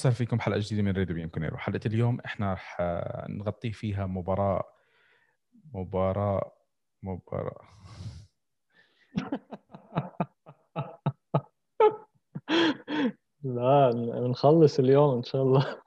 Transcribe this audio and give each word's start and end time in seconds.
وسهلا 0.00 0.14
فيكم 0.14 0.40
حلقة 0.40 0.58
جديدة 0.58 0.82
من 0.82 0.96
راديو 0.96 1.14
بيانكونيرو 1.16 1.56
حلقة 1.58 1.80
اليوم 1.86 2.20
إحنا 2.20 2.52
رح 2.52 2.76
نغطي 3.28 3.72
فيها 3.72 4.06
مباراة 4.06 4.64
مباراة 5.74 6.52
مباراة. 7.02 7.68
لا 13.42 13.90
بنخلص 13.90 14.78
اليوم 14.78 15.16
إن 15.16 15.22
شاء 15.22 15.42
الله. 15.42 15.82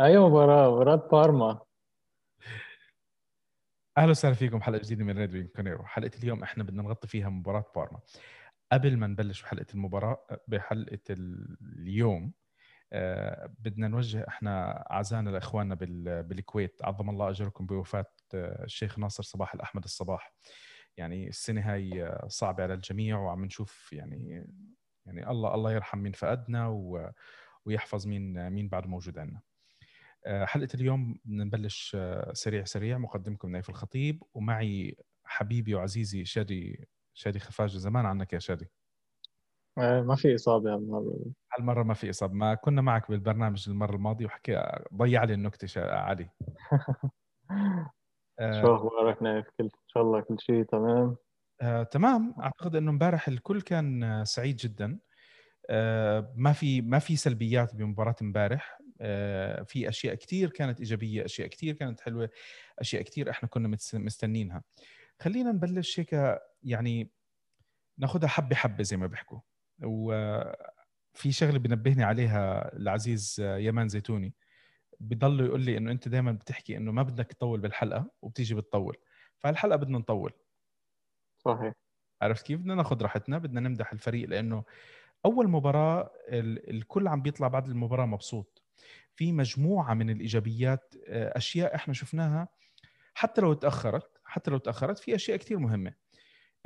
أي 0.00 0.18
مباراة؟ 0.18 0.70
مباراة 0.70 1.08
بارما. 1.12 1.60
أهلا 3.98 4.10
وسهلا 4.10 4.34
فيكم 4.34 4.62
حلقة 4.62 4.82
جديدة 4.82 5.04
من 5.04 5.18
راديو 5.18 5.48
بيانكونيرو 5.56 5.84
حلقة 5.84 6.18
اليوم 6.18 6.42
إحنا 6.42 6.64
بدنا 6.64 6.82
نغطي 6.82 7.08
فيها 7.08 7.28
مباراة 7.28 7.64
بارما. 7.76 8.00
قبل 8.72 8.96
ما 8.96 9.06
نبلش 9.06 9.42
بحلقة 9.42 9.66
المباراة 9.74 10.26
بحلقة 10.48 11.00
اليوم 11.10 12.32
آه، 12.92 13.54
بدنا 13.58 13.88
نوجه 13.88 14.24
إحنا 14.28 14.84
عزانا 14.90 15.30
لإخواننا 15.30 15.74
بالكويت 16.22 16.80
عظم 16.84 17.10
الله 17.10 17.30
أجركم 17.30 17.66
بوفاة 17.66 18.12
آه، 18.34 18.64
الشيخ 18.64 18.98
ناصر 18.98 19.22
صباح 19.22 19.54
الأحمد 19.54 19.84
الصباح. 19.84 20.34
يعني 20.96 21.28
السنة 21.28 21.72
هاي 21.72 22.04
آه، 22.04 22.28
صعبة 22.28 22.62
على 22.62 22.74
الجميع 22.74 23.18
وعم 23.18 23.44
نشوف 23.44 23.92
يعني 23.92 24.46
يعني 25.06 25.30
الله 25.30 25.54
الله 25.54 25.72
يرحم 25.72 25.98
مين 25.98 26.12
فقدنا 26.12 26.68
ويحفظ 27.64 28.06
مين 28.06 28.50
مين 28.50 28.68
بعد 28.68 28.86
موجود 28.86 29.18
عندنا 29.18 29.40
حلقة 30.26 30.68
اليوم 30.74 31.18
بدنا 31.24 31.44
نبلش 31.44 31.96
سريع 32.32 32.64
سريع. 32.64 32.98
مقدمكم 32.98 33.50
نايف 33.50 33.70
الخطيب 33.70 34.22
ومعي 34.34 34.96
حبيبي 35.24 35.74
وعزيزي 35.74 36.24
شادي 36.24 36.88
شادي 37.14 37.38
خفاجه 37.38 37.76
زمان 37.78 38.06
عنك 38.06 38.32
يا 38.32 38.38
شادي؟ 38.38 38.70
ما 39.76 40.14
في 40.16 40.34
إصابة 40.34 40.74
هالمره 40.74 41.14
هالمرة 41.52 41.82
ما 41.82 41.94
في 41.94 42.10
إصابة. 42.10 42.34
ما 42.34 42.54
كنا 42.54 42.82
معك 42.82 43.10
بالبرنامج 43.10 43.68
المرة 43.68 43.96
الماضية 43.96 44.26
وحكي 44.26 44.80
ضيع 44.94 45.24
لي 45.24 45.34
النكتة 45.34 45.94
علي. 45.94 46.30
شو 48.60 48.74
أخبارك 48.74 49.22
نايف؟ 49.22 49.46
كل 49.46 49.64
إن 49.64 49.70
شاء 49.86 50.02
الله 50.02 50.20
كل 50.20 50.36
شيء 50.40 50.62
تمام. 50.62 51.16
آه، 51.60 51.82
تمام. 51.82 52.34
أعتقد 52.40 52.76
إنه 52.76 52.90
امبارح 52.90 53.28
الكل 53.28 53.60
كان 53.60 54.22
سعيد 54.24 54.56
جدا. 54.56 54.98
آه، 55.70 56.32
ما 56.36 56.52
في 56.52 56.80
ما 56.80 56.98
في 56.98 57.16
سلبيات 57.16 57.74
بمباراة 57.74 58.16
امبارح. 58.22 58.78
آه، 59.00 59.62
في 59.62 59.88
أشياء 59.88 60.14
كثير 60.14 60.50
كانت 60.50 60.78
إيجابية 60.78 61.24
أشياء 61.24 61.48
كثير 61.48 61.74
كانت 61.74 62.00
حلوة 62.00 62.30
أشياء 62.78 63.02
كثير 63.02 63.30
إحنا 63.30 63.48
كنا 63.48 63.76
مستنينها. 63.94 64.62
خلينا 65.20 65.52
نبلش 65.52 66.00
هيك 66.00 66.40
يعني 66.62 67.10
ناخذها 67.98 68.28
حبة 68.28 68.56
حبة 68.56 68.82
زي 68.82 68.96
ما 68.96 69.06
بيحكوا. 69.06 69.40
وفي 69.82 71.32
شغلة 71.32 71.58
بنبهني 71.58 72.04
عليها 72.04 72.76
العزيز 72.76 73.36
يمان 73.40 73.88
زيتوني. 73.88 74.34
بضل 75.00 75.40
يقول 75.44 75.60
لي 75.60 75.76
إنه 75.76 75.90
أنت 75.90 76.08
دائما 76.08 76.32
بتحكي 76.32 76.76
إنه 76.76 76.92
ما 76.92 77.02
بدك 77.02 77.26
تطول 77.26 77.60
بالحلقة 77.60 78.10
وبتيجي 78.22 78.54
بتطول. 78.54 78.96
فالحلقه 79.38 79.76
بدنا 79.76 79.98
نطول. 79.98 80.32
صحيح. 81.38 81.72
عرفت 82.22 82.46
كيف؟ 82.46 82.60
بدنا 82.60 82.74
ناخذ 82.74 83.02
راحتنا 83.02 83.38
بدنا 83.38 83.60
نمدح 83.60 83.92
الفريق 83.92 84.28
لأنه 84.28 84.64
أول 85.24 85.48
مباراة 85.48 86.10
الكل 86.28 87.08
عم 87.08 87.22
بيطلع 87.22 87.48
بعد 87.48 87.68
المباراة 87.68 88.06
مبسوط. 88.06 88.62
في 89.14 89.32
مجموعة 89.32 89.94
من 89.94 90.10
الإيجابيات 90.10 90.94
آه، 91.06 91.38
أشياء 91.38 91.74
إحنا 91.74 91.94
شفناها 91.94 92.48
حتى 93.14 93.40
لو 93.40 93.52
تاخرت 93.52 94.13
حتى 94.34 94.50
لو 94.50 94.58
تأخرت 94.58 94.98
في 94.98 95.14
أشياء 95.14 95.36
كثير 95.36 95.58
مهمة. 95.58 95.94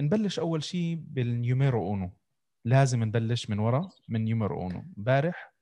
نبلش 0.01 0.39
أول 0.39 0.63
شيء 0.63 0.99
بال 1.01 1.22
numero 1.22 1.87
uno. 1.87 2.11
لازم 2.65 3.05
نبلش 3.05 3.51
من 3.51 3.59
ورا 3.59 3.91
من 4.09 4.25
numero 4.25 4.61
uno. 4.61 4.85
امبارح 4.99 5.55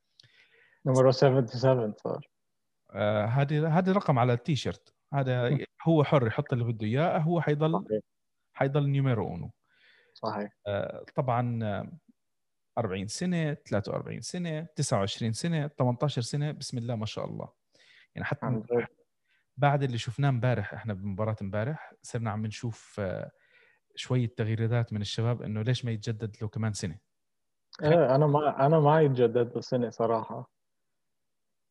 numero 0.87 1.11
77 1.11 1.95
صار. 1.97 2.29
هذه 3.29 3.67
آه 3.67 3.69
هذا 3.69 3.93
رقم 3.93 4.19
على 4.19 4.33
التيشيرت. 4.33 4.95
هذا 5.15 5.59
هو 5.83 6.05
حر 6.05 6.27
يحط 6.27 6.53
اللي 6.53 6.65
بده 6.65 6.87
إياه 6.87 7.19
هو 7.19 7.41
حيضل 7.41 7.85
صحيح. 7.85 8.01
حيضل 8.55 8.89
numero 8.89 9.29
uno. 9.29 9.51
صحيح. 10.15 10.53
آه 10.67 11.05
طبعا 11.15 11.61
40 12.79 13.07
سنة 13.07 13.55
43 13.55 14.21
سنة 14.21 14.67
29 14.77 15.33
سنة 15.33 15.67
18 15.67 16.23
سنة 16.23 16.51
بسم 16.51 16.79
الله 16.79 16.97
ما 16.97 17.07
شاء 17.07 17.25
الله. 17.25 17.49
يعني 18.15 18.25
حتى 18.25 18.63
بعد 19.57 19.83
اللي 19.83 19.99
شفناه 19.99 20.29
امبارح 20.29 20.75
إحنا 20.75 20.95
بمباراة 20.95 21.37
امبارح 21.43 21.93
صرنا 22.03 22.31
عم 22.31 22.47
نشوف 22.47 22.97
آه 23.01 23.31
شوية 23.95 24.27
تغييرات 24.37 24.93
من 24.93 25.01
الشباب 25.01 25.43
إنه 25.43 25.63
ليش 25.63 25.85
ما 25.85 25.91
يتجدد 25.91 26.37
له 26.43 26.49
كمان 26.49 26.73
سنة؟ 26.73 26.99
إيه 27.83 28.15
أنا 28.15 28.27
ما 28.27 28.67
أنا 28.67 28.81
ما 28.81 29.01
يتجدد 29.01 29.55
له 29.55 29.61
سنة 29.61 29.91
صراحة. 29.91 30.51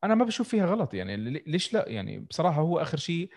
أنا 0.03 0.15
ما 0.15 0.25
بشوف 0.25 0.49
فيها 0.49 0.65
غلط 0.65 0.93
يعني 0.93 1.17
ليش 1.47 1.73
لا؟ 1.73 1.89
يعني 1.89 2.19
بصراحة 2.19 2.61
هو 2.61 2.79
آخر 2.79 2.97
شيء 2.97 3.29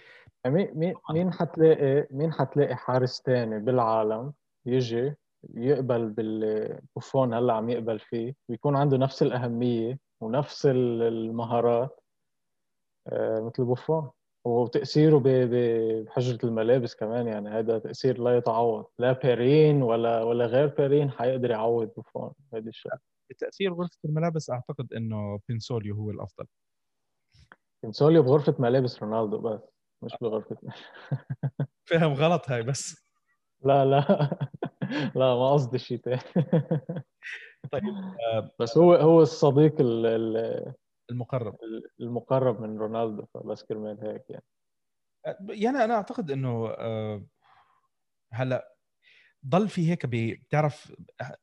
مين 0.47 0.70
مين 0.75 0.94
مين 1.10 1.32
حتلاقي 1.32 2.06
مين 2.10 2.32
حتلاقي 2.32 2.76
حارس 2.76 3.22
ثاني 3.26 3.59
بالعالم 3.59 4.32
يجي 4.66 5.15
يقبل 5.54 6.09
ببوفون 6.09 7.34
هلأ 7.34 7.54
عم 7.54 7.70
يقبل 7.70 7.98
فيه؟ 7.98 8.34
ويكون 8.48 8.76
عنده 8.76 8.97
نفس 8.97 9.22
الأهمية 9.22 9.98
ونفس 10.20 10.66
المهارات 10.66 12.00
آه، 13.09 13.41
مثل 13.41 13.65
بوفون. 13.65 14.10
وتأثيره 14.48 15.22
بحجرة 15.25 16.38
الملابس 16.47 16.94
كمان 16.94 17.26
يعني 17.26 17.48
هذا 17.48 17.78
تأثير 17.78 18.20
لا 18.20 18.36
يتعوض 18.36 18.86
لا 18.98 19.12
بيرين 19.12 19.82
ولا 19.82 20.22
ولا 20.22 20.47
غير 20.47 20.66
بيرين 20.66 21.10
حيقدر 21.10 21.50
يعوض 21.50 21.91
بوفون 21.97 22.32
هذه 22.54 22.69
الشيء. 22.69 22.92
بتاثير 23.31 23.75
غرفة 23.75 23.98
الملابس 24.04 24.50
أعتقد 24.50 24.92
إنه 24.92 25.41
بينسوليو 25.48 25.94
هو 25.94 26.10
الأفضل. 26.10 26.47
بينسوليو 27.82 28.22
بغرفة 28.22 28.54
ملابس 28.59 29.03
رونالدو 29.03 29.38
بس 29.38 29.60
مش 30.03 30.12
بغرفة 30.20 30.56
فهم 31.88 32.12
غلط 32.12 32.50
هاي 32.50 32.62
بس. 32.62 33.09
لا 33.65 33.84
لا 33.84 34.00
لا 35.15 35.34
ما 35.34 35.53
قصدي 35.53 35.78
شيء 35.78 35.98
ثاني 35.98 36.20
طيب 37.72 37.84
آه، 38.32 38.50
بس 38.59 38.78
هو 38.78 38.94
هو 38.94 39.22
الصديق 39.22 39.75
المقرب. 41.10 41.56
المقرب 42.00 42.60
من 42.60 42.78
رونالدو 42.78 43.26
فبس 43.34 43.62
كرمال 43.62 44.00
هيك 44.00 44.30
يعني. 44.30 44.44
يعني 45.48 45.84
أنا 45.84 45.94
أعتقد 45.94 46.30
إنه 46.30 46.69
آه، 46.69 47.24
هلأ 48.32 48.74
ضل 49.47 49.68
في 49.68 49.91
هيك 49.91 50.06
بتعرف 50.06 50.92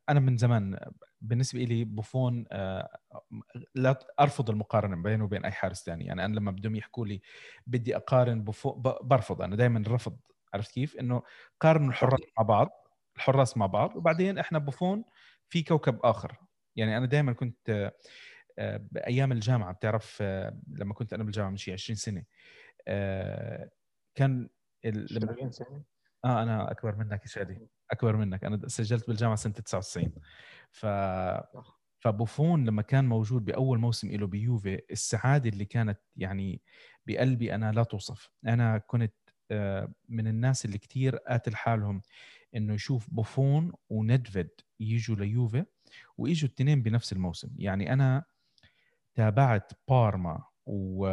أنا 0.10 0.20
من 0.20 0.38
زمان 0.38 0.80
بالنسبة 1.22 1.60
لي 1.60 1.84
بوفون 1.84 2.46
آه، 2.52 2.98
لا 3.76 4.00
أرفض 4.20 4.50
المقارنة 4.50 5.04
بينه 5.04 5.24
وبين 5.24 5.46
أي 5.46 5.52
حارس 5.52 5.84
ثاني 5.86 6.06
يعني 6.06 6.26
أنا 6.26 6.36
لما 6.36 6.52
بدهم 6.52 6.76
يحكوا 6.76 7.06
لي 7.06 7.22
بدي 7.68 7.96
أقارن 7.96 8.44
بوفون 8.44 8.82
برفض. 8.82 9.42
أنا 9.42 9.56
دائما 9.56 9.84
رفض 9.88 10.18
عرفت 10.54 10.72
كيف؟ 10.72 10.96
إنه 10.96 11.22
قارنوا 11.60 11.90
الحراس 11.90 12.22
مع 12.38 12.44
بعض 12.44 12.70
الحراس 13.16 13.58
مع 13.58 13.66
بعض 13.66 13.96
وبعدين 13.96 14.38
إحنا 14.38 14.60
بوفون 14.60 15.06
في 15.50 15.64
كوكب 15.64 16.00
آخر. 16.04 16.36
يعني 16.76 16.98
أنا 16.98 17.06
دائما 17.06 17.34
كنت 17.34 17.92
بايام 18.92 19.32
الجامعة 19.32 19.74
بتعرف 19.74 20.18
آه، 20.22 20.60
لما 20.68 20.94
كنت 20.94 21.14
أنا 21.14 21.24
بالجامعة 21.24 21.50
من 21.50 21.58
شيء 21.58 21.74
20 21.74 21.96
سنة 21.98 22.24
آه، 22.88 23.70
كان 24.16 24.50
20 24.86 25.52
سنة؟ 25.52 25.84
آه 26.26 26.44
أنا 26.44 26.72
أكبر 26.72 26.96
منك 26.96 27.22
يا 27.22 27.28
شادي 27.28 27.58
أكبر 27.92 28.16
منك. 28.16 28.44
أنا 28.44 28.68
سجلت 28.68 29.08
بالجامعة 29.08 29.36
سنة 29.36 29.54
99 29.54 30.14
ف 30.72 30.86
فبوفون 32.00 32.66
لما 32.66 32.82
كان 32.82 33.06
موجود 33.06 33.46
بأول 33.46 33.80
موسم 33.80 34.12
له 34.12 34.28
بيوفي 34.28 34.82
السعادة 34.92 35.50
اللي 35.50 35.66
كانت 35.66 36.00
يعني 36.16 36.62
بقلبي 37.08 37.56
أنا 37.56 37.72
لا 37.72 37.84
توصف. 37.84 38.30
أنا 38.48 38.78
كنت 38.78 39.14
آه، 39.52 39.94
من 40.10 40.28
الناس 40.28 40.66
اللي 40.66 40.78
كثير 40.78 41.16
قاتل 41.16 41.56
حالهم 41.56 42.02
إنه 42.56 42.74
يشوف 42.74 43.10
بوفون 43.14 43.74
وندفيد 43.90 44.50
يجوا 44.80 45.16
ليوفي 45.16 45.66
واجوا 46.18 46.50
الاثنين 46.50 46.82
بنفس 46.82 47.14
الموسم. 47.14 47.50
يعني 47.58 47.94
أنا 47.94 48.24
تابعت 49.16 49.72
بارما 49.90 50.44
و... 50.66 51.08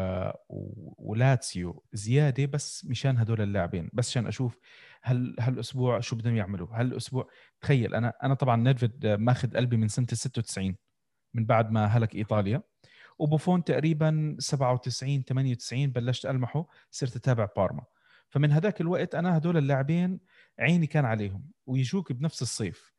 ولاتسيو 0.99 1.85
زيادة 1.93 2.47
بس 2.47 2.85
مشان 2.85 3.19
هدول 3.19 3.41
اللاعبين. 3.41 3.91
بس 3.93 4.11
عشان 4.11 4.27
أشوف 4.27 4.59
هل 5.03 5.37
هالأسبوع 5.41 6.01
شو 6.01 6.17
بدهم 6.17 6.37
يعملوا. 6.37 6.69
هل 6.73 6.87
الأسبوع 6.87 7.29
تخيل 7.61 7.95
أنا 7.95 8.13
أنا 8.23 8.35
طبعا 8.35 8.57
نيدفيد 8.57 9.07
ماخذ 9.07 9.57
قلبي 9.57 9.77
من 9.77 9.89
سنة 9.89 10.07
ال 10.13 10.17
96 10.17 10.77
من 11.35 11.47
بعد 11.47 11.71
ما 11.71 11.87
هلك 11.87 12.15
إيطاليا. 12.15 12.63
وبوفون 13.19 13.65
تقريبا 13.65 14.37
97 14.39 15.25
98 15.25 15.87
بلشت 15.93 16.27
ألمحه 16.27 16.67
صرت 16.91 17.17
أتابع 17.17 17.49
بارما. 17.57 17.85
فمن 18.29 18.53
هذاك 18.53 18.81
الوقت 18.81 19.15
أنا 19.15 19.37
هدول 19.37 19.57
اللاعبين 19.57 20.21
عيني 20.59 20.87
كان 20.87 21.05
عليهم 21.05 21.45
ويجوك 21.67 22.13
بنفس 22.13 22.43
الصيف. 22.43 22.93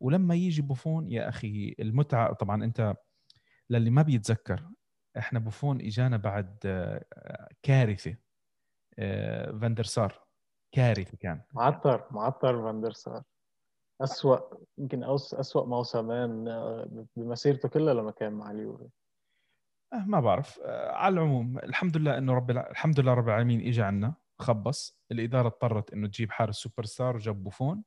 ولما 0.00 0.34
يجي 0.34 0.62
بوفون 0.62 1.10
يا 1.10 1.28
أخي 1.28 1.74
المتعة 1.80 2.32
طبعا 2.32 2.64
أنت 2.64 2.96
للي 3.70 3.90
ما 3.90 4.02
بيتذكر 4.02 4.70
إحنا 5.18 5.38
بوفون 5.38 5.80
إجانا 5.80 6.16
بعد 6.16 6.58
آه، 6.66 7.48
كارثة 7.62 8.16
آه، 8.98 9.50
فاندر 9.50 9.84
سار 9.84 10.26
كارثة 10.72 11.16
كان. 11.16 11.42
معتر 11.52 12.06
معتر 12.10 12.62
فاندر 12.62 12.92
سار 12.92 13.22
اسوء 14.02 14.64
يمكن 14.78 15.04
اسوء 15.04 15.66
موسمين 15.66 16.48
آه، 16.48 17.06
بمسيرته 17.16 17.68
كلها 17.68 17.94
لما 17.94 18.10
كان 18.10 18.32
مع 18.32 18.50
اليوفي. 18.50 18.88
ما 19.92 20.20
بعرف. 20.20 20.60
على 20.90 21.12
العموم 21.14 21.58
الحمد 21.58 21.96
لله 21.96 22.18
إنه 22.18 22.34
رب 22.34 22.50
الحمد 22.50 23.00
لله 23.00 23.14
رب 23.14 23.28
العالمين 23.28 23.60
اجى 23.60 23.82
عنا 23.82 24.14
خبص. 24.38 24.98
الإدارة 25.12 25.46
اضطرت 25.46 25.92
إنه 25.92 26.08
تجيب 26.08 26.30
حارس 26.30 26.56
سوبر 26.56 26.84
ستار 26.84 27.16
وجاب 27.16 27.44
بوفون. 27.44 27.84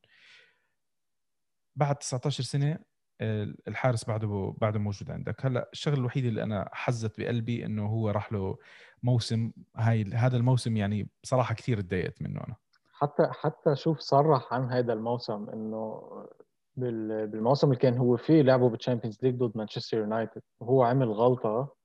بعد 1.75 1.95
19 1.95 2.43
سنة 2.43 2.79
الحارس 3.21 4.05
بعده 4.05 4.53
بعده 4.57 4.79
موجود 4.79 5.11
عندك. 5.11 5.45
هلأ 5.45 5.69
الشغله 5.73 5.97
الوحيده 5.97 6.29
اللي 6.29 6.43
أنا 6.43 6.69
حزّت 6.71 7.19
بقلبي 7.19 7.65
إنه 7.65 7.85
هو 7.85 8.09
راح 8.09 8.33
له 8.33 8.57
موسم 9.03 9.51
هاي 9.75 10.03
هذا 10.03 10.37
الموسم 10.37 10.77
يعني 10.77 11.09
بصراحة 11.23 11.55
كثير 11.55 11.81
تضايقت 11.81 12.21
منه 12.21 12.39
أنا. 12.47 12.55
حتى 12.93 13.27
حتى 13.31 13.75
شوف 13.75 13.99
صرح 13.99 14.53
عن 14.53 14.71
هذا 14.71 14.93
الموسم 14.93 15.49
إنه 15.49 16.01
بالموسم 16.77 17.67
اللي 17.67 17.79
كان 17.79 17.97
هو 17.97 18.17
فيه 18.17 18.41
لعبوا 18.41 18.69
بالتشامبيونز 18.69 19.19
ليج 19.23 19.35
ضد 19.35 19.57
مانشستر 19.57 19.97
يونايتد 19.97 20.41
وهو 20.59 20.83
عمل 20.83 21.11
غلطة 21.11 21.75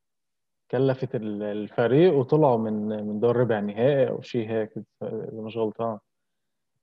كلفت 0.70 1.08
الفريق 1.14 2.14
وطلعوا 2.14 2.58
من 2.58 2.88
من 2.88 3.20
دور 3.20 3.36
ربع 3.36 3.60
نهائي 3.60 4.08
أو 4.08 4.22
شيء 4.22 4.50
هيك 4.50 4.72
إذا 5.02 5.40
مش 5.40 5.56
غلطان. 5.56 5.98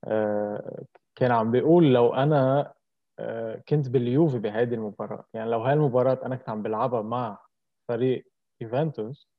آه، 0.06 0.84
كان 1.16 1.32
عم 1.32 1.52
بيقول 1.52 1.94
لو 1.94 2.14
أنا 2.14 2.74
كنت 3.70 3.90
باليوفي 3.90 4.40
بهذه 4.40 4.74
المباراة. 4.74 5.26
يعني 5.34 5.50
لو 5.50 5.62
هاي 5.62 5.74
المباراة 5.74 6.20
أنا 6.26 6.36
كنت 6.36 6.50
عم 6.50 6.62
بلعبها 6.62 7.02
مع 7.02 7.40
فريق 7.88 8.26
يوفنتوس 8.62 9.30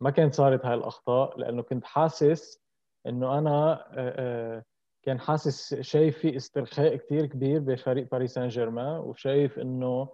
ما 0.00 0.10
كانت 0.10 0.34
صارت 0.34 0.66
هاي 0.66 0.74
الأخطاء 0.74 1.38
لأنه 1.38 1.62
كنت 1.62 1.84
حاسس 1.84 2.62
إنه 3.06 3.38
أنا 3.38 3.84
آه، 3.92 4.64
كان 5.02 5.20
حاسس 5.20 5.74
شايف 5.80 6.18
في 6.18 6.36
استرخاء 6.36 6.96
كثير 6.96 7.26
كبير 7.26 7.60
بفريق 7.60 8.10
باريس 8.10 8.32
سان 8.34 8.48
جيرمان 8.48 8.98
وشايف 9.00 9.58
إنه 9.58 10.08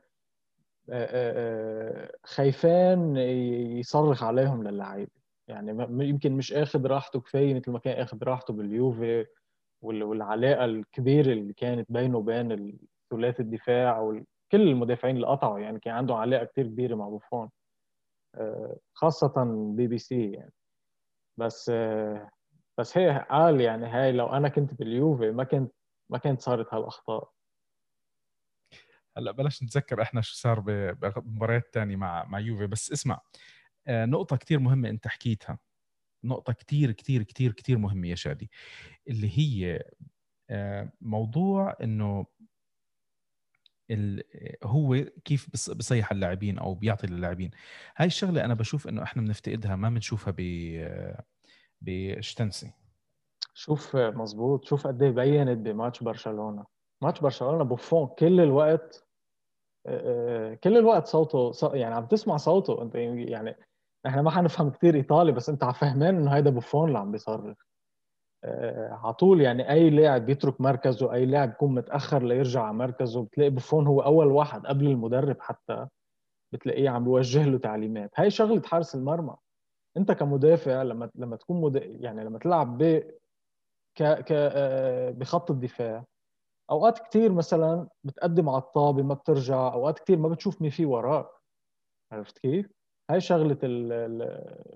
خايفان 2.24 3.16
يصرخ 3.16 4.22
عليهم 4.22 4.62
للعيبة. 4.62 5.10
يعني 5.48 5.86
يمكن 6.08 6.32
مش 6.32 6.52
آخذ 6.52 6.86
راحته 6.86 7.20
كفاية 7.20 7.54
مثل 7.54 7.70
ما 7.70 7.78
كان 7.78 8.00
آخذ 8.02 8.18
راحته 8.22 8.54
باليوفي. 8.54 9.26
والعلاقة 9.82 10.64
الكبيرة 10.64 11.32
اللي 11.32 11.52
كانت 11.52 11.92
بينه 11.92 12.18
وبين 12.18 12.78
ثلاثي 13.10 13.42
الدفاع 13.42 14.00
وكل 14.00 14.24
المدافعين 14.54 15.16
اللي 15.16 15.26
قطعوا 15.26 15.58
يعني 15.58 15.80
كان 15.80 15.94
عنده 15.94 16.14
علاقة 16.14 16.44
كثير 16.44 16.66
كبيرة 16.66 16.94
مع 16.94 17.08
بوفون 17.08 17.50
آه، 18.34 18.76
خاصة 18.94 19.32
بي 19.76 19.86
بي 19.86 19.98
سي 19.98 20.32
يعني. 20.32 20.52
بس 21.38 21.70
آه، 21.74 22.30
بس 22.78 22.98
هي 22.98 23.26
قال 23.30 23.60
يعني 23.60 23.86
هاي 23.86 24.12
لو 24.12 24.26
أنا 24.26 24.48
كنت 24.48 24.74
باليوفي 24.74 25.30
ما 25.30 25.44
كنت 25.44 25.72
ما 26.10 26.18
كانت 26.18 26.40
صارت 26.40 26.74
هالأخطاء. 26.74 27.32
هلأ 29.16 29.30
بلاش 29.32 29.62
نتذكر 29.62 30.02
إحنا 30.02 30.20
شو 30.20 30.34
صار 30.34 30.60
بمباريات 30.60 31.68
ثانية 31.74 31.96
مع 31.96 32.24
مع 32.24 32.38
يوفي. 32.40 32.66
بس 32.66 32.92
اسمع 32.92 33.20
آه، 33.88 34.04
نقطة 34.04 34.36
كثير 34.36 34.58
مهمة 34.58 34.88
أنت 34.88 35.08
حكيتها. 35.08 35.58
نقطة 36.24 36.52
كثير 36.52 36.92
كثير 36.92 37.22
كثير 37.22 37.52
كثير 37.52 37.78
مهمة 37.78 38.08
يا 38.08 38.14
شادي 38.14 38.50
اللي 39.08 39.38
هي 39.38 39.82
آه، 40.50 40.92
موضوع 41.00 41.76
إنه 41.82 42.26
هو 44.64 45.04
كيف 45.24 45.70
بصيح 45.70 46.12
اللاعبين 46.12 46.58
أو 46.58 46.74
بيعطي 46.74 47.06
للاعبين. 47.06 47.50
هاي 47.96 48.06
الشغلة 48.06 48.44
أنا 48.44 48.54
بشوف 48.54 48.88
إنه 48.88 49.02
إحنا 49.02 49.22
بنفتقدها 49.22 49.76
ما 49.76 49.88
بنشوفها 49.88 50.34
ب 50.38 50.40
بشتنسي. 51.80 52.72
شوف 53.54 53.96
مزبوط 53.96 54.64
شوف 54.64 54.86
قد 54.86 55.02
إيه 55.02 55.10
بينت 55.10 55.58
بماتش 55.58 56.02
برشلونة. 56.02 56.64
ماتش 57.02 57.20
برشلونة 57.20 57.64
بوفون 57.64 58.06
كل 58.18 58.40
الوقت 58.40 59.06
آه، 59.86 60.52
آه، 60.52 60.54
كل 60.54 60.76
الوقت 60.76 61.06
صوته 61.06 61.52
يعني 61.74 61.94
عم 61.94 62.06
تسمع 62.06 62.36
صوته. 62.36 62.82
أنت 62.82 62.94
يعني 62.94 63.56
إحنا 64.06 64.22
ما 64.22 64.30
حنفهم 64.30 64.70
كثير 64.70 64.94
إيطالي 64.94 65.32
بس 65.32 65.48
انت 65.48 65.64
فهمان 65.64 66.16
إنه 66.16 66.30
هيدا 66.30 66.50
بوفون 66.50 66.88
اللي 66.88 66.98
عم 66.98 67.12
بيصرخ 67.12 67.56
آه، 68.44 68.92
على 68.92 69.12
طول 69.14 69.40
يعني 69.40 69.70
أي 69.70 69.90
لاعب 69.90 70.26
بيترك 70.26 70.60
مركزه 70.60 71.12
أي 71.12 71.26
لاعب 71.26 71.48
بيكون 71.48 71.74
متأخر 71.74 72.22
ليرجع 72.22 72.62
على 72.62 72.74
مركزه 72.76 73.22
بتلاقي 73.24 73.50
بوفون 73.50 73.86
هو 73.86 74.00
أول 74.00 74.26
واحد 74.26 74.66
قبل 74.66 74.86
المدرب 74.86 75.36
حتى 75.40 75.86
بتلاقيه 76.52 76.90
عم 76.90 77.04
بيوجه 77.04 77.44
له 77.44 77.58
تعليمات. 77.58 78.10
هاي 78.16 78.30
شغلة 78.30 78.62
حارس 78.62 78.94
المرمى. 78.94 79.36
انت 79.96 80.12
كمدافع 80.12 80.82
لما 80.82 81.10
لما 81.14 81.36
تكون 81.36 81.60
مد... 81.60 81.76
يعني 81.76 82.24
لما 82.24 82.38
تلعب 82.38 82.78
ب 82.82 83.02
ك... 83.98 84.02
ك... 84.02 84.32
بخط 85.16 85.50
الدفاع 85.50 86.04
أوقات 86.70 86.98
كثير 86.98 87.32
مثلا 87.32 87.88
بتقدم 88.04 88.48
على 88.48 88.58
الطابة 88.58 89.02
ما 89.02 89.14
بترجع 89.14 89.72
أوقات 89.72 89.98
كثير 89.98 90.18
ما 90.18 90.28
بتشوف 90.28 90.62
مين 90.62 90.70
في 90.70 90.86
وراك. 90.86 91.28
عرفت 92.12 92.38
كيف؟ 92.38 92.81
هاي 93.10 93.20
شغلة 93.20 93.58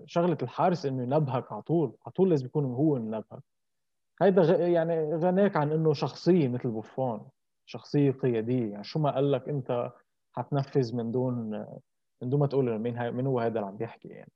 شغلة 0.06 0.38
الحارس 0.42 0.86
إنه 0.86 1.02
ينبهك 1.02 1.52
على 1.52 1.62
طول 1.62 1.96
على 2.06 2.12
طول 2.12 2.30
لازم 2.30 2.46
يكون 2.46 2.64
هو 2.64 2.94
منبهك 2.94 3.42
هيدا. 4.22 4.66
يعني 4.68 5.14
غناك 5.14 5.56
عن 5.56 5.72
إنه 5.72 5.92
شخصية 5.92 6.48
مثل 6.48 6.68
بوفون 6.68 7.28
شخصية 7.66 8.10
قيادية 8.10 8.70
يعني 8.72 8.84
شو 8.84 8.98
ما 8.98 9.14
قال 9.14 9.32
لك 9.32 9.48
أنت 9.48 9.92
حتنفذ 10.32 10.96
من 10.96 11.12
دون 11.12 11.50
من 12.22 12.30
دون 12.30 12.40
ما 12.40 12.46
تقول 12.46 12.78
مين 12.78 12.98
هاي 12.98 13.10
مين 13.10 13.26
هو 13.26 13.40
هذا 13.40 13.58
اللي 13.58 13.66
عم 13.66 13.76
بيحكي 13.76 14.08
يعني 14.08 14.32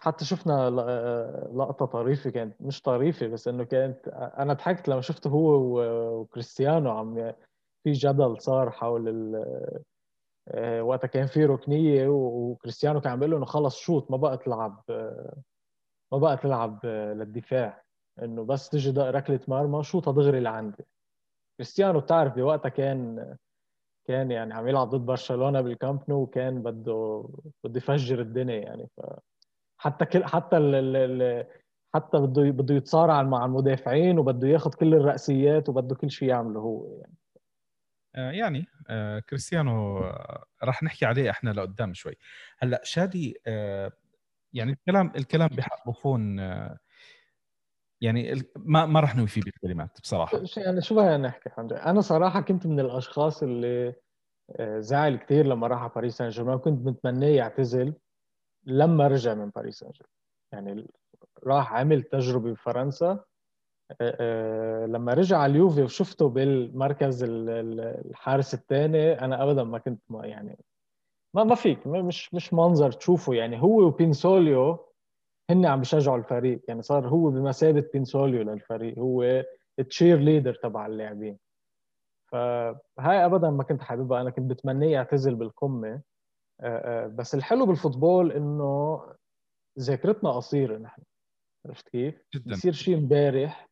حتى 0.00 0.24
شفنا 0.24 0.70
لقطة 1.54 1.86
طريفة 1.86 2.30
كانت 2.30 2.62
مش 2.62 2.82
طريفة 2.82 3.26
بس 3.26 3.48
إنه 3.48 3.64
كانت 3.64 4.08
أنا 4.38 4.52
ضحكت 4.52 4.88
لما 4.88 5.00
شفته 5.00 5.30
هو 5.30 5.54
وكريستيانو 6.20 6.90
عم 6.90 7.32
في 7.84 7.92
جدل 7.92 8.40
صار 8.40 8.70
حول 8.70 9.08
ال... 9.08 9.44
آه، 10.48 10.82
وقتها 10.82 11.08
كان 11.08 11.26
في 11.26 11.44
ركنية 11.44 12.08
وكريستيانو 12.08 13.00
كان 13.00 13.12
عم 13.12 13.18
بيقول 13.18 13.30
له 13.30 13.36
إنه 13.36 13.46
خلص 13.46 13.76
شوط 13.78 14.10
ما 14.10 14.16
بقى 14.16 14.38
تلعب 14.38 14.82
ما 16.12 16.18
بقى 16.18 16.36
تلعب 16.36 16.86
للدفاع. 16.86 17.82
إنه 18.22 18.44
بس 18.44 18.68
تجي 18.68 18.90
ركلة 19.00 19.40
مرمى 19.48 19.82
شوطها 19.84 20.12
دغري 20.12 20.40
لعندي. 20.40 20.84
كريستيانو 21.58 22.00
بتعرف 22.00 22.34
بوقتها 22.34 22.68
كان 22.68 23.36
كان 24.08 24.30
يعني 24.30 24.54
عم 24.54 24.68
يلعب 24.68 24.88
ضد 24.90 25.06
برشلونة 25.06 25.60
بالكامب 25.60 26.00
نو 26.08 26.16
وكان 26.22 26.62
بده 26.62 27.28
بده 27.64 27.76
يفجر 27.78 28.20
الدنيا 28.20 28.56
يعني. 28.60 28.88
ف 28.96 29.00
حتى 29.78 30.04
كل 30.06 30.24
حتى 30.24 30.56
ال 30.56 30.74
ال 30.96 31.46
حتى 31.94 32.18
بده 32.18 32.42
بده 32.50 32.74
يتصارع 32.74 33.22
مع 33.22 33.44
المدافعين 33.44 34.18
وبده 34.18 34.48
ياخذ 34.48 34.70
كل 34.74 34.94
الرأسيات 34.94 35.68
وبده 35.68 35.94
كل 35.94 36.10
شيء 36.10 36.28
يعمله 36.28 36.60
هو 36.60 36.86
يعني. 37.00 37.14
آه، 37.14 37.25
يعني 38.16 38.66
آه، 38.88 39.18
كريستيانو 39.18 39.98
آه، 39.98 40.44
راح 40.62 40.82
نحكي 40.82 41.06
عليه 41.06 41.30
إحنا 41.30 41.50
لقدام 41.50 41.94
شوي. 41.94 42.14
هلأ 42.58 42.80
شادي 42.84 43.40
يعني 44.52 44.72
الكلام 44.72 45.12
الكلام 45.16 45.48
بحق 45.48 45.84
بوفون 45.84 46.38
يعني 48.00 48.42
ما 48.56 48.86
ما 48.86 49.00
راح 49.00 49.16
نوفي 49.16 49.40
بالكلمات 49.40 50.00
بصراحة. 50.00 50.42
يعني 50.56 50.80
شو 50.80 50.94
بدنا 50.94 51.16
نحكي 51.16 51.50
أنا 51.58 52.00
صراحة 52.00 52.40
كنت 52.40 52.66
من 52.66 52.80
الأشخاص 52.80 53.42
اللي 53.42 53.94
زعل 54.60 55.16
كثير 55.16 55.46
لما 55.46 55.66
راح 55.66 55.82
على 55.82 55.90
باريس 55.94 56.16
سان 56.16 56.28
جيرمان 56.28 56.58
كنت 56.58 56.86
متمناه 56.86 57.28
يعتزل 57.28 57.94
لما 58.64 59.08
رجع 59.08 59.34
من 59.34 59.50
باريس 59.50 59.78
سان 59.78 59.90
جيرمان 59.90 60.12
يعني 60.52 60.86
راح 61.44 61.72
عمل 61.72 62.02
تجربة 62.02 62.52
بفرنسا 62.52 63.06
آه، 63.06 63.12
آه، 63.12 63.26
لما 64.86 65.14
رجع 65.14 65.38
على 65.38 65.50
اليوفي 65.50 65.82
وشفته 65.82 66.28
بالمركز 66.28 67.24
الحارس 67.28 68.54
الثاني 68.54 69.12
أنا 69.20 69.42
ابدا 69.42 69.64
ما 69.64 69.78
كنت 69.78 70.00
ما 70.08 70.26
يعني 70.26 70.58
ما 71.34 71.44
ما 71.44 71.54
فيك 71.54 71.86
مش 71.86 72.34
مش 72.34 72.54
منظر 72.54 72.92
تشوفه. 72.92 73.34
يعني 73.34 73.62
هو 73.62 73.82
وبينسوليو 73.82 74.86
هن 75.50 75.66
عم 75.66 75.78
بيشجعوا 75.78 76.16
الفريق. 76.18 76.60
يعني 76.68 76.82
صار 76.82 77.08
هو 77.08 77.30
بمثابة 77.30 77.84
بينسوليو 77.92 78.42
للفريق. 78.42 78.98
هو 78.98 79.44
ال 79.78 80.18
cheerleader 80.18 80.54
تبع 80.54 80.86
اللاعبين. 80.86 81.38
فهاي 82.32 83.24
ابدا 83.24 83.50
ما 83.50 83.62
كنت 83.62 83.82
حاببها. 83.82 84.20
أنا 84.20 84.30
كنت 84.30 84.50
بتمنيه 84.50 84.92
يعتزل 84.92 85.34
بالقمة. 85.34 86.00
آه، 86.60 87.06
بس 87.06 87.34
الحلو 87.34 87.66
بال 87.66 87.79
football 87.79 88.32
إنه 88.32 89.02
ذاكرتنا 89.78 90.30
قصيرة 90.30 90.78
نحن. 90.78 91.02
عرفت 91.66 91.88
كيف؟ 91.88 92.22
جدا. 92.34 92.50
بصير 92.50 92.72
شيء 92.72 92.98
امبارح 92.98 93.68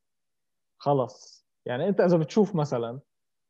خلص. 0.85 1.47
يعني 1.67 1.89
انت 1.89 2.01
إذا 2.01 2.17
بتشوف 2.17 2.55
مثلا 2.55 3.01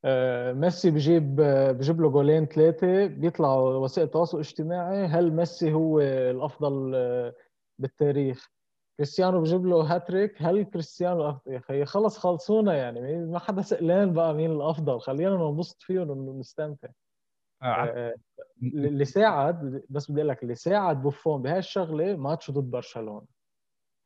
آه، 0.04 0.52
ميسي 0.52 0.90
بجيب 0.90 1.36
بجيب 1.78 2.00
له 2.00 2.10
جولين 2.10 2.46
ثلاثة 2.46 3.06
بيطلعوا 3.06 3.74
وسائل 3.74 4.06
التواصل 4.06 4.36
الاجتماعي 4.36 5.06
هل 5.06 5.32
ميسي 5.32 5.72
هو 5.72 6.00
الأفضل 6.00 6.92
آه، 6.94 7.34
بالتاريخ؟ 7.78 8.50
كريستيانو 8.96 9.40
بجيب 9.40 9.66
له 9.66 9.76
هاتريك 9.94 10.42
هل 10.42 10.62
كريستيانو 10.64 11.40
يا 11.46 11.58
أخي 11.58 11.84
خلص 11.84 12.18
خلصونا 12.18 12.74
يعني 12.74 13.26
ما 13.26 13.38
حدا 13.38 13.62
سئلان 13.62 14.12
بقى 14.12 14.34
مين 14.34 14.50
الأفضل 14.52 15.00
خلينا 15.00 15.36
ننبسط 15.36 15.82
فيهم 15.82 16.10
ونستمتع. 16.10 16.88
آه 17.62 18.14
اللي 18.62 19.04
ساعد 19.04 19.82
بس 19.90 20.10
بدي 20.10 20.20
أقول 20.20 20.28
لك 20.28 20.42
اللي 20.42 20.54
ساعد 20.54 21.02
بوفون 21.02 21.42
بهاي 21.42 21.58
الشغلة 21.58 22.16
ماتش 22.16 22.50
ضد 22.50 22.70
برشلونة. 22.70 23.26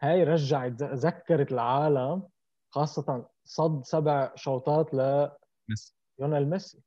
هاي 0.02 0.24
رجعت 0.24 0.82
ذكرت 0.82 1.52
العالم 1.52 2.22
خاصة 2.70 3.28
صد 3.44 3.84
سبع 3.84 4.34
شوطات 4.34 4.94
ل 4.94 5.28
ميسي. 5.68 5.94
ليونيل 6.18 6.50
ميسي. 6.50 6.82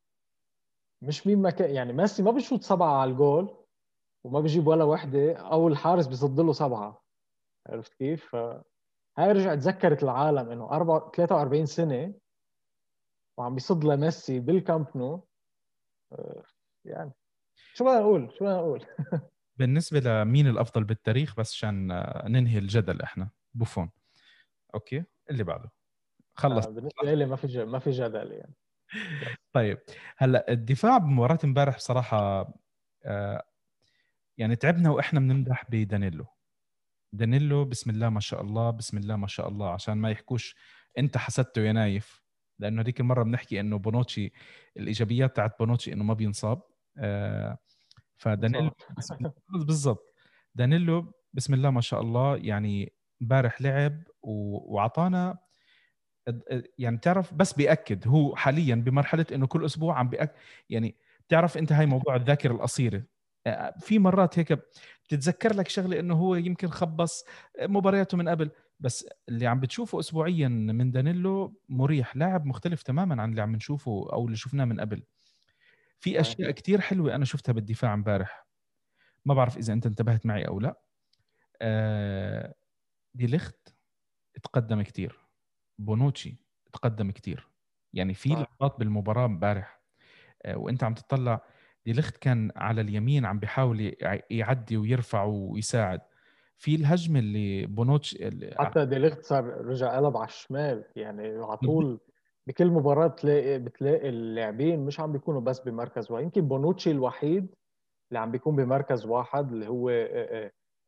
مش 1.01 1.27
مين 1.27 1.41
ما 1.41 1.49
كان 1.49 1.75
يعني 1.75 1.93
ميسي 1.93 2.23
ما 2.23 2.31
بيشوط 2.31 2.61
سبعة 2.63 3.01
على 3.01 3.11
الجول 3.11 3.57
وما 4.23 4.39
بيجيب 4.39 4.67
ولا 4.67 4.83
وحدة 4.83 5.33
أو 5.33 5.67
الحارس 5.67 6.07
بيصد 6.07 6.39
له 6.39 6.53
سبعة. 6.53 7.03
عرفت 7.67 7.93
كيف؟ 7.93 8.35
هاي 9.17 9.31
رجعت 9.31 9.57
ذكرت 9.57 10.03
العالم 10.03 10.51
إنه 10.51 10.69
43 10.69 11.65
سنة 11.65 12.13
وعم 13.37 13.55
بيصد 13.55 13.83
لميسي 13.83 14.39
بالكامب 14.39 14.87
نو. 14.95 15.27
آه، 16.13 16.43
يعني 16.85 17.11
شو 17.73 17.85
بدنا 17.85 17.99
نقول؟ 17.99 18.33
شو 18.33 18.45
بدنا 18.45 18.57
نقول؟ 18.57 18.85
بالنسبة 19.59 19.99
لمين 19.99 20.47
الأفضل 20.47 20.83
بالتاريخ 20.83 21.35
بس 21.35 21.53
عشان 21.53 21.87
ننهي 22.25 22.57
الجدل 22.57 23.01
إحنا. 23.01 23.29
بوفون. 23.53 23.89
أوكي؟ 24.75 25.03
اللي 25.31 25.43
بعده. 25.43 25.71
خلص 26.33 26.67
آه 26.67 26.71
بالنسبة 26.71 27.13
لي 27.13 27.25
ما 27.25 27.35
في 27.35 27.65
ما 27.65 27.79
في 27.79 27.91
جدل 27.91 28.31
يعني. 28.31 28.55
طيب 29.53 29.77
هلأ 30.17 30.51
الدفاع 30.51 30.97
بمباراة 30.97 31.39
امبارح 31.43 31.75
بصراحة 31.75 32.53
آه 33.05 33.43
يعني 34.37 34.55
تعبنا 34.55 34.89
وإحنا 34.89 35.19
بنمدح 35.19 35.65
بدانيلو. 35.69 36.25
دانيلو 37.13 37.65
بسم 37.65 37.89
الله 37.89 38.09
ما 38.09 38.19
شاء 38.19 38.41
الله 38.41 38.71
بسم 38.71 38.97
الله 38.97 39.15
ما 39.15 39.27
شاء 39.27 39.47
الله 39.47 39.69
عشان 39.69 39.93
ما 39.93 40.11
يحكوش 40.11 40.55
أنت 40.97 41.17
حسدته 41.17 41.61
يا 41.61 41.71
نايف. 41.71 42.23
لأنه 42.59 42.81
هذيك 42.81 42.99
المرة 42.99 43.23
بنحكي 43.23 43.59
إنه 43.59 43.77
بونوتشي 43.77 44.31
الإيجابيات 44.77 45.35
تاعت 45.35 45.59
بونوتشي 45.59 45.93
إنه 45.93 46.03
ما 46.03 46.13
بينصاب. 46.13 46.61
آه 46.97 47.57
فدانيلو 48.17 48.71
بالضبط. 49.49 50.15
دانيلو 50.55 51.13
بسم 51.33 51.53
الله 51.53 51.69
ما 51.69 51.81
شاء 51.81 52.01
الله 52.01 52.37
يعني 52.37 52.93
امبارح 53.21 53.61
لعب 53.61 54.03
وعطانا 54.23 55.37
يعني 56.79 56.97
بتعرف 56.97 57.33
بس 57.33 57.53
بيأكد 57.53 58.07
هو 58.07 58.35
حاليا 58.35 58.75
بمرحلة 58.75 59.25
إنه 59.33 59.47
كل 59.47 59.65
أسبوع 59.65 59.99
عم 59.99 60.09
بيأكد 60.09 60.33
يعني 60.69 60.95
بتعرف 61.27 61.57
أنت 61.57 61.71
هاي 61.71 61.85
موضوع 61.85 62.15
الذاكرة 62.15 62.51
القصيرة. 62.53 63.03
آه، 63.47 63.73
في 63.79 63.99
مرات 63.99 64.39
هيك 64.39 64.59
بتتذكر 65.05 65.55
لك 65.55 65.67
شغلة 65.69 65.99
إنه 65.99 66.15
هو 66.15 66.35
يمكن 66.35 66.67
خبص 66.67 67.23
مبارياته 67.61 68.17
من 68.17 68.29
قبل 68.29 68.51
بس 68.79 69.09
اللي 69.29 69.47
عم 69.47 69.59
بتشوفه 69.59 69.99
اسبوعيا 69.99 70.47
من 70.47 70.91
دانيلو 70.91 71.61
مريح 71.69 72.15
لاعب 72.17 72.45
مختلف 72.45 72.83
تماما 72.83 73.21
عن 73.21 73.29
اللي 73.31 73.41
عم 73.41 73.55
نشوفه 73.55 74.07
أو 74.13 74.25
اللي 74.25 74.37
شفناه 74.37 74.65
من 74.65 74.79
قبل. 74.81 75.03
في 75.99 76.19
أشياء 76.21 76.51
كثير 76.51 76.81
حلوة 76.81 77.15
أنا 77.15 77.25
شفتها 77.25 77.53
بالدفاع 77.53 77.93
امبارح. 77.93 78.47
ما 79.25 79.33
بعرف 79.33 79.57
إذا 79.57 79.73
أنت 79.73 79.85
انتبهت 79.85 80.25
معي 80.25 80.47
أو 80.47 80.59
لا. 80.59 80.81
آه 81.61 82.53
دي 83.13 83.25
ليخت 83.25 83.75
تقدم 84.43 84.81
كثير 84.81 85.19
بونوتشي 85.79 86.37
تقدم 86.73 87.11
كثير 87.11 87.47
يعني 87.93 88.13
في 88.13 88.29
لقطات 88.29 88.79
بالمباراة 88.79 89.25
امبارح 89.25 89.81
آه 90.43 90.57
وانت 90.57 90.83
عم 90.83 90.93
تطلع 90.93 91.41
دي 91.85 91.93
ليخت 91.93 92.17
كان 92.17 92.51
على 92.55 92.81
اليمين 92.81 93.25
عم 93.25 93.39
بيحاول 93.39 93.95
يعدي 94.29 94.77
ويرفع 94.77 95.23
ويساعد. 95.23 96.01
في 96.57 96.75
الهجمة 96.75 97.19
اللي 97.19 97.65
بونوتشي 97.65 98.15
اللي 98.15 98.55
حتى 98.59 98.85
ديليخت 98.85 99.23
صار 99.23 99.45
رجع 99.45 99.95
قلب 99.97 100.17
على 100.17 100.27
الشمال. 100.27 100.83
يعني 100.95 101.27
على 101.27 101.57
طول 101.57 101.99
بكل 102.47 102.67
مباراة 102.67 103.07
بتلاقي 103.07 103.59
بتلاقي 103.59 104.09
اللاعبين 104.09 104.79
مش 104.85 104.99
عم 104.99 105.11
بيكونوا 105.11 105.41
بس 105.41 105.59
بمركز 105.59 106.11
واحد. 106.11 106.23
يمكن 106.23 106.47
بونوتشي 106.47 106.91
الوحيد 106.91 107.55
اللي 108.09 108.19
عم 108.19 108.31
بيكون 108.31 108.55
بمركز 108.55 109.05
واحد 109.05 109.51
اللي 109.51 109.67
هو 109.67 109.89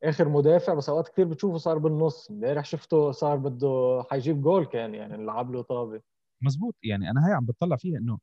آخر 0.02 0.28
مدافع 0.28 0.74
بس 0.74 0.88
اوقات 0.88 1.08
كثير 1.08 1.24
بتشوفه 1.24 1.58
صار 1.58 1.78
بالنص. 1.78 2.30
امبارح 2.30 2.64
شفته 2.64 3.10
صار 3.10 3.36
بده 3.36 4.02
حيجيب 4.10 4.42
جول 4.42 4.66
كان 4.66 4.94
يعني 4.94 5.24
لعب 5.26 5.52
له 5.52 5.62
طابة. 5.62 6.00
مزبوط. 6.42 6.76
يعني 6.82 7.10
أنا 7.10 7.26
هاي 7.26 7.32
عم 7.32 7.44
بتطلع 7.46 7.76
فيها 7.76 7.98
إنه 7.98 8.18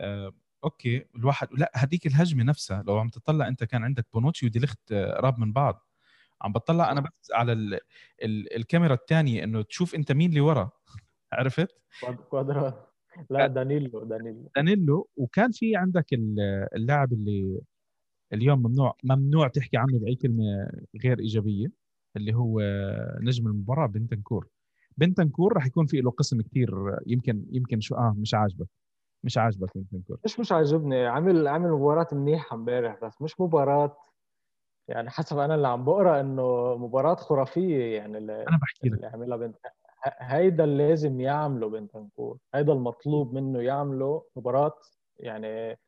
آه 0.00 0.32
أوكي 0.64 1.06
الواحد 1.16 1.48
لا 1.52 1.72
هذيك 1.74 2.06
الهجمة 2.06 2.44
نفسها. 2.44 2.82
لو 2.86 2.98
عم 2.98 3.08
تطلع 3.08 3.48
أنت 3.48 3.64
كان 3.64 3.84
عندك 3.84 4.06
بونوتشي 4.14 4.46
وديليخت 4.46 4.92
قراب 4.92 5.38
من 5.38 5.52
بعض. 5.52 5.86
عم 6.42 6.52
بطلع 6.52 6.92
أنا 6.92 7.00
بس 7.00 7.30
على 7.32 7.52
ال 7.52 7.74
ال 8.22 8.56
الكاميرا 8.56 8.94
الثانية 8.94 9.44
إنه 9.44 9.62
تشوف 9.62 9.94
أنت 9.94 10.12
مين 10.12 10.30
اللي 10.30 10.40
ورا. 10.40 10.70
عرفت؟ 11.32 11.68
كوادرا 12.30 12.86
لا 13.30 13.46
دانيلو 13.46 14.04
دانيلو. 14.04 14.50
دانيلو. 14.56 15.08
وكان 15.16 15.50
في 15.52 15.76
عندك 15.76 16.06
اللاعب 16.74 17.12
اللي 17.12 17.60
اليوم 18.32 18.58
ممنوع 18.58 18.96
ممنوع 19.04 19.48
تحكي 19.48 19.76
عنه 19.76 19.98
بأي 19.98 20.14
كلمة 20.14 20.70
غير 21.04 21.18
إيجابية 21.18 21.66
اللي 22.16 22.34
هو 22.34 22.60
نجم 23.20 23.46
المباراة 23.46 23.86
بنتنكور. 23.86 24.48
بنتنكور 24.96 25.52
راح 25.52 25.66
يكون 25.66 25.86
في 25.86 26.00
له 26.00 26.10
قسم 26.10 26.42
كثير 26.42 26.70
يمكن 27.06 27.46
يمكن 27.50 27.80
شو 27.80 27.94
آه 27.94 28.14
مش 28.18 28.34
عاجبك 28.34 28.68
مش 29.24 29.38
عاجبك 29.38 29.68
بنتنكور. 29.74 30.18
مش 30.24 30.40
مش 30.40 30.52
عاجبني. 30.52 31.06
عامل 31.06 31.48
عامل 31.48 31.70
مباراة 31.70 32.06
منيحة 32.12 32.54
امبارح 32.56 32.98
بس 33.04 33.22
مش 33.22 33.40
مباراة 33.40 33.96
يعني 34.88 35.10
حسب 35.10 35.38
أنا 35.38 35.54
اللي 35.54 35.68
عم 35.68 35.84
بقرأ 35.84 36.20
إنه 36.20 36.76
مباراة 36.76 37.14
خرافية 37.14 37.96
يعني 37.96 38.18
اللي 38.18 38.42
أنا 38.48 38.56
بحكي 38.56 38.88
لك. 38.88 38.94
اللي 38.94 39.06
عملها 39.06 39.36
بنتنكور 39.36 39.56
هيدا 40.18 40.64
اللي 40.64 40.88
لازم 40.88 41.20
يعمله 41.20 41.68
بنتنكور. 41.68 42.38
هيدا 42.54 42.72
المطلوب 42.72 43.34
منه 43.34 43.60
يعمله 43.60 44.22
مباراة 44.36 44.72
يعني 45.16 45.78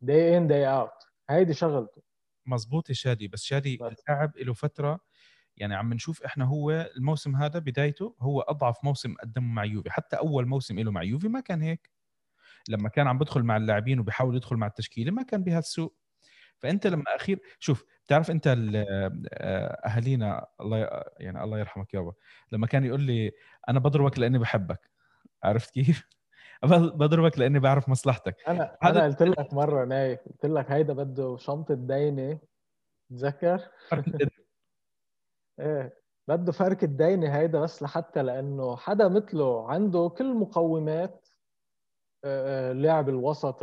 day 0.00 0.38
in 0.38 0.46
day 0.46 0.66
out 0.66 0.90
هيدي 1.30 1.54
شغلته. 1.54 2.02
مزبوط 2.46 2.88
يا 2.88 2.94
شادي. 2.94 3.28
بس 3.28 3.42
شادي 3.44 3.74
اللاعب 3.74 4.36
له 4.38 4.52
فترة 4.54 5.00
يعني 5.56 5.74
عم 5.74 5.92
نشوف 5.94 6.22
إحنا 6.22 6.44
هو 6.44 6.90
الموسم 6.96 7.36
هذا 7.36 7.58
بدايته 7.58 8.16
هو 8.20 8.40
أضعف 8.40 8.84
موسم 8.84 9.14
قدمه 9.22 9.46
مع 9.54 9.64
يوفي. 9.64 9.90
حتى 9.90 10.16
أول 10.16 10.46
موسم 10.46 10.78
له 10.80 10.90
مع 10.90 11.02
يوفي 11.02 11.28
ما 11.28 11.40
كان 11.40 11.62
هيك. 11.62 11.90
لما 12.68 12.88
كان 12.88 13.08
عم 13.08 13.18
بدخل 13.18 13.42
مع 13.42 13.56
اللاعبين 13.56 14.00
وبيحاول 14.00 14.36
يدخل 14.36 14.56
مع 14.56 14.66
التشكيلة 14.66 15.12
ما 15.12 15.22
كان 15.22 15.44
بهالسوء. 15.44 15.92
فأنت 16.58 16.86
لما 16.86 17.04
أخير 17.16 17.40
شوف 17.58 17.84
بتعرف 18.04 18.30
أنت 18.30 18.46
آه، 18.48 19.64
أهالينا 19.86 20.46
الله 20.60 21.02
يعني 21.18 21.44
الله 21.44 21.58
يرحمك 21.58 21.94
يابا. 21.94 22.12
لما 22.52 22.66
كان 22.66 22.84
يقول 22.84 23.00
لي 23.02 23.32
أنا 23.68 23.78
بضربك 23.80 24.18
لأني 24.18 24.38
بحبك. 24.38 24.90
عرفت 25.44 25.70
كيف؟ 25.70 26.08
بضربك 26.62 27.38
لأني 27.38 27.58
بعرف 27.58 27.88
مصلحتك. 27.88 28.36
أنا 28.48 28.76
أنا 28.82 29.04
قلت 29.04 29.22
لك 29.22 29.54
مرة 29.54 29.84
نايف 29.84 30.20
قلت 30.28 30.46
لك 30.46 30.70
هيدا 30.70 30.92
بده 30.92 31.36
شنطة 31.36 31.74
دينه 31.74 32.38
تذكر 33.10 33.60
إيه 35.60 36.06
بده 36.28 36.52
فرك 36.52 36.84
الدينه 36.84 37.36
هيدا 37.36 37.60
بس 37.60 37.82
لحتى 37.82 38.22
لأنه 38.22 38.76
حدا 38.76 39.08
مثله 39.08 39.70
عنده 39.70 40.08
كل 40.08 40.34
مقومات 40.34 41.28
لاعب 42.72 43.08
الوسط 43.08 43.62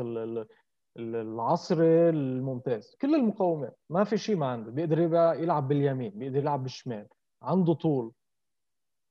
العصري 0.97 2.09
الممتاز 2.09 2.95
كل 3.01 3.15
المقومات 3.15 3.77
ما 3.89 4.03
في 4.03 4.17
شيء 4.17 4.35
ما 4.35 4.45
عنده 4.47 4.71
بيقدر 4.71 4.99
يلعب 5.41 5.67
باليمين 5.67 6.11
بيقدر 6.19 6.37
يلعب 6.37 6.63
بالشمال 6.63 7.07
عنده 7.41 7.73
طول 7.73 8.13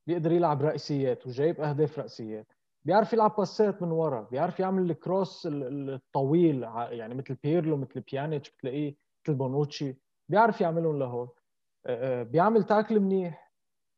بيقدر 0.07 0.31
يلعب 0.31 0.61
رأسيات 0.61 1.27
وجايب 1.27 1.61
أهداف 1.61 1.99
رأسيات 1.99 2.52
بيعرف 2.85 3.13
يلعب 3.13 3.35
باسات 3.35 3.81
من 3.81 3.91
ورا 3.91 4.21
بيعرف 4.21 4.59
يعمل 4.59 4.91
ال 4.91 5.00
cross 5.00 5.47
الطويل 5.51 6.63
يعني 6.63 7.15
مثل 7.15 7.35
بيرلو 7.43 7.77
مثل 7.77 8.01
بيانيتش 8.01 8.51
بتلاقيه 8.51 8.95
مثل 9.25 9.37
بونوتشي 9.37 9.97
بيعرف 10.29 10.61
يعملهم 10.61 10.99
لهول. 10.99 11.29
بيعمل 12.23 12.63
tackle 12.63 12.99
منيح 12.99 13.53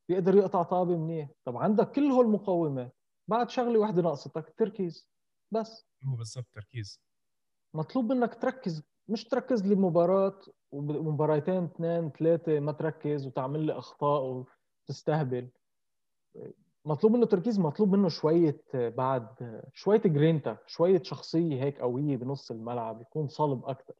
بيقدر 0.09 0.35
يقطع 0.35 0.63
طابة 0.63 0.97
منيح. 0.97 1.29
طب 1.45 1.57
عندك 1.57 1.91
كل 1.91 2.11
هول 2.11 2.25
المقومات 2.25 2.95
بعد 3.27 3.49
شغلة 3.49 3.79
واحدة 3.79 4.01
ناقصتك 4.01 4.47
التركيز 4.47 5.09
بس. 5.51 5.87
هو 6.03 6.15
بالضبط 6.15 6.45
تركيز. 6.53 7.01
مطلوب 7.73 8.11
منك 8.11 8.35
تركز 8.35 8.83
مش 9.07 9.23
تركز 9.23 9.65
لي 9.65 9.75
مباراة 9.75 10.41
ومباراتين 10.71 11.63
اثنين 11.63 12.09
ثلاثة 12.09 12.59
ما 12.59 12.71
تركز 12.71 13.27
وتعمل 13.27 13.59
لي 13.59 13.73
أخطاء 13.73 14.45
وتستهبل. 14.87 15.49
مطلوب 16.85 17.13
منه 17.13 17.25
تركيز 17.25 17.59
مطلوب 17.59 17.95
منه 17.95 18.09
شوية 18.09 18.61
بعد 18.73 19.27
شوية 19.73 20.01
جرينتا 20.05 20.57
شوية 20.67 21.01
شخصية 21.03 21.63
هيك 21.63 21.79
قوية 21.81 22.17
بنص 22.17 22.51
الملعب 22.51 23.01
يكون 23.01 23.27
صلب 23.27 23.65
أكثر 23.65 23.93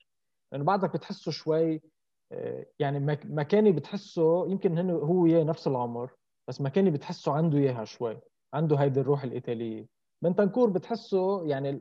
لأنه 0.52 0.64
يعني 0.64 0.64
بعدك 0.64 0.94
بتحسه 0.94 1.32
شوي 1.32 1.82
يعني 2.80 3.20
مكاني 3.26 3.72
بتحسه 3.72 4.48
يمكن 4.48 4.90
هو 4.90 5.24
وياه 5.24 5.44
نفس 5.44 5.68
العمر 5.68 6.12
بس 6.48 6.62
مكاني 6.62 6.92
بتحسه 6.92 7.32
عنده 7.32 7.58
إياها 7.58 7.86
شوي 7.86 8.22
عنده 8.54 8.76
هيدي 8.76 9.00
الروح 9.00 9.24
الإيطالية. 9.24 9.88
بنتنكور 10.22 10.70
بتحسه 10.70 11.46
يعني 11.48 11.80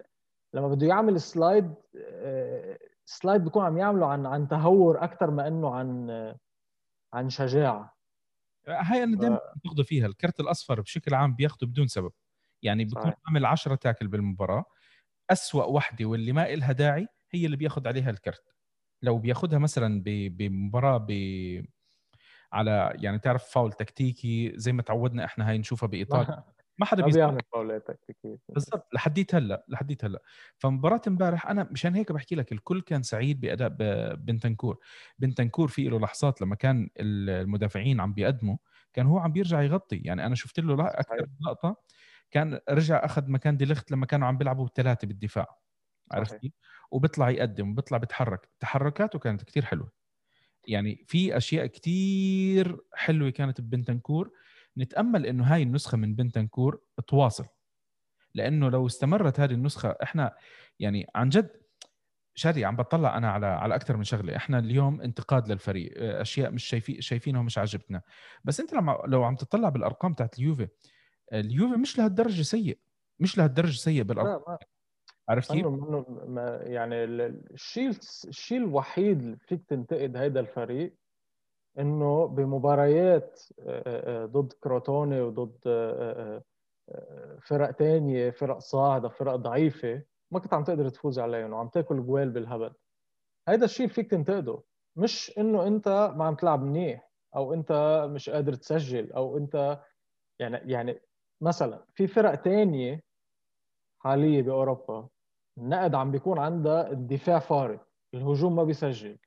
لما 0.55 0.69
بده 0.69 0.87
يعمل 0.87 1.21
سلايد 1.21 1.75
سلايد 3.05 3.41
آه، 3.41 3.45
بيكون 3.45 3.65
عم 3.65 3.79
يعمله 3.79 4.07
عن 4.07 4.27
عن 4.27 4.49
تهور 4.49 5.05
أكثر 5.05 5.31
ما 5.31 5.49
إنه 5.49 5.71
عن 5.71 6.11
عن 7.13 7.29
شجاعة. 7.29 7.94
هاي 8.69 9.03
أنا 9.05 9.17
دائما. 9.17 9.41
باخذه 9.65 9.83
فيها 9.83 10.07
الكرت 10.07 10.41
الأصفر 10.41 10.81
بشكل 10.81 11.15
عام 11.15 11.35
بياخذه 11.35 11.67
بدون 11.67 11.87
سبب 11.87 12.13
يعني 12.63 12.85
بيكون 12.85 13.03
صحيح. 13.03 13.15
عامل 13.27 13.47
10 13.47 13.75
تاكل 13.75 14.09
بالمباراة 14.09 14.65
أسوأ 15.31 15.65
وحدة 15.65 16.05
واللي 16.05 16.33
ما 16.33 16.53
إلها 16.55 16.73
داعي 16.73 17.07
هي 17.31 17.47
اللي 17.47 17.57
بياخذ 17.57 17.89
عليها 17.89 18.11
الكرت 18.11 18.55
لو 19.03 19.19
بياخذها 19.19 19.59
مثلا 19.59 20.03
بمباراة 20.07 20.99
ب 21.09 21.13
على 22.53 22.93
يعني 23.01 23.19
تعرف 23.19 23.45
فاول 23.45 23.73
تكتيكي 23.73 24.53
زي 24.57 24.73
ما 24.73 24.83
تعودنا 24.83 25.25
إحنا 25.25 25.49
هاي 25.51 25.59
نشوفها 25.59 25.87
بإيطاليا 25.87 26.45
ما 26.79 26.87
حدا 26.87 27.03
بيعمل 27.03 27.41
فاولات 27.53 27.87
تكتيكيه 27.89 28.39
بالضبط 28.55 28.89
لحديت 28.95 29.35
هلا 29.35 29.65
لحديت 29.69 30.05
هلا. 30.05 30.23
فمباراة 30.59 31.01
امبارح 31.09 31.47
أنا 31.47 31.69
مشان 31.73 31.95
هيك 31.95 32.13
بحكي 32.13 32.35
لك 32.35 32.53
الكل 32.53 32.81
كان 32.83 33.03
سعيد 33.03 33.41
بأداء 33.41 33.69
بنتنكور. 34.17 34.79
بنتنكور 35.19 35.69
في 35.69 35.85
له 35.85 35.99
لحظات 36.01 36.43
لما 36.43 36.55
كان 36.55 36.91
المدافعين 37.01 38.01
عم 38.01 38.15
بيقدموا 38.15 38.57
كان 38.93 39.07
هو 39.07 39.19
عم 39.19 39.33
بيرجع 39.33 39.63
يغطي. 39.63 39.97
يعني 39.97 40.27
أنا 40.27 40.35
شفت 40.35 40.61
له 40.61 40.87
أكثر 40.89 41.27
لقطة. 41.41 41.77
كان 42.31 42.61
رجع 42.71 43.05
أخذ 43.05 43.31
مكان 43.31 43.57
ديليخت 43.57 43.91
لما 43.93 44.07
كانوا 44.07 44.29
عم 44.29 44.39
بيلعبوا 44.39 44.69
ثلاثة 44.75 45.09
بالدفاع. 45.09 45.47
عرفت 46.13 46.37
كيف؟ 46.37 46.53
وبيطلع 46.91 47.31
يقدم 47.31 47.71
وبيطلع 47.71 47.99
بيتحرك. 47.99 48.49
تحركاته 48.61 49.19
كانت 49.19 49.45
كثير 49.45 49.65
حلوة. 49.65 49.93
يعني 50.69 51.05
في 51.09 51.37
أشياء 51.37 51.67
كثير 51.67 52.79
حلوة 52.95 53.31
كانت 53.31 53.61
ببنتنكور 53.61 54.33
نتأمل 54.79 55.27
إنه 55.27 55.55
هاي 55.55 55.63
النسخة 55.63 55.99
من 55.99 56.15
بنتنكور 56.15 56.81
تواصل. 57.07 57.47
لأنه 58.35 58.69
لو 58.69 58.87
استمرت 58.87 59.41
هذه 59.41 59.53
النسخة 59.53 59.97
إحنا 60.03 60.37
يعني 60.81 61.07
عن 61.15 61.29
جد 61.29 61.51
شادي 62.35 62.65
عم 62.65 62.77
بطلع 62.77 63.19
أنا 63.19 63.31
على 63.31 63.47
على 63.47 63.75
أكثر 63.75 63.97
من 63.97 64.05
شغلة. 64.05 64.37
إحنا 64.37 64.59
اليوم 64.59 65.01
انتقاد 65.01 65.49
للفريق 65.49 65.93
أشياء 66.21 66.51
مش 66.51 66.65
شايفين 66.65 67.01
شايفينها 67.01 67.43
مش 67.43 67.59
عاجبتنا. 67.59 68.03
بس 68.45 68.61
أنت 68.61 68.73
لما 68.73 69.03
لو 69.07 69.25
عم 69.25 69.37
تطلع 69.37 69.69
بالأرقام 69.69 70.15
تاعت 70.15 70.39
اليوفي 70.39 70.69
اليوفي 71.33 71.77
مش 71.77 71.99
لهالدرجة 71.99 72.43
سيء. 72.43 72.79
مش 73.21 73.39
لهالدرجة 73.39 73.77
سيء 73.77 74.03
بالأرقام. 74.03 74.57
عرفت 75.29 75.53
كيف؟ 75.53 75.67
يعني 76.61 77.05
الشيء 77.05 77.91
الشيء 78.29 78.59
الوحيد 78.59 79.23
اللي 79.23 79.37
فيك 79.37 79.65
تنتقد 79.69 80.17
هذا 80.17 80.41
الفريق 80.41 80.95
إنه 81.79 82.27
بمباريات 82.27 83.41
ضد 84.09 84.53
كروتوني 84.53 85.21
وضد 85.21 85.59
فرق 87.49 87.71
تانية 87.71 88.31
فرق 88.31 88.59
صاعدة 88.59 89.09
فرق 89.09 89.35
ضعيفة 89.35 90.03
ما 90.31 90.41
كنت 90.41 90.55
عم 90.55 90.65
تقدر 90.65 90.89
تفوز 90.89 91.19
عليهم 91.19 91.53
وعم 91.53 91.69
تاكل 91.69 92.07
جوال 92.07 92.31
بالهبل. 92.31 92.73
هيدا 93.49 93.65
الشيء 93.65 93.89
فيك 93.89 94.11
تنتقده. 94.11 94.63
مش 94.97 95.33
إنه 95.39 95.67
أنت 95.67 96.13
ما 96.17 96.25
عم 96.25 96.35
تلعب 96.35 96.63
منيح 96.63 97.11
أو 97.37 97.55
أنت 97.55 97.73
مش 98.11 98.31
قادر 98.31 98.55
تسجل 98.55 99.13
أو 99.13 99.37
أنت 99.37 99.81
يعني 100.41 100.73
يعني 100.73 101.01
مثلا 101.41 101.85
في 101.95 102.07
فرق 102.07 102.35
تانية 102.35 103.03
حالية 103.99 104.43
بأوروبا 104.43 105.09
النقد 105.59 105.95
عم 105.95 106.11
بيكون 106.11 106.39
عندها 106.39 106.91
الدفاع 106.91 107.39
فارق 107.39 107.87
الهجوم 108.15 108.57
ما 108.57 108.65
بيسجل. 108.65 109.19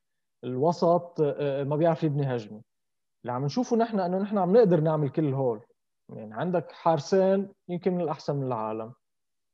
الوسط 0.43 1.21
آه، 1.21 1.63
ما 1.63 1.75
بيعرف 1.75 2.03
يبني 2.03 2.35
هجمة. 2.35 2.61
اللي 3.21 3.33
عم 3.33 3.45
نشوفه 3.45 3.75
نحن 3.75 3.99
إنه 3.99 4.17
نحن 4.17 4.37
عم 4.37 4.57
نقدر 4.57 4.79
نعمل 4.79 5.09
كل 5.09 5.33
هول. 5.33 5.61
يعني 6.09 6.33
عندك 6.33 6.71
حارسين 6.71 7.49
يمكن 7.67 7.93
من 7.93 8.01
الأحسن 8.01 8.35
من 8.35 8.47
العالم. 8.47 8.93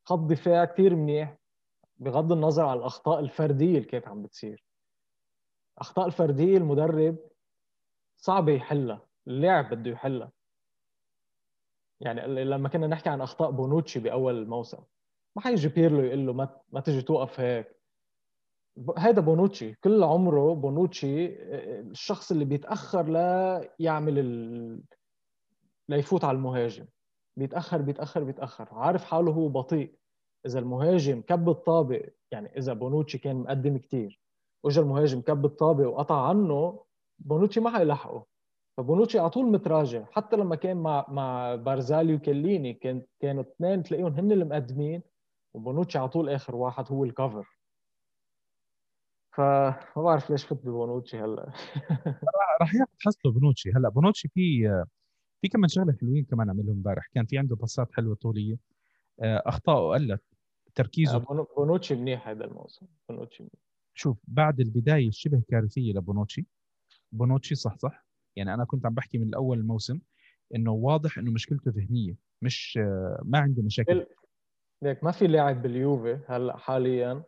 خط 0.05 0.19
دفاع 0.19 0.65
كثير 0.65 0.95
منيح 0.95 1.37
بغض 1.97 2.31
النظر 2.31 2.65
عن 2.65 2.77
الأخطاء 2.77 3.19
الفردية 3.19 3.77
اللي 3.77 3.87
كانت 3.87 4.07
عم 4.07 4.23
بتصير. 4.23 4.63
أخطاء 5.77 6.05
الفردية 6.05 6.57
المدرب 6.57 7.17
صعب 8.17 8.49
يحلها 8.49 9.01
اللاعب 9.27 9.73
بده 9.73 9.91
يحلها. 9.91 10.31
يعني 11.99 12.43
لما 12.43 12.69
كنا 12.69 12.87
نحكي 12.87 13.09
عن 13.09 13.21
أخطاء 13.21 13.51
بونوتشي 13.51 13.99
بأول 13.99 14.37
الموسم 14.37 14.83
ما 15.35 15.41
حيجي 15.41 15.67
بيرلو 15.67 16.01
يقول 16.01 16.25
له 16.25 16.33
ما 16.69 16.79
تجي 16.81 17.01
توقف 17.01 17.39
هيك. 17.39 17.82
هذا 18.97 19.21
بونوتشي 19.21 19.73
كل 19.73 20.03
عمره 20.03 20.53
بونوتشي 20.53 21.25
الشخص 21.79 22.31
اللي 22.31 22.45
بيتأخر 22.45 23.07
لا 23.07 23.69
يعمل 23.79 24.19
ال... 24.19 24.83
ليفوت 25.89 26.23
على 26.23 26.35
المهاجم. 26.35 26.85
بيتأخر 27.37 27.81
بيتأخر 27.81 28.23
بيتأخر. 28.23 28.67
عارف 28.71 29.03
حاله 29.03 29.31
هو 29.31 29.49
بطيء. 29.49 29.95
إذا 30.45 30.59
المهاجم 30.59 31.21
كب 31.21 31.49
الطابة 31.49 32.09
يعني 32.31 32.57
إذا 32.57 32.73
بونوتشي 32.73 33.17
كان 33.17 33.35
مقدم 33.35 33.77
كثير 33.77 34.21
وإجا 34.63 34.81
المهاجم 34.81 35.21
كب 35.21 35.45
الطابة 35.45 35.87
وقطع 35.87 36.27
عنه 36.27 36.83
بونوتشي 37.19 37.59
ما 37.59 37.69
حيلحقه 37.77 38.25
فبونوتشي 38.77 39.19
على 39.19 39.29
طول 39.29 39.45
متراجع. 39.45 40.05
حتى 40.11 40.35
لما 40.35 40.55
كان 40.55 40.77
مع 40.77 41.05
مع 41.09 41.55
بارزالي 41.55 42.15
وكيليني 42.15 42.73
كان 42.73 43.01
كانوا 43.19 43.43
اثنين 43.43 43.83
تلاقيهم 43.83 44.13
هن 44.13 44.31
اللي 44.31 44.45
مقدمين 44.45 45.01
وبونوتشي 45.53 45.97
على 45.97 46.09
طول 46.09 46.29
آخر 46.29 46.55
واحد 46.55 46.85
هو 46.91 47.03
ال 47.03 47.11
cover 47.11 47.52
فما 49.37 49.79
بعرف 49.95 50.29
ليش 50.29 50.45
فت 50.45 50.53
ببونوتشي 50.53 51.17
هلا. 51.19 51.51
راح 52.61 52.75
ياخذ 52.75 52.91
حصته 52.99 53.31
بونوتشي. 53.31 53.71
هلا 53.71 53.89
بونوتشي 53.89 54.27
في 54.27 54.69
في 55.41 55.47
كمان 55.47 55.67
شغلة 55.67 55.93
حلوين 56.01 56.25
كمان 56.25 56.49
عملهم 56.49 56.69
امبارح. 56.69 57.07
كان 57.13 57.25
في 57.25 57.37
عنده 57.37 57.55
باسات 57.55 57.91
حلوة 57.91 58.15
طولية. 58.15 58.57
آه، 59.21 59.43
اخطائه 59.45 59.99
قلت 59.99 60.23
تركيزه. 60.75 61.15
آه، 61.15 61.47
بونوتشي 61.57 61.95
منيح 61.95 62.27
هذا 62.27 62.45
الموسم. 62.45 62.87
بونوتشي 63.09 63.43
منيح. 63.43 63.63
شوف 63.93 64.17
بعد 64.27 64.59
البداية 64.59 65.07
الشبه 65.07 65.41
كارثية 65.49 65.93
لبونوتشي. 65.93 66.45
بونوتشي 67.11 67.55
صح 67.55 67.77
صح. 67.77 68.05
يعني 68.35 68.53
أنا 68.53 68.65
كنت 68.65 68.85
عم 68.85 68.93
بحكي 68.93 69.17
من 69.17 69.27
الأول 69.27 69.59
الموسم 69.59 69.99
إنه 70.55 70.71
واضح 70.71 71.17
إنه 71.17 71.31
مشكلته 71.31 71.71
ذهنية. 71.71 72.15
مش 72.41 72.79
آه، 72.81 73.21
ما 73.25 73.39
عنده 73.39 73.63
مشاكل. 73.63 74.05
ليك 74.81 75.03
ما 75.03 75.11
في 75.11 75.27
لاعب 75.27 75.61
باليوفي 75.61 76.19
هلا 76.27 76.57
حاليا 76.57 77.23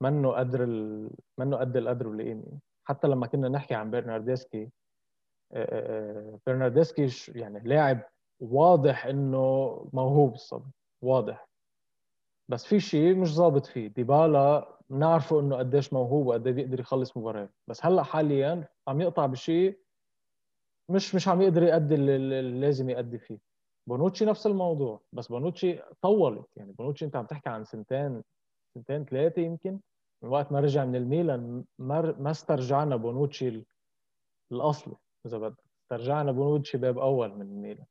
منه 0.00 0.32
قدر 0.32 0.64
ال... 0.64 1.10
منه 1.38 1.56
قد 1.56 1.76
القدر 1.76 2.08
والقيمه 2.08 2.44
حتى 2.84 3.08
لما 3.08 3.26
كنا 3.26 3.48
نحكي 3.48 3.74
عن 3.74 3.90
برناردسكي 3.90 4.68
برناردسكي 6.46 7.32
يعني 7.38 7.60
لاعب 7.68 8.00
واضح 8.40 9.06
إنه 9.06 9.38
موهوب 9.92 10.34
الصبي 10.34 10.70
واضح. 11.02 11.48
بس 12.48 12.66
في 12.66 12.80
شيء 12.80 13.14
مش 13.14 13.34
ظابط 13.34 13.66
فيه. 13.66 13.88
ديبالا 13.88 14.78
بنعرفه 14.90 15.40
إنه 15.40 15.56
قديش 15.56 15.92
موهوب 15.92 16.26
وقد 16.26 16.46
إيه 16.46 16.54
بيقدر 16.54 16.80
يخلص 16.80 17.16
مباراه 17.16 17.48
بس 17.68 17.86
هلأ 17.86 18.02
حاليا 18.02 18.68
عم 18.88 19.00
يقطع 19.00 19.26
بشيء 19.26 19.78
مش 20.88 21.14
مش 21.14 21.28
عم 21.28 21.42
يقدر 21.42 21.62
يأدي 21.62 21.94
اللي 21.94 22.42
لازم 22.42 22.90
يأدي 22.90 23.18
فيه. 23.18 23.38
بونوتشي 23.86 24.24
نفس 24.24 24.46
الموضوع 24.46 25.00
بس 25.12 25.28
بونوتشي 25.28 25.78
طولت. 26.02 26.46
يعني 26.56 26.72
بونوتشي 26.72 27.04
أنت 27.04 27.16
عم 27.16 27.26
تحكي 27.26 27.48
عن 27.48 27.64
سنتين 27.64 28.22
سنتين 28.74 29.04
ثلاثة 29.04 29.42
يمكن. 29.42 29.80
من 30.22 30.28
وقت 30.28 30.52
ما 30.52 30.60
رجع 30.60 30.84
من 30.84 30.96
الميلان 30.96 31.64
ما 31.78 32.30
استرجعنا 32.30 32.96
بونوتشي 32.96 33.66
الاصلي 34.52 34.96
إذا 35.26 35.38
بدك. 35.38 35.64
استرجعنا 35.82 36.32
بونوتشي 36.32 36.78
بابو 36.78 36.98
أول 36.98 37.34
من 37.34 37.42
الميلان. 37.42 37.86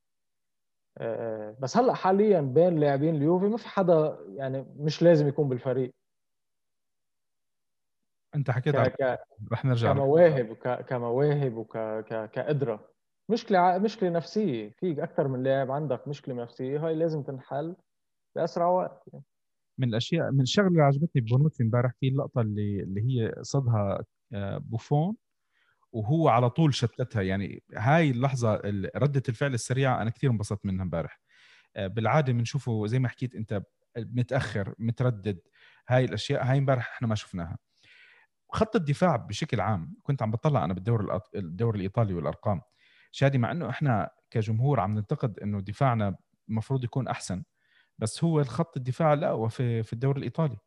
آه، 0.98 1.56
بس 1.60 1.78
هلأ 1.78 1.94
حاليا 1.94 2.42
بين 2.42 2.80
لاعبين 2.80 3.16
اليوفي 3.16 3.46
ما 3.46 3.58
في 3.58 3.68
حدا 3.68 4.18
يعني 4.30 4.66
مش 4.78 5.02
لازم 5.02 5.28
يكون 5.28 5.50
بالفريق. 5.50 5.94
أنت 8.36 8.52
حكيت 8.52 8.76
ك... 8.76 9.20
رح 9.52 9.66
نرجع 9.66 9.94
كمواهب 9.94 10.50
وك... 10.50 10.68
كمواهب 10.68 11.58
وكقدره 11.58 12.90
مشكلة 13.30 13.78
مشكلة 13.78 14.10
نفسية. 14.10 14.70
في 14.70 15.04
أكثر 15.04 15.28
من 15.28 15.44
لاعب 15.44 15.72
عندك 15.72 16.08
مشكلة 16.08 16.36
نفسية. 16.36 16.88
هاي 16.88 16.96
لازم 16.96 17.24
تنحل 17.24 17.76
بأسرع 18.36 18.68
وقت. 18.68 19.04
يعني. 19.13 19.24
من 19.78 19.90
الأشياء 19.90 20.32
من 20.32 20.42
الشغلة 20.42 20.68
اللي 20.68 20.82
عجبتني 20.82 21.22
ببونوتشي 21.22 21.63
امبارح 21.63 21.92
في 22.00 22.08
اللقطة 22.08 22.42
اللي 22.42 22.80
اللي 22.84 23.02
هي 23.02 23.34
صدها 23.42 24.04
آه، 24.34 24.58
بوفون 24.58 25.16
وهو 25.92 26.30
على 26.30 26.50
طول 26.50 26.74
شتتها. 26.74 27.22
يعني 27.22 27.63
هاي 27.76 28.12
اللحظة 28.12 28.62
ردة 28.96 29.24
الفعل 29.30 29.54
السريعة 29.54 30.02
أنا 30.02 30.10
كثير 30.10 30.32
انبسطت 30.32 30.66
منها 30.66 30.84
امبارح. 30.84 31.20
آه، 31.76 31.88
بالعادة 31.88 32.34
بنشوفه 32.34 32.88
زي 32.88 33.00
ما 33.00 33.10
حكيت 33.10 33.36
أنت 33.36 33.62
متأخر 33.98 34.76
متردد. 34.80 35.40
هاي 35.90 36.06
الأشياء 36.06 36.44
هاي 36.46 36.58
امبارح 36.58 36.92
إحنا 36.96 37.08
ما 37.08 37.16
شفناها. 37.16 37.58
خط 38.52 38.76
الدفاع 38.76 39.16
بشكل 39.16 39.60
عام 39.62 39.96
كنت 40.04 40.22
عم 40.22 40.32
بطلع 40.32 40.66
أنا 40.66 40.74
بالدور 40.74 41.22
الدوري 41.36 41.78
الإيطالي 41.78 42.13
والأرقام. 42.13 42.62
شادي 43.12 43.38
مع 43.38 43.52
إنه 43.52 43.70
إحنا 43.70 44.10
كجمهور 44.32 44.80
عم 44.80 44.96
ننتقد 44.96 45.40
إنه 45.40 45.62
دفاعنا 45.62 46.16
المفروض 46.50 46.84
يكون 46.84 47.08
أحسن 47.08 47.44
بس 48.00 48.24
هو 48.24 48.40
الخط 48.40 48.78
الدفاع 48.78 49.14
الأقوى 49.14 49.50
في 49.50 49.84
في 49.84 49.94
الدوري 49.94 50.18
الإيطالي. 50.20 50.58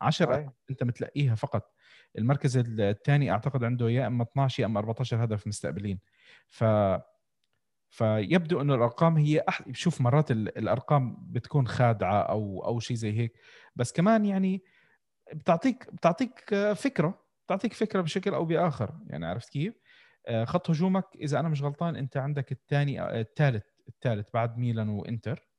10 0.00 0.52
أنت 0.70 0.82
متلقيها 0.84 1.34
فقط. 1.34 1.72
المركز 2.18 2.56
الثاني 2.80 3.30
أعتقد 3.30 3.64
عنده 3.64 3.90
يا 3.90 4.06
إما 4.06 4.22
12 4.22 4.62
يا 4.62 4.66
إما 4.66 4.80
14 4.80 5.24
هدف 5.24 5.46
مستقبلين. 5.46 6.00
ف 6.48 6.64
فيبدو 7.90 8.60
إنه 8.60 8.74
الأرقام 8.74 9.16
هي 9.16 9.44
أح... 9.48 9.62
شوف 9.72 10.00
مرات 10.00 10.30
الأرقام 10.30 11.16
بتكون 11.20 11.68
خادعة 11.68 12.22
أو 12.22 12.64
أو 12.64 12.80
شيء 12.80 12.96
زي 12.96 13.12
هيك. 13.18 13.32
بس 13.76 13.92
كمان 13.92 14.24
يعني 14.26 14.62
بتعطيك 15.34 15.94
بتعطيك 15.94 16.54
فكرة 16.76 17.24
بتعطيك 17.46 17.72
فكرة 17.72 18.00
بشكل 18.00 18.34
أو 18.34 18.44
بآخر. 18.44 18.98
يعني 19.06 19.26
عرفت 19.26 19.48
كيف؟ 19.48 19.74
آه، 20.26 20.44
خط 20.44 20.70
هجومك 20.70 21.04
إذا 21.14 21.40
أنا 21.40 21.48
مش 21.48 21.62
غلطان 21.62 21.96
أنت 21.96 22.16
عندك 22.16 22.52
الثاني 22.52 23.20
الثالث 23.20 23.64
الثالث 23.88 24.28
بعد 24.34 24.58
ميلان 24.58 24.88
وإنتر. 24.88 25.49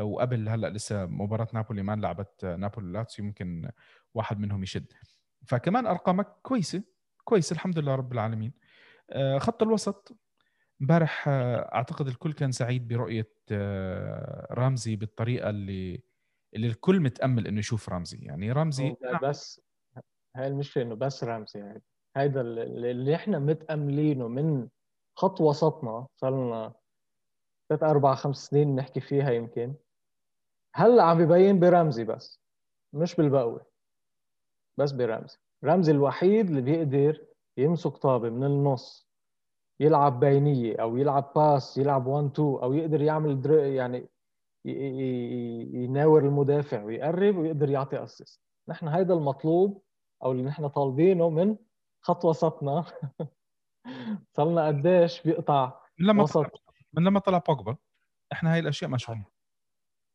وقبل 0.00 0.48
هلأ 0.48 0.70
لسه 0.70 1.06
مباراة 1.06 1.48
نابولي 1.54 1.82
ما 1.82 1.96
لعبت 1.96 2.44
نابولي 2.44 2.92
لاتسيو 2.92 3.24
يمكن 3.24 3.70
واحد 4.14 4.40
منهم 4.40 4.62
يشد. 4.62 4.92
فكمان 5.46 5.86
أرقامك 5.86 6.26
كويسة 6.42 6.82
كويس 7.24 7.52
الحمد 7.52 7.78
لله 7.78 7.94
رب 7.94 8.12
العالمين. 8.12 8.52
آه، 9.10 9.38
خط 9.38 9.62
الوسط. 9.62 10.18
امبارح 10.82 11.28
آه، 11.28 11.74
أعتقد 11.74 12.06
الكل 12.06 12.32
كان 12.32 12.52
سعيد 12.52 12.88
برؤية 12.88 13.32
آه، 13.52 14.46
رامزي 14.50 14.96
بالطريقة 14.96 15.50
اللي 15.50 16.02
اللي 16.54 16.66
الكل 16.66 17.00
متأمل 17.00 17.46
إنه 17.46 17.58
يشوف 17.58 17.88
رامزي. 17.88 18.18
يعني 18.18 18.52
رامزي 18.52 18.96
بس 19.22 19.60
هاي 20.36 20.46
المشكلة 20.46 20.82
إنه 20.82 20.94
بس 20.94 21.24
رامزي 21.24 21.58
يعني 21.58 21.82
هيدا 22.16 22.40
اللي 22.40 23.14
إحنا 23.14 23.38
متأملينه 23.38 24.28
من 24.28 24.68
خط 25.18 25.40
وسطنا 25.40 26.06
صار 26.16 26.46
لنا 26.46 26.74
ثلاث 27.72 27.82
أربع 27.82 28.14
خمس 28.14 28.46
سنين 28.46 28.76
نحكي 28.76 29.00
فيها 29.00 29.30
يمكن. 29.30 29.74
هلأ 30.74 31.02
عم 31.02 31.18
ببين 31.18 31.60
برمزي 31.60 32.04
بس 32.04 32.40
مش 32.92 33.14
بالبقوي 33.14 33.60
بس 34.76 34.92
برمزي. 34.92 35.38
رمزي 35.64 35.92
الوحيد 35.92 36.48
اللي 36.48 36.60
بيقدر 36.60 37.26
يمسك 37.56 37.96
طابة 37.96 38.30
من 38.30 38.44
النص 38.44 39.08
يلعب 39.80 40.20
بينيه 40.20 40.76
أو 40.76 40.96
يلعب 40.96 41.32
pass 41.36 41.78
يلعب 41.78 42.06
1 42.06 42.30
2 42.32 42.48
أو 42.48 42.72
يقدر 42.72 43.02
يعمل 43.02 43.50
يعني 43.50 44.08
يناور 45.74 46.24
المدافع 46.24 46.84
ويقرب 46.84 47.36
ويقدر 47.36 47.70
يعطي 47.70 48.02
assist 48.02 48.40
نحن 48.68 48.88
هيدا 48.88 49.14
المطلوب 49.14 49.82
أو 50.24 50.32
اللي 50.32 50.42
نحن 50.42 50.68
طالبينه 50.68 51.30
من 51.30 51.56
خط 52.00 52.24
وسطنا. 52.24 52.84
صرنا 54.36 54.66
قديش 54.66 55.22
بيقطع 55.22 55.72
لما 55.98 56.22
وسط. 56.22 56.61
من 56.94 57.04
لما 57.04 57.20
طلع 57.20 57.38
بوجبا 57.38 57.76
إحنا 58.32 58.52
هاي 58.54 58.58
الأشياء 58.58 58.90
ما 58.90 58.98
شفناها. 58.98 59.30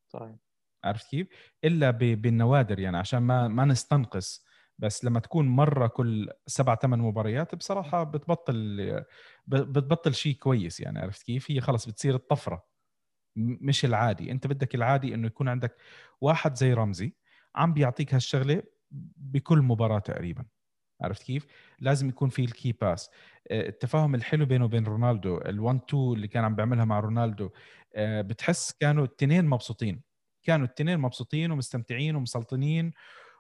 صحيح. 0.07 0.35
عرفت 0.83 1.07
كيف؟ 1.11 1.27
إلا 1.63 1.91
بالنوادر 1.91 2.79
يعني 2.79 2.97
عشان 2.97 3.19
ما 3.19 3.47
ما 3.47 3.65
نستنقص. 3.65 4.45
بس 4.79 5.05
لما 5.05 5.19
تكون 5.19 5.47
مرة 5.47 5.87
كل 5.87 6.29
سبع 6.47 6.75
ثمان 6.75 6.99
مباريات 6.99 7.55
بصراحة 7.55 8.03
بتبطل 8.03 9.03
بتبطل 9.47 10.13
شيء 10.15 10.35
كويس 10.35 10.79
يعني 10.79 10.99
عرفت 10.99 11.23
كيف؟ 11.23 11.51
هي 11.51 11.61
خلص 11.61 11.87
بتصير 11.89 12.15
الطفرة. 12.15 12.63
مش 13.37 13.85
العادي، 13.85 14.31
أنت 14.31 14.47
بدك 14.47 14.75
العادي 14.75 15.13
إنه 15.15 15.27
يكون 15.27 15.49
عندك 15.49 15.77
واحد 16.21 16.55
زي 16.57 16.73
رمزي 16.73 17.15
عم 17.55 17.73
بيعطيك 17.73 18.13
هالشغلة 18.13 18.63
بكل 19.17 19.59
مباراة 19.59 19.99
تقريبا. 19.99 20.45
عرفت 21.01 21.23
كيف؟ 21.23 21.45
لازم 21.79 22.09
يكون 22.09 22.29
في 22.29 22.43
ال 22.43 22.50
key 22.50 22.71
pass. 22.71 23.09
آه، 23.51 23.67
التفاهم 23.67 24.15
الحلو 24.15 24.45
بينه 24.45 24.65
وبين 24.65 24.85
رونالدو 24.85 25.39
ال1 25.39 25.45
2 25.45 26.13
اللي 26.13 26.27
كان 26.27 26.43
عم 26.43 26.55
بيعملها 26.55 26.85
مع 26.85 26.99
رونالدو 26.99 27.49
آه، 27.95 28.21
بتحس 28.21 28.71
كانوا 28.79 29.05
الاثنين 29.05 29.45
مبسوطين. 29.45 30.01
كانوا 30.43 30.65
الاثنين 30.65 30.99
مبسوطين 30.99 31.51
ومستمتعين 31.51 32.15
ومسلطنين 32.15 32.93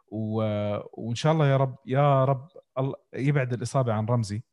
و... 0.07 0.41
وإن 0.93 1.15
شاء 1.15 1.33
الله 1.33 1.47
يا 1.47 1.57
رب 1.57 1.75
يا 1.85 2.25
رب 2.25 2.47
الله 2.77 2.95
يبعد 3.13 3.53
الإصابة 3.53 3.93
عن 3.93 4.05
رمزي. 4.05 4.43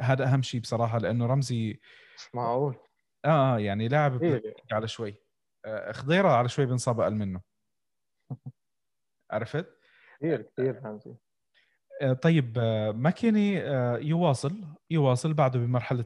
هذا 0.00 0.24
أهم 0.24 0.42
شيء 0.42 0.60
بصراحة 0.60 0.98
لأنه 0.98 1.26
رمزي 1.26 1.80
معقول. 2.34 2.76
آه 3.24 3.58
يعني 3.58 3.88
لاعب 3.88 4.22
إيه؟ 4.22 4.54
على 4.72 4.88
شوي. 4.88 5.16
آه 5.64 5.92
خضيرة 5.92 6.28
على 6.28 6.48
شوي 6.48 6.66
بنصاب 6.66 7.00
أقل 7.00 7.14
منه. 7.14 7.40
عرفت؟ 9.30 9.78
كثير 10.20 10.42
كثير 10.42 10.84
رمزي. 10.84 11.10
آه، 11.10 11.31
طيب 12.22 12.58
آه، 12.58 12.90
ماكيني 12.90 13.62
آه، 13.62 13.96
يواصل 13.96 14.64
يواصل 14.90 15.34
بعده 15.34 15.58
بمرحلة 15.58 16.04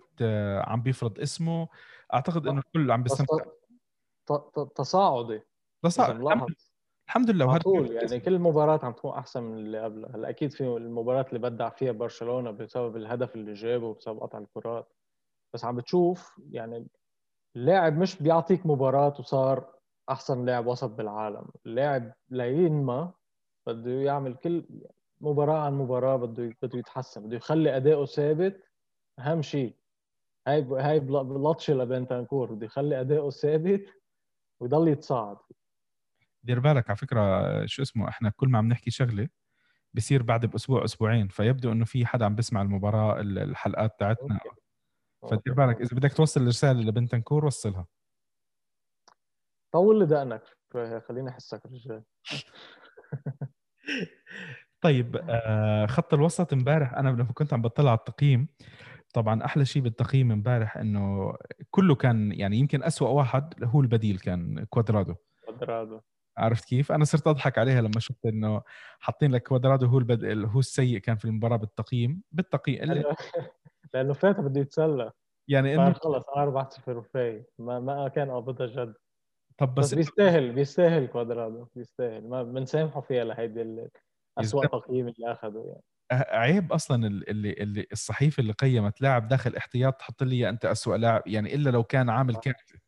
عم 0.66 0.82
بيفرض 0.82 1.20
اسمه. 1.20 1.68
أعتقد 2.14 2.46
إنه 2.46 2.58
الكل 2.58 2.90
عم 2.90 3.02
بيستمتع. 3.02 3.44
تصاعدي 4.74 5.40
تصاعد. 5.82 6.46
الحمد 7.08 7.30
لله 7.30 7.46
وهذا 7.46 7.62
طول 7.62 7.92
يعني 7.92 8.20
كل 8.20 8.38
مباراة 8.38 8.80
عم 8.82 8.92
تكون 8.92 9.10
أحسن 9.10 9.42
من 9.42 9.58
اللي 9.58 9.80
قبلها. 9.80 10.16
هلأ 10.16 10.28
أكيد 10.28 10.52
في 10.52 10.60
المباراة 10.60 11.26
اللي 11.28 11.38
بدع 11.38 11.68
فيها 11.68 11.92
برشلونة 11.92 12.50
بسبب 12.50 12.96
الهدف 12.96 13.34
اللي 13.34 13.52
جابه 13.52 13.86
وبسبب 13.86 14.18
قطع 14.18 14.38
الكرات. 14.38 14.92
بس 15.54 15.64
عم 15.64 15.76
بتشوف 15.76 16.40
يعني 16.50 16.86
اللاعب 17.56 17.98
مش 17.98 18.22
بيعطيك 18.22 18.66
مباراة 18.66 19.14
وصار 19.18 19.72
أحسن 20.10 20.44
لاعب 20.44 20.66
وسط 20.66 20.90
بالعالم. 20.90 21.46
اللاعب 21.66 22.12
لينما 22.30 23.12
بده 23.66 23.90
يعمل 23.90 24.34
كل 24.34 24.64
مباراة 25.20 25.58
عن 25.58 25.74
مباراة 25.74 26.16
بده 26.16 26.56
بده 26.62 26.78
يتحسن 26.78 27.26
بده 27.26 27.36
يخلي 27.36 27.76
أداؤه 27.76 28.06
ثابت. 28.06 28.62
أهم 29.18 29.42
شيء 29.42 29.76
هاي 30.46 30.62
هاي 30.62 31.00
بلطشة 31.00 31.74
لبنتانكور 31.74 32.54
بده 32.54 32.66
يخلي 32.66 33.00
أداؤه 33.00 33.30
ثابت 33.30 33.94
ويضل 34.60 34.88
يتصاعد. 34.88 35.36
دير 36.42 36.60
بالك 36.60 36.90
على 36.90 36.96
فكرة 36.96 37.66
شو 37.66 37.82
اسمه 37.82 38.08
إحنا 38.08 38.30
كل 38.30 38.48
ما 38.48 38.58
عم 38.58 38.68
نحكي 38.68 38.90
شغلة 38.90 39.28
بصير 39.94 40.22
بعد 40.22 40.46
بأسبوع 40.46 40.84
أسبوعين 40.84 41.28
فيبدو 41.28 41.72
إنه 41.72 41.84
في 41.84 42.06
حدا 42.06 42.24
عم 42.24 42.34
بيسمع 42.34 42.62
المباراة 42.62 43.20
الحلقات 43.20 44.00
تاعتنا. 44.00 44.40
فدير 45.22 45.54
بالك 45.54 45.80
إذا 45.80 45.96
بدك 45.96 46.12
توصل 46.12 46.42
الرسالة 46.42 46.80
لبنتنكور 46.80 47.44
وصلها. 47.44 47.86
طول 49.72 49.98
لي 49.98 50.06
دقنك 50.06 50.42
خليني 51.08 51.28
أحسك 51.28 51.66
رجال 51.66 52.04
طيب 54.86 55.16
آه 55.30 55.86
خط 55.86 56.14
الوسط 56.14 56.52
امبارح 56.52 56.94
أنا 56.94 57.08
لما 57.08 57.32
كنت 57.34 57.52
عم 57.52 57.62
بطلع 57.62 57.90
على 57.90 57.98
التقييم 57.98 58.48
طبعا 59.14 59.44
أحلى 59.44 59.64
شيء 59.64 59.82
بالتقييم 59.82 60.32
امبارح 60.32 60.76
إنه 60.76 61.34
كله 61.70 61.94
كان 61.94 62.32
يعني 62.32 62.56
يمكن 62.56 62.82
أسوأ 62.82 63.08
واحد 63.08 63.64
هو 63.64 63.80
البديل 63.80 64.18
كان 64.18 64.64
كوادرادو. 64.64 65.14
كوادرادو. 65.44 66.00
عرفت 66.38 66.64
كيف؟ 66.64 66.92
أنا 66.92 67.04
صرت 67.04 67.26
أضحك 67.26 67.58
عليها 67.58 67.80
لما 67.80 68.00
شفت 68.00 68.26
إنه 68.26 68.62
حاطين 68.98 69.32
لك 69.32 69.48
كوادرادو 69.48 69.86
هو 69.86 69.98
البد... 69.98 70.48
هو 70.48 70.58
السيء 70.58 70.98
كان 70.98 71.16
في 71.16 71.24
المباراة 71.24 71.56
بالتقييم 71.56 72.22
بالتقييم 72.32 72.80
لأنه 73.94 74.12
فات 74.12 74.40
بده 74.40 74.60
يتسلى. 74.60 75.12
يعني 75.48 75.74
إنه 75.74 75.92
خلص 75.92 76.24
4 76.36 76.68
0 76.68 76.98
وفايت. 76.98 77.46
ما 77.58 77.80
ما 77.80 78.08
كان 78.08 78.30
قابضها 78.30 78.66
جد. 78.66 78.94
طب 79.58 79.74
بس, 79.74 79.84
بس 79.84 79.94
بيستاهل 79.94 80.52
بيستاهل 80.52 81.06
كوادرادو 81.06 81.66
بيستاهل. 81.74 82.28
ما 82.28 82.42
بنسامحه 82.42 83.00
فيها 83.00 83.24
لهيدي 83.24 83.62
اسوء 84.38 84.66
تقييم 84.66 85.08
اللي 85.08 85.32
اخذه 85.32 85.64
يعني. 85.66 85.82
عيب 86.12 86.72
أصلا 86.72 87.06
اللي 87.06 87.52
اللي 87.52 87.86
الصحيفه 87.92 88.40
اللي 88.40 88.52
قيمت 88.52 89.00
لاعب 89.00 89.28
داخل 89.28 89.56
احتياط 89.56 89.94
تحط 89.94 90.22
لي 90.22 90.48
أنت 90.48 90.64
اسوء 90.64 90.96
لاعب 90.96 91.22
يعني 91.26 91.54
إلا 91.54 91.70
لو 91.70 91.84
كان 91.84 92.10
عامل 92.10 92.36
كارثة. 92.36 92.78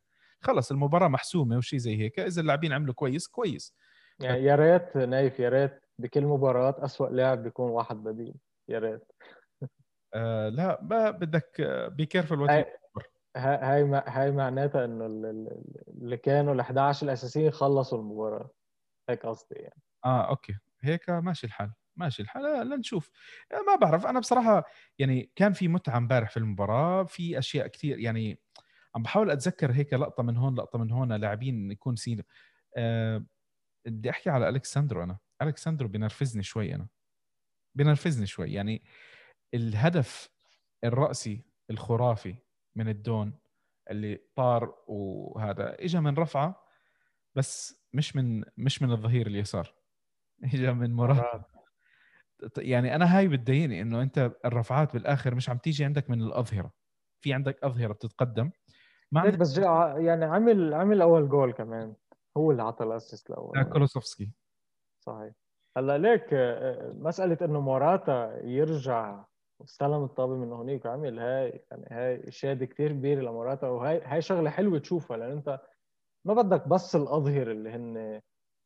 خلص 0.40 0.70
المباراة 0.70 1.08
محسومة 1.08 1.56
وشي 1.56 1.78
زي 1.78 1.96
هيك. 1.96 2.20
إذا 2.20 2.40
اللاعبين 2.40 2.72
عملوا 2.72 2.94
كويس 2.94 3.28
كويس. 3.28 3.74
يعني 4.20 4.44
يا 4.44 4.54
ريت 4.54 4.96
نايف 4.96 5.40
يا 5.40 5.48
ريت 5.48 5.80
بكل 5.98 6.26
مباراه 6.26 6.84
اسوء 6.84 7.10
لاعب 7.10 7.42
بيكون 7.42 7.70
واحد 7.70 7.96
بديل. 7.96 8.34
يا 8.68 8.78
ريت. 8.78 9.12
آه 10.14 10.48
لا 10.48 10.78
ما 10.82 11.10
بدك 11.10 11.60
بي 11.92 12.06
كيرفل 12.06 12.40
وات 12.40 12.50
هاي 13.36 14.02
هاي 14.06 14.30
معناتها 14.30 14.84
إنه 14.84 15.06
اللي 15.06 16.16
كانوا 16.16 16.54
ال 16.54 16.60
11 16.60 17.06
الأساسيين 17.06 17.50
خلصوا 17.50 17.98
المباراة. 17.98 18.50
هيك 19.08 19.26
قصدي 19.26 19.54
يعني. 19.54 19.82
آه 20.04 20.28
أوكي. 20.28 20.54
هيك 20.82 21.10
ماشي 21.10 21.46
الحال 21.46 21.72
ماشي 21.96 22.22
الحال 22.22 22.68
لنشوف. 22.70 23.10
ما 23.66 23.76
بعرف 23.76 24.06
أنا 24.06 24.20
بصراحة 24.20 24.64
يعني 24.98 25.30
كان 25.36 25.52
في 25.52 25.68
متعة 25.68 25.96
امبارح 25.96 26.30
في 26.30 26.36
المباراة 26.36 27.04
في 27.04 27.38
أشياء 27.38 27.66
كثير 27.66 27.98
يعني 27.98 28.40
عم 28.96 29.02
بحاول 29.02 29.30
أتذكر 29.30 29.72
هيك 29.72 29.94
لقطة 29.94 30.22
من 30.22 30.36
هون 30.36 30.54
لقطة 30.56 30.78
من 30.78 30.90
هون 30.90 31.12
لاعبين 31.12 31.72
يكون 31.72 31.96
سين 31.96 32.22
أه 32.76 33.26
بدي 33.86 34.10
أحكي 34.10 34.30
على 34.30 34.48
الكساندرو 34.48 35.02
أنا. 35.04 35.18
الكساندرو 35.42 35.88
بينرفزني 35.88 36.42
شوي 36.42 36.74
أنا. 36.74 36.88
بينرفزني 37.76 38.26
شوي. 38.26 38.52
يعني 38.52 38.82
الهدف 39.54 40.30
الرأسي 40.84 41.42
الخرافي 41.70 42.36
من 42.76 42.88
الدون 42.88 43.38
اللي 43.90 44.20
طار 44.36 44.74
وهذا 44.88 45.76
اجى 45.84 46.00
من 46.00 46.14
رفعة 46.16 46.64
بس 47.36 47.82
مش 47.94 48.16
من 48.16 48.44
مش 48.56 48.82
من 48.82 48.92
الظهير 48.92 49.26
اليسار. 49.26 49.74
اجى 50.54 50.72
من 50.72 50.94
مراد 50.94 51.42
يعني 52.58 52.94
أنا 52.94 53.18
هاي 53.18 53.28
بتضايقني 53.28 53.82
إنه 53.82 54.02
أنت 54.02 54.32
الرفعات 54.44 54.92
بالآخر 54.92 55.34
مش 55.34 55.50
عم 55.50 55.58
تيجي 55.58 55.84
عندك 55.84 56.10
من 56.10 56.22
الأظهرة. 56.22 56.72
في 57.20 57.32
عندك 57.32 57.64
أظهرة 57.64 57.92
بتتقدم. 57.92 58.50
ما 59.12 59.20
عندك 59.20 59.38
بس 59.38 59.58
يعني 59.58 60.24
عمل 60.24 60.74
عمل 60.74 61.02
أول 61.02 61.28
جول 61.28 61.52
كمان. 61.52 61.94
هو 62.36 62.50
اللي 62.50 62.62
عطى 62.62 62.84
ال 62.84 62.91
assist 62.91 63.30
الأول. 63.30 63.62
كولوسوفسكي. 63.64 64.30
صحيح. 65.00 65.32
هلأ 65.76 65.98
ليك 65.98 66.26
آه، 66.32 66.92
مسألة 66.92 67.38
إنه 67.42 67.60
موراتا 67.60 68.40
يرجع 68.44 69.24
استلم 69.64 70.04
الطابة 70.04 70.36
من 70.36 70.52
هونيك 70.52 70.84
وعمل 70.84 71.18
هاي 71.18 71.64
يعني 71.70 71.86
هاي 71.90 72.28
اشاده 72.28 72.66
كثير 72.66 72.92
كبيرة 72.92 73.20
لموراتا 73.20 73.68
وهي 73.68 74.02
هاي 74.04 74.22
شغلة 74.22 74.50
حلوة 74.50 74.78
تشوفها 74.78 75.16
لأن 75.16 75.30
أنت 75.30 75.60
ما 76.24 76.34
بدك 76.34 76.68
بس 76.68 76.96
الاظهر 76.96 77.50
اللي 77.50 77.70
هن 77.70 77.96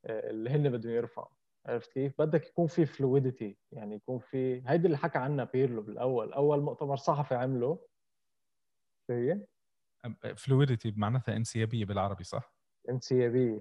آه، 0.07 0.31
اللي 0.31 0.51
هن 0.51 0.71
بدهم 0.71 0.93
يرفعوا. 0.93 1.29
عرفت 1.67 1.93
كيف؟ 1.93 2.15
بدك 2.19 2.49
يكون 2.49 2.67
في 2.67 2.87
fluidity 2.87 3.59
يعني 3.73 3.95
يكون 3.95 4.19
في 4.19 4.63
هيدي 4.67 4.87
اللي 4.87 4.99
حكى 4.99 5.19
عنها 5.19 5.45
بيرلو 5.45 5.83
بالأول 5.83 6.33
أول 6.33 6.61
مؤتمر 6.61 6.97
صحفي 6.97 7.35
عمله 7.35 7.87
هي 9.11 9.47
fluidity 10.37 10.91
بمعناتها 10.91 11.37
انسيابية 11.37 11.85
بالعربي 11.85 12.25
صح؟ 12.25 12.55
انسيابية 12.89 13.61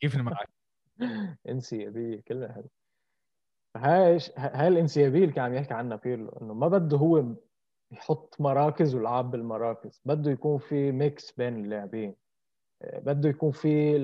كيف 0.00 0.16
معك؟ 0.16 0.48
انسيابية 1.48 2.20
كلها 2.20 2.52
حلوة 2.52 2.70
هاي 3.76 4.18
هاي 4.36 4.68
الانسيابية 4.68 5.22
اللي 5.22 5.32
كان 5.32 5.44
عم 5.44 5.54
يحكي 5.54 5.74
عنها 5.74 5.96
بيرلو 5.96 6.28
إنه 6.28 6.54
ما 6.54 6.68
بده 6.68 6.96
هو 6.96 7.34
يحط 7.92 8.40
مراكز 8.40 8.94
ويلعب 8.94 9.30
بالمراكز 9.30 10.02
بده 10.04 10.30
يكون 10.30 10.58
في 10.58 10.92
mix 10.92 11.32
بين 11.32 11.64
اللاعبين 11.64 12.14
بده 12.82 13.28
يكون 13.28 13.50
في 13.50 13.96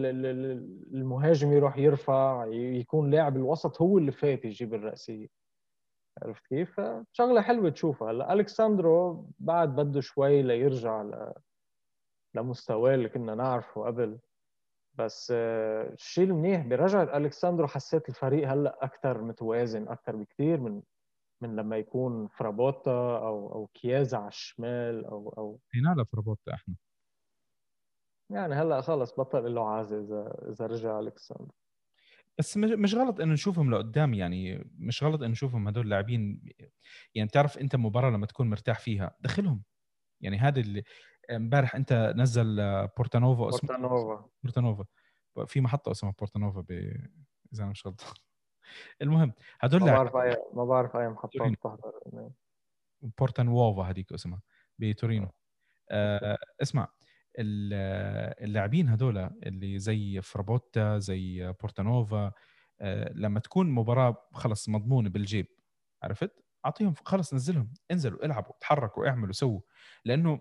المهاجم 0.92 1.52
يروح 1.52 1.78
يرفع 1.78 2.46
يكون 2.52 3.10
لاعب 3.10 3.36
الوسط 3.36 3.82
هو 3.82 3.98
اللي 3.98 4.12
فات 4.12 4.44
يجيب 4.44 4.74
الرأسية. 4.74 5.28
عرفت 6.22 6.46
كيف؟ 6.46 6.80
شغلة 7.12 7.40
حلوة 7.40 7.70
تشوفها. 7.70 8.10
هلا 8.10 8.32
الكساندرو 8.32 9.26
بعد 9.38 9.76
بده 9.76 10.00
شوي 10.00 10.42
ليرجع 10.42 11.02
ل... 11.02 11.32
لمستواه 12.34 12.94
اللي 12.94 13.08
كنا 13.08 13.34
نعرفه 13.34 13.84
قبل. 13.84 14.18
بس 14.94 15.32
آه، 15.36 15.92
الشيء 15.92 16.24
المنيح 16.24 16.66
برجعة 16.66 17.16
الكساندرو 17.16 17.66
حسيت 17.66 18.08
الفريق 18.08 18.48
هلا 18.48 18.84
أكثر 18.84 19.22
متوازن 19.22 19.88
أكثر 19.88 20.16
بكثير 20.16 20.60
من 20.60 20.82
من 21.40 21.56
لما 21.56 21.76
يكون 21.76 22.26
فرابوتا 22.26 22.90
أو 23.16 23.52
أو 23.52 23.66
كيازا 23.74 24.16
على 24.16 24.28
الشمال 24.28 25.04
أو 25.04 25.34
أو 25.38 25.58
فينا 25.68 26.04
فرابوتا 26.04 26.54
إحنا 26.54 26.74
يعني 28.30 28.54
هلا 28.54 28.80
خلص 28.80 29.12
بطل 29.12 29.54
له 29.54 29.68
عازة 29.68 30.00
اذا 30.00 30.50
إذا 30.50 30.66
رجع 30.66 31.00
الكساندر 31.00 31.54
بس 32.38 32.56
مش 32.56 32.94
غلط 32.94 33.20
إنه 33.20 33.32
نشوفهم 33.32 33.70
لقدام 33.70 34.14
يعني 34.14 34.70
مش 34.78 35.02
غلط 35.02 35.22
إنه 35.22 35.30
نشوفهم 35.30 35.68
هدول 35.68 35.84
اللاعبين 35.84 36.40
يعني 37.14 37.28
بتعرف 37.28 37.58
أنت 37.58 37.76
مباراة 37.76 38.10
لما 38.10 38.26
تكون 38.26 38.50
مرتاح 38.50 38.78
فيها 38.78 39.16
دخلهم. 39.20 39.62
يعني 40.20 40.38
هذا 40.38 40.60
اللي 40.60 40.82
امبارح 41.30 41.74
أنت 41.74 42.14
نزل 42.16 42.56
بورتانوفا 42.96 43.48
اسمه 43.48 43.68
بورتانوفا. 43.68 44.28
بورتانوفا. 44.42 44.84
في 45.46 45.60
محطة 45.60 45.90
اسمها 45.90 46.14
بورتانوفا 46.18 46.60
ب... 46.60 46.70
إذا 47.52 47.62
أنا 47.62 47.70
مش 47.70 47.86
غلط 47.86 48.00
المهم 49.02 49.32
هدول 49.60 49.80
ما 49.80 49.86
بعرف 49.86 50.16
اي 50.16 50.36
ما 50.54 50.64
بعرف 50.64 50.96
أي 50.96 51.08
محطة 51.08 51.50
بتحضر. 51.50 51.92
بورتانوفا 53.18 53.82
هذيك 53.82 54.12
اسمها 54.12 54.42
بتورينو. 54.78 55.28
آه 55.90 56.38
اسمع 56.62 56.88
اللاعبين 57.38 58.88
هذول 58.88 59.18
اللي 59.18 59.78
زي 59.78 60.20
فرابوتا 60.22 60.98
زي 60.98 61.52
بورتانوفا 61.60 62.32
آه، 62.80 63.12
لما 63.14 63.40
تكون 63.40 63.70
مباراة 63.70 64.16
خلص 64.32 64.68
مضمونة 64.68 65.08
بالجيب 65.08 65.46
عرفت؟ 66.02 66.44
أعطيهم 66.66 66.94
خلص 67.04 67.34
نزلهم 67.34 67.74
انزلوا 67.90 68.24
العبوا 68.24 68.52
تحركوا 68.60 69.08
اعملوا 69.08 69.32
سووا. 69.32 69.60
لأنه 70.04 70.40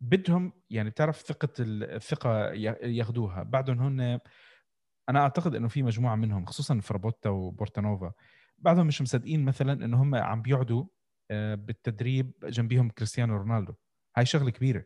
بدهم 0.00 0.52
يعني 0.70 0.90
بتعرف 0.90 1.16
ثقة 1.20 1.48
الثقة 1.60 2.52
ياخذوها 2.82 3.42
بعدهم 3.42 3.80
هن 3.80 4.20
أنا 5.08 5.20
أعتقد 5.20 5.54
إنه 5.54 5.68
في 5.68 5.82
مجموعة 5.82 6.14
منهم 6.16 6.46
خصوصا 6.46 6.80
فرابوتا 6.80 7.30
وبورتانوفا 7.30 8.12
بعضهم 8.58 8.86
مش 8.86 9.02
مصدقين 9.02 9.44
مثلا 9.44 9.72
إنه 9.84 10.02
هم 10.02 10.14
عم 10.14 10.42
بيقعدوا 10.42 10.84
آه، 11.30 11.54
بالتدريب 11.54 12.32
جنبيهم 12.44 12.90
كريستيانو 12.90 13.36
رونالدو. 13.36 13.74
هاي 14.16 14.26
شغلة 14.26 14.50
كبيرة. 14.50 14.84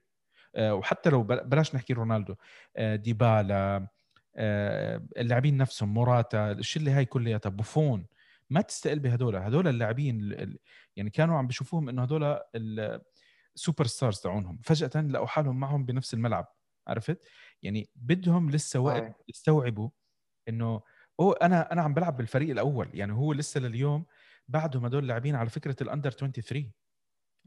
وحتى 0.59 1.11
لو 1.11 1.23
بلاش 1.23 1.75
نحكي 1.75 1.93
رونالدو 1.93 2.35
آه، 2.77 2.97
ديبالا 2.97 3.89
آه، 4.37 5.03
اللاعبين 5.17 5.57
نفسهم 5.57 5.95
موراتا 5.95 6.53
الشله 6.53 6.99
هاي 6.99 7.05
كلياتها 7.05 7.51
بوفون 7.51 8.07
ما 8.51 8.61
تستقل 8.61 8.99
بهدول 8.99 9.37
هدول 9.37 9.69
اللاعبين 9.69 10.37
يعني 10.97 11.11
كانوا 11.11 11.39
عم 11.39 11.47
بيشوفوهم 11.47 11.89
إنه 11.89 12.03
هدول 12.03 12.39
ال 13.57 13.87
superstars 13.87 14.21
تاعونهم 14.21 14.61
فجأة 14.65 15.03
لقوا 15.03 15.27
حالهم 15.27 15.61
معهم 15.61 15.85
بنفس 15.85 16.15
الملعب 16.15 16.55
عرفت؟ 16.89 17.25
يعني 17.63 17.89
بدهم 17.97 18.51
لسه 18.51 18.81
وقت 18.81 19.17
يستوعبوا 19.29 19.91
إنه 20.49 20.81
اوه 21.21 21.37
أنا 21.43 21.73
أنا 21.73 21.83
عم 21.83 21.95
بلعب 21.95 22.17
بالفريق 22.17 22.51
الأول 22.51 22.89
يعني 22.95 23.13
هو 23.13 23.33
لسه 23.33 23.61
لليوم 23.61 24.07
بعدهم 24.49 24.85
هدول 24.85 25.03
اللاعبين 25.03 25.35
على 25.35 25.51
فكرة 25.51 25.77
ال 25.83 25.87
under 25.87 26.11
23 26.11 26.73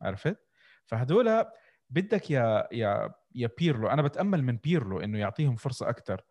عرفت؟ 0.02 0.38
فهدول 0.86 1.46
بدك 1.90 2.32
يا 2.32 2.68
يا 2.72 3.14
يا 3.36 3.50
بيرلو 3.58 3.88
أنا 3.88 4.02
بتأمل 4.02 4.44
من 4.44 4.58
بيرلو 4.58 5.00
إنه 5.00 5.20
يعطيهم 5.20 5.56
فرصة 5.56 5.90
أكثر 5.90 6.22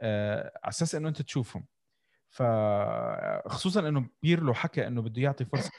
آه 0.00 0.52
على 0.64 0.70
أساس 0.70 0.94
إنه 0.94 1.08
أنت 1.08 1.22
تشوفهم. 1.22 1.66
فخصوصا 2.30 3.88
إنه 3.88 4.08
بيرلو 4.22 4.54
حكى 4.54 4.86
إنه 4.86 5.02
بده 5.02 5.22
يعطي 5.22 5.44
فرصة 5.44 5.70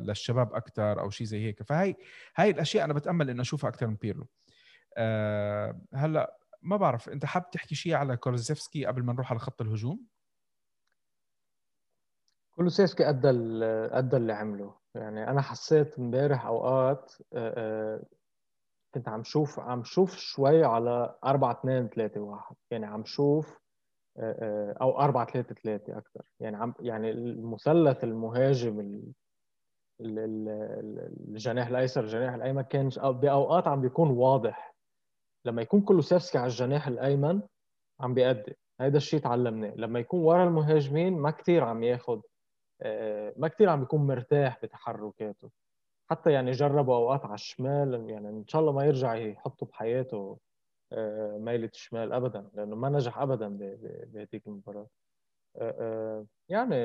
للشباب 0.00 0.54
أكثر 0.54 1.00
أو 1.00 1.10
شيء 1.10 1.26
زي 1.26 1.44
هيك. 1.46 1.62
فهي 1.62 1.94
هاي 2.36 2.50
الأشياء 2.50 2.84
أنا 2.84 2.94
بتأمل 2.94 3.30
إنه 3.30 3.42
أشوفها 3.42 3.70
أكثر 3.70 3.86
من 3.86 3.94
بيرلو. 3.96 4.28
أه 4.96 5.80
هلأ 5.94 6.38
ما 6.62 6.76
بعرف 6.76 7.08
أنت 7.08 7.24
حاب 7.24 7.50
تحكي 7.50 7.74
شيء 7.74 7.94
على 7.94 8.16
كولوسوفسكي 8.16 8.86
قبل 8.86 9.02
ما 9.02 9.12
نروح 9.12 9.30
على 9.30 9.38
خط 9.40 9.60
الهجوم؟ 9.60 10.06
كولوسيفسكي 12.54 13.08
أدى 13.08 13.28
أدى 13.92 14.16
اللي 14.16 14.32
عمله. 14.32 14.74
يعني 14.94 15.30
أنا 15.30 15.42
حسيت 15.42 15.98
إمبارح 15.98 16.46
أوقات 16.46 17.12
آه، 17.32 17.54
آه، 17.56 18.04
كنت 18.94 19.08
عم 19.08 19.22
شوف 19.22 19.60
عم 19.60 19.84
شوف 19.84 20.16
شوي 20.16 20.64
على 20.64 21.14
4 21.24 21.52
2 21.52 21.88
3 21.88 22.20
1 22.20 22.56
يعني 22.70 22.86
عم 22.86 23.04
شوف 23.04 23.58
آه، 24.18 24.36
آه، 24.40 24.76
أو 24.82 25.00
4 25.00 25.26
3 25.32 25.54
3 25.54 25.98
أكثر 25.98 26.22
يعني 26.40 26.56
عم 26.56 26.74
يعني 26.80 27.10
المثلث 27.10 28.04
المهاجم 28.04 29.02
الجناح 30.00 31.68
الأيسر 31.68 32.04
الجناح 32.04 32.34
الأيمن 32.34 32.62
كان 32.62 32.88
بأوقات 33.02 33.68
عم 33.68 33.80
بيكون 33.80 34.10
واضح. 34.10 34.74
لما 35.44 35.62
يكون 35.62 35.80
كولوسيفسكي 35.80 36.38
على 36.38 36.46
الجناح 36.46 36.86
الأيمن 36.86 37.42
عم 38.00 38.14
بيأدي. 38.14 38.56
هذا 38.80 38.96
الشيء 38.96 39.20
تعلمناه. 39.20 39.74
لما 39.76 39.98
يكون 40.00 40.20
ورا 40.20 40.44
المهاجمين 40.44 41.18
ما 41.18 41.30
كثير 41.30 41.64
عم 41.64 41.82
ياخذ 41.82 42.20
آه، 42.82 43.34
ما 43.36 43.48
كثير 43.48 43.68
عم 43.68 43.80
بيكون 43.80 44.06
مرتاح 44.06 44.58
بتحركاته. 44.62 45.50
حتى 46.10 46.32
يعني 46.32 46.50
جربوا 46.50 46.96
أوقات 46.96 47.24
على 47.24 47.34
الشمال 47.34 48.10
يعني 48.10 48.28
إن 48.28 48.46
شاء 48.46 48.60
الله 48.60 48.72
ما 48.72 48.84
يرجع 48.84 49.14
يحطه 49.14 49.66
بحياته 49.66 50.38
آه، 50.92 51.38
ميلة 51.38 51.70
الشمال 51.74 52.12
ابدا 52.12 52.50
لأنه 52.54 52.76
ما 52.76 52.88
نجح 52.88 53.18
ابدا 53.18 53.48
بهذيك 54.12 54.46
المباراة. 54.46 54.86
آه، 55.56 55.74
آه، 55.80 56.26
يعني 56.48 56.76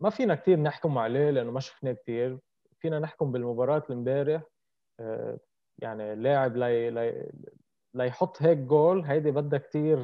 ما 0.00 0.10
فينا 0.10 0.34
كثير 0.34 0.58
نحكم 0.60 0.98
عليه 0.98 1.30
لأنه 1.30 1.50
ما 1.50 1.60
شفناه 1.60 1.92
كثير 1.92 2.38
فينا 2.80 2.98
نحكم 2.98 3.32
بالمباراة 3.32 3.82
امبارح 3.90 4.42
يعني 5.78 6.14
لاعب 6.14 6.56
لي 6.56 7.30
ليحط 7.94 8.42
هيك 8.42 8.58
جول 8.58 9.04
هيدي 9.04 9.30
بدها 9.30 9.58
كثير 9.58 9.98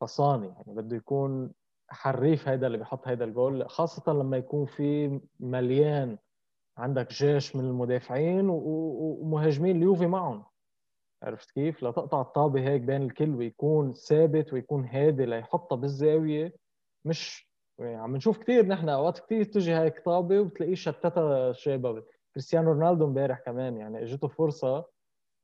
فصاني. 0.00 0.46
يعني 0.46 0.64
بده 0.66 0.96
يكون 0.96 1.52
حريف 1.88 2.48
هيدا 2.48 2.66
اللي 2.66 2.78
بيحط 2.78 3.08
هيدا 3.08 3.24
الجول 3.24 3.68
خاصة 3.68 4.12
لما 4.12 4.36
يكون 4.36 4.66
في 4.66 5.20
مليان 5.40 6.18
عندك 6.80 7.12
جيش 7.12 7.56
من 7.56 7.64
المدافعين 7.64 8.46
ومهاجمين 8.48 9.76
اليوفي 9.76 10.06
معهم. 10.06 10.44
عرفت 11.22 11.50
كيف؟ 11.50 11.82
لتقطع 11.82 12.20
الطابة 12.20 12.60
هيك 12.60 12.82
بين 12.82 13.02
الكل 13.02 13.34
ويكون 13.34 13.92
ثابت 13.92 14.52
ويكون 14.52 14.84
هادي 14.84 15.26
ليحطها 15.26 15.76
بالزاوية. 15.76 16.54
مش 17.04 17.50
يعني 17.78 17.96
عم 17.96 18.16
نشوف 18.16 18.38
كثير 18.38 18.66
نحن 18.66 18.88
أوقات 18.88 19.18
كثير 19.18 19.44
تجي 19.44 19.74
هيك 19.76 20.04
طابة 20.04 20.40
وتلاقيه 20.40 20.74
شتتها 20.74 21.52
شابة. 21.52 22.02
كريستيانو 22.34 22.72
رونالدو 22.72 23.04
امبارح 23.04 23.38
كمان 23.40 23.76
يعني 23.76 24.02
إجته 24.02 24.28
فرصة 24.28 24.84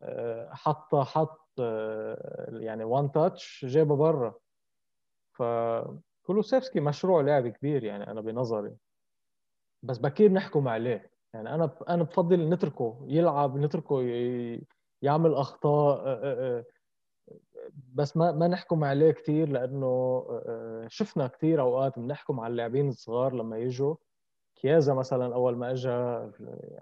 آه، 0.03 0.51
حطها 0.53 1.05
حط 1.05 1.41
آه، 1.61 2.49
يعني 2.53 2.85
وان 2.85 3.13
تاتش 3.13 3.65
جابها 3.69 3.97
برا. 3.97 4.35
ف 5.33 5.43
كولوسيفسكي 6.23 6.81
مشروع 6.81 7.21
لعب 7.21 7.49
كبير 7.49 7.85
يعني 7.85 8.11
أنا 8.11 8.21
بنظري. 8.21 8.77
بس 9.83 9.99
بكير 9.99 10.33
نحكم 10.33 10.69
عليه. 10.69 11.16
يعني 11.37 11.55
أنا 11.55 11.71
أنا 11.89 12.03
بفضل 12.03 12.49
نتركه 12.49 12.99
يلعب 13.07 13.57
نتركه 13.57 14.03
يعمل 15.03 15.35
أخطاء 15.35 16.65
بس 17.95 18.17
ما 18.17 18.33
ما 18.33 18.49
نحكم 18.49 18.85
عليه 18.85 19.11
كثير 19.11 19.49
لأنه 19.49 20.25
شفنا 20.89 21.27
كثير 21.27 21.61
أوقات 21.61 21.99
بنحكم 21.99 22.41
على 22.41 22.51
اللاعبين 22.51 22.89
الصغار 22.89 23.35
لما 23.35 23.59
يجوا. 23.59 23.97
كيازا 24.57 24.95
مثلا 24.95 25.35
أول 25.35 25.57
ما 25.57 25.71
اجى 25.71 25.91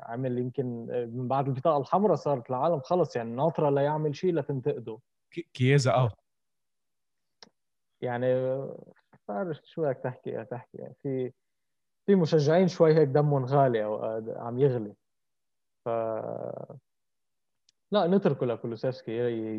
عمل 0.01 0.39
يمكن 0.39 0.87
من 1.15 1.29
بعد 1.29 1.49
البطاقة 1.49 1.81
الحمراء 1.81 2.15
صارت 2.15 2.51
العالم 2.51 2.81
خلص 2.81 3.17
يعني 3.17 3.31
ناطرة 3.31 3.71
ليعمل 3.71 4.17
شيء 4.17 4.35
لتنتقده 4.35 4.99
كيازا 5.55 5.95
آه 5.95 6.11
يعني 8.01 8.27
بعرف 9.29 9.61
شو 9.65 9.83
بدك 9.83 10.01
تحكي 10.05 10.45
تحكي. 10.45 10.79
يعني 10.79 10.95
في 11.03 11.33
في 12.07 12.15
مشجعين 12.15 12.69
شوي 12.69 12.95
هيك 12.95 13.09
دمهم 13.09 13.45
غالي 13.45 13.85
أو 13.85 14.05
عم 14.37 14.59
يغلي. 14.59 14.95
ف 15.85 15.89
لا 17.93 18.07
نتركه 18.07 18.47
لكولوسيفسكي 18.47 19.13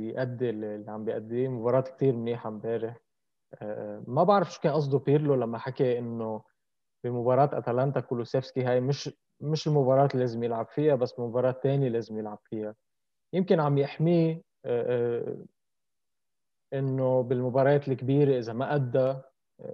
يأدي 0.08 0.50
اللي 0.50 0.92
عم 0.92 1.06
بيأديه. 1.06 1.48
مباراة 1.48 1.82
كثير 1.82 2.16
منيحة 2.16 2.50
امبارح. 2.50 2.98
آه، 3.62 4.04
ما 4.08 4.24
بعرف 4.24 4.54
شو 4.54 4.62
كان 4.62 4.74
قصده 4.74 4.98
بيرلو 5.00 5.36
لما 5.36 5.58
حكى 5.58 6.00
إنه 6.00 6.44
بمباراة 7.04 7.50
أتلانتا 7.54 8.00
كولوسيفسكي 8.00 8.64
هاي 8.64 8.82
مش 8.82 9.10
مش 9.42 9.68
المباراة 9.68 10.06
اللي 10.06 10.20
لازم 10.20 10.44
يلعب 10.44 10.68
فيها 10.68 10.96
بس 10.96 11.20
مباراة 11.20 11.52
ثانية 11.52 11.90
لازم 11.90 12.20
يلعب 12.20 12.40
فيها. 12.44 12.76
يمكن 13.34 13.60
عم 13.60 13.78
يحميه 13.78 14.42
آه، 14.66 15.22
آه، 15.22 15.46
إنه 16.74 17.24
بالمباريات 17.24 17.88
الكبيرة 17.88 18.40
إذا 18.40 18.54
ما 18.54 18.76
أدى 18.76 19.16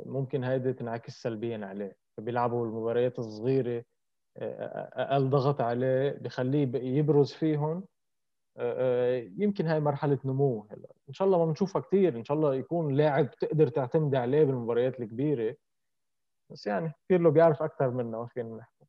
ممكن 0.05 0.43
هيدي 0.43 0.73
تنعكس 0.73 1.21
سلبيا 1.21 1.65
عليه. 1.65 2.00
فبيلعبوا 2.21 2.65
المباريات 2.65 3.19
الصغيرة 3.19 3.83
أقل 4.37 5.29
ضغط 5.29 5.61
عليه 5.61 6.11
بخليه 6.21 6.71
يبرز 6.75 7.31
فيهم. 7.31 7.83
يمكن 9.37 9.67
هاي 9.67 9.79
مرحلة 9.79 10.19
نمو 10.25 10.67
هلا. 10.71 10.89
إن 11.09 11.13
شاء 11.13 11.25
الله 11.25 11.37
ما 11.37 11.45
بنشوفها 11.45 11.81
كثير 11.81 12.17
إن 12.17 12.23
شاء 12.23 12.37
الله 12.37 12.55
يكون 12.55 12.93
لاعب 12.93 13.31
تقدر 13.31 13.67
تعتمد 13.67 14.15
عليه 14.15 14.43
بالمباريات 14.43 14.99
الكبيرة. 14.99 15.55
بس 16.49 16.67
يعني 16.67 16.93
بيرلو 17.09 17.31
بيعرف 17.31 17.63
أكثر 17.63 17.89
منا 17.89 18.17
ما 18.17 18.27
فينا 18.27 18.57
نحكي. 18.57 18.85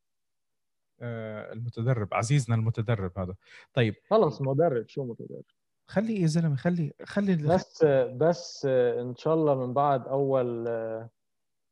آه، 1.01 1.53
المتدرب 1.53 2.15
عزيزنا 2.15 2.57
المتدرب 2.57 3.19
هذا. 3.19 3.35
طيب. 3.75 3.95
خلص 4.11 4.43
مدرب. 4.43 4.89
شو 4.89 5.05
متدرب؟ 5.05 5.45
خلي 5.87 6.21
يا 6.21 6.27
زلمة 6.27 6.57
خلي 6.57 6.93
خلي 7.05 7.37
بس 7.37 7.85
بس 8.17 8.67
إن 8.67 9.17
شاء 9.17 9.35
الله 9.35 9.67
من 9.67 9.73
بعد 9.73 10.09
أول 10.09 10.69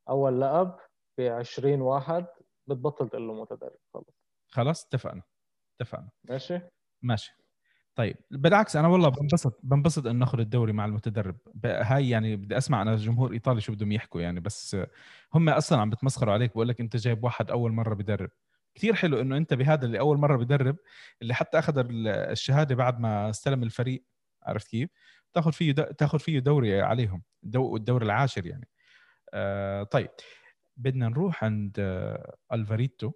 أول 0.08 0.40
لقب 0.40 0.74
ب 1.20 1.22
20 1.22 1.80
واحد 1.80 2.26
بتبطل 2.66 3.08
تقول 3.08 3.28
له 3.28 3.40
متدرب. 3.42 3.78
خلص 3.94 4.06
خلاص 4.48 4.86
اتفقنا. 4.86 5.22
اتفقنا. 5.76 6.08
ماشي؟ 6.24 6.60
ماشي. 7.02 7.36
طيب 7.94 8.16
بالعكس 8.30 8.76
أنا 8.76 8.88
والله 8.88 9.08
بنبسط 9.08 9.60
بنبسط 9.62 10.06
انه 10.06 10.18
ناخذ 10.18 10.40
الدوري 10.40 10.72
مع 10.72 10.84
المتدرب. 10.84 11.36
هاي 11.64 12.08
يعني 12.08 12.36
بدي 12.36 12.58
أسمع 12.58 12.82
أنا 12.82 12.96
جمهور 12.96 13.32
ايطالي 13.32 13.60
شو 13.60 13.72
بدهم 13.72 13.92
يحكوا 13.92 14.20
يعني 14.20 14.40
بس 14.40 14.76
هم 15.34 15.48
أصلا 15.48 15.80
عم 15.80 15.90
بتمسخروا 15.90 16.34
عليك 16.34 16.50
بقول 16.50 16.68
لك 16.68 16.80
أنت 16.80 16.96
جايب 16.96 17.24
واحد 17.24 17.50
أول 17.50 17.72
مرة 17.72 17.94
بدرب. 17.94 18.30
كثير 18.74 18.94
حلو 18.94 19.20
إنه 19.20 19.36
أنت 19.36 19.54
بهذا 19.54 19.86
اللي 19.86 19.98
أول 19.98 20.18
مرة 20.18 20.36
بدرب 20.36 20.76
اللي 21.22 21.34
حتى 21.34 21.58
أخذ 21.58 21.86
الشهادة 22.06 22.74
بعد 22.74 23.00
ما 23.00 23.30
استلم 23.30 23.62
الفريق. 23.62 24.04
عرفت 24.42 24.68
كيف؟ 24.68 24.90
تاخذ 25.32 25.52
فيه 25.52 25.72
تاخذ 25.72 26.18
فيه 26.18 26.38
دوري 26.38 26.82
عليهم 26.82 27.22
الدوري 27.54 28.04
العاشر 28.04 28.46
يعني. 28.46 28.68
آه 29.34 29.82
طيب. 29.82 30.10
بدنا 30.80 31.08
نروح 31.08 31.44
عند 31.44 31.76
آه 31.78 32.36
الفاريتو 32.52 33.12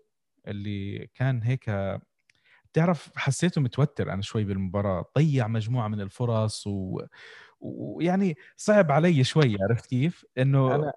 اللي 0.49 1.11
كان 1.15 1.43
هيك 1.43 1.71
تعرف 2.73 3.13
حسيته 3.17 3.61
متوتر 3.61 4.13
أنا 4.13 4.23
شوي 4.23 4.45
بالمباراة 4.45 5.05
ضيع 5.19 5.49
مجموعة 5.49 5.89
من 5.89 6.01
الفرص 6.01 6.67
و... 6.67 7.01
ويعني 7.61 8.37
صعب 8.57 8.93
علي 8.93 9.25
شوي 9.25 9.57
عرفت 9.63 9.87
كيف؟ 9.87 10.27
إنه 10.39 10.75
أنا 10.75 10.93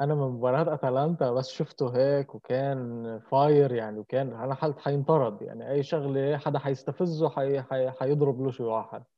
أنا 0.00 0.14
من 0.14 0.20
مباراة 0.20 0.74
أتلانتا 0.74 1.30
بس 1.30 1.50
شفته 1.50 1.96
هيك 1.96 2.34
وكان 2.34 3.20
fire 3.30 3.74
يعني 3.74 3.98
وكان 3.98 4.32
أنا 4.32 4.54
حالت 4.54 4.78
حينطرد 4.78 5.42
يعني 5.42 5.70
أي 5.70 5.82
شغلة 5.82 6.38
حدا 6.38 6.58
حيستفزه 6.58 7.30
حي... 7.30 7.62
حي... 7.62 7.90
حيضرب 7.90 8.42
له 8.42 8.50
شي 8.50 8.62
واحد. 8.62 8.98
آه، 9.00 9.13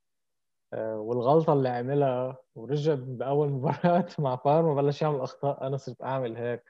والغلطة 0.76 1.52
اللي 1.52 1.68
عملها 1.68 2.36
ورجع 2.54 2.94
بأول 2.94 3.48
مباراة 3.48 4.06
مع 4.18 4.34
بارما 4.34 4.74
بلش 4.74 5.02
يعمل 5.02 5.20
أخطاء 5.20 5.66
أنا 5.66 5.76
صرت 5.76 6.02
أعمل 6.02 6.36
هيك. 6.36 6.64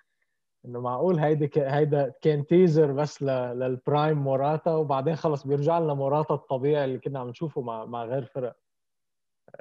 إنه 0.64 0.80
معقول 0.80 1.18
هيدي 1.18 1.48
ك... 1.48 1.58
هيدا 1.58 2.14
كان 2.20 2.46
teaser 2.46 2.92
بس 2.92 3.22
ل... 3.22 3.26
لل 3.26 3.53
prime 3.53 4.18
موراتا 4.18 4.74
وبعدين 4.74 5.16
خلص 5.16 5.46
بيرجع 5.46 5.78
لنا 5.78 5.94
موراتا 5.94 6.34
الطبيعي 6.34 6.84
اللي 6.84 6.98
كنا 6.98 7.18
عم 7.18 7.28
نشوفه 7.28 7.60
مع 7.60 7.84
مع 7.84 8.04
غير 8.04 8.24
فرق. 8.24 8.56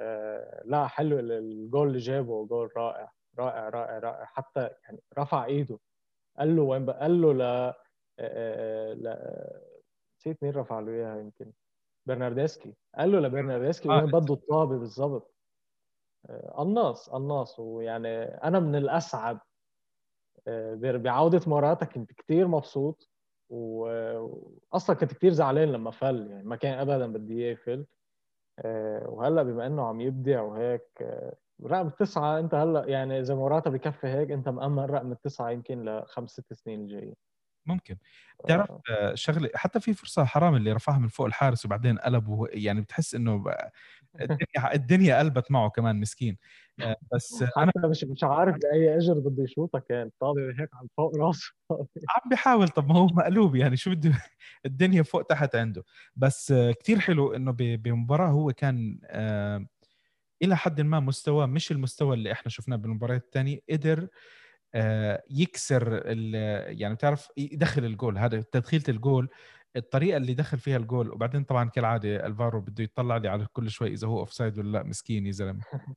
آه 0.00 0.62
لا 0.64 0.86
حلو 0.86 1.18
الجول 1.18 1.88
اللي 1.88 1.98
جابه 1.98 2.46
جول 2.46 2.70
رائع 2.76 3.12
رائع 3.38 3.68
رائع 3.68 3.98
رائع. 3.98 4.24
حتى 4.24 4.70
يعني 4.84 5.00
رفع 5.18 5.44
إيده. 5.44 5.78
قال 6.38 6.56
له 6.56 6.62
وين 6.62 6.90
قال 6.90 7.22
له 7.22 7.32
ل 7.32 7.42
آه، 7.42 7.74
آه، 8.20 8.92
ل 8.94 9.16
نسيت 10.18 10.42
مين 10.42 10.52
رفع 10.52 10.80
له 10.80 10.92
إياها 10.92 11.18
يمكن. 11.20 11.52
برناردسكي. 12.06 12.74
قال 12.98 13.12
له 13.12 13.20
لبرناردسكي 13.20 13.88
وين 13.88 14.06
بده 14.06 14.34
الطابة 14.34 14.78
بالضبط 14.78 15.34
آه، 16.26 16.54
قناص 16.56 17.10
قناص. 17.10 17.58
ويعني 17.58 18.24
أنا 18.24 18.60
من 18.60 18.76
الأسعد. 18.76 19.38
بعودة 20.82 21.40
موراتا 21.46 21.84
كنت 21.84 22.12
كثير 22.12 22.48
مبسوط. 22.48 23.10
واصلا 23.50 24.96
كنت 24.96 25.14
كثير 25.14 25.32
زعلان 25.32 25.72
لما 25.72 25.90
فل 25.90 26.30
يعني 26.30 26.44
ما 26.44 26.56
كان 26.56 26.78
ابدا 26.78 27.12
بدي 27.12 27.34
إياه 27.34 27.52
يفل. 27.52 27.86
وهلأ 29.08 29.42
بما 29.42 29.66
إنه 29.66 29.86
عم 29.86 30.00
يبدع 30.00 30.42
وهيك 30.42 31.02
رقم 31.64 31.86
التسعة 31.86 32.38
أنت 32.38 32.54
هلأ 32.54 32.84
يعني 32.86 33.20
إذا 33.20 33.34
موراتا 33.34 33.70
بكفي 33.70 34.06
هيك 34.06 34.30
أنت 34.30 34.48
مأمن 34.48 34.84
رقم 34.84 35.12
التسعة 35.12 35.50
يمكن 35.50 35.84
لخمس 35.84 36.30
ست 36.30 36.52
سنين 36.52 36.80
الجايين. 36.80 37.16
ممكن. 37.66 37.96
بتعرف 38.44 38.70
آه. 38.90 39.14
شغلة 39.14 39.50
حتى 39.54 39.80
في 39.80 39.94
فرصة 39.94 40.24
حرام 40.24 40.54
اللي 40.56 40.72
رفعها 40.72 40.98
من 40.98 41.08
فوق 41.08 41.26
الحارس 41.26 41.64
وبعدين 41.66 41.98
قلب 41.98 42.46
يعني 42.52 42.80
بتحس 42.80 43.14
إنه 43.14 43.44
الدنيا 44.20 44.74
الدنيا 44.74 45.18
قلبت 45.18 45.50
معه 45.50 45.70
كمان 45.70 46.00
مسكين. 46.00 46.36
آه، 46.80 46.96
بس 47.14 47.44
أنا 47.58 47.72
مش 47.90 48.04
مش 48.04 48.24
عارف 48.24 48.56
بأي 48.56 48.96
اجر 48.96 49.14
بده 49.14 49.44
يشوطها 49.44 49.78
كان 49.78 50.10
طابه 50.20 50.40
هيك 50.60 50.68
عم 50.74 50.86
فوق 50.96 51.16
راسه. 51.16 51.52
عم 52.16 52.30
بيحاول 52.30 52.68
طب 52.68 52.88
ما 52.88 52.94
هو 52.98 53.06
مقلوب 53.06 53.56
يعني 53.56 53.76
شو 53.76 53.90
بده 53.90 54.12
الدنيا 54.66 55.02
فوق 55.02 55.22
تحت 55.22 55.54
عنده. 55.56 55.84
بس 56.16 56.52
كثير 56.80 56.98
حلو 57.00 57.34
إنه 57.34 57.52
بمباراة 57.58 58.28
هو 58.28 58.52
كان 58.52 59.00
آه 59.04 59.66
إلى 60.42 60.56
حد 60.56 60.80
ما 60.80 61.00
مستوى 61.00 61.46
مش 61.46 61.72
المستوى 61.72 62.14
اللي 62.16 62.32
إحنا 62.32 62.50
شفناه 62.50 62.76
بالمباريات 62.76 63.24
الثانية 63.24 63.60
قدر 63.70 64.02
آه، 64.02 64.08
يكسر 65.30 66.02
يعني 66.70 66.94
بتعرف 66.94 67.28
يدخل 67.36 67.84
الجول. 67.84 68.18
هذا 68.18 68.40
تدخيلة 68.40 68.84
الجول 68.88 69.28
الطريقة 69.76 70.16
اللي 70.16 70.34
دخل 70.34 70.58
فيها 70.58 70.76
الجول. 70.76 71.10
وبعدين 71.10 71.44
طبعا 71.44 71.68
كالعادة 71.68 72.26
ألفارو 72.26 72.60
بده 72.60 72.84
يطلع 72.84 73.16
لي 73.16 73.28
على 73.28 73.46
كل 73.52 73.70
شوي 73.70 73.88
إذا 73.88 74.08
هو 74.08 74.20
offside 74.20 74.58
ولا 74.58 74.78
لا. 74.78 74.82
مسكين 74.82 75.26
يا 75.26 75.32
زلمة. 75.32 75.60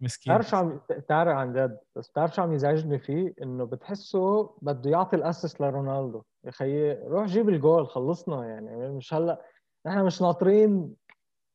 مسكين. 0.00 0.32
بتعرف 0.32 0.48
شو 0.48 0.56
عم 0.56 0.80
تعرف 1.08 1.36
عن 1.36 1.52
جد 1.52 1.78
بس 1.96 2.08
بتعرف 2.10 2.34
شو 2.34 2.42
عم 2.42 2.52
يزعجني 2.52 2.98
فيه؟ 2.98 3.34
إنه 3.42 3.64
بتحسه 3.64 4.56
بده 4.62 4.90
يعطي 4.90 5.16
ال 5.16 5.22
assist 5.22 5.60
لرونالدو. 5.60 6.22
يا 6.44 6.50
خيي 6.50 6.92
روح 6.92 7.26
جيب 7.26 7.48
الجول 7.48 7.86
خلصنا 7.86 8.44
يعني. 8.44 8.88
مش 8.90 9.14
هلأ 9.14 9.42
نحن 9.86 10.04
مش 10.04 10.22
ناطرين 10.22 10.94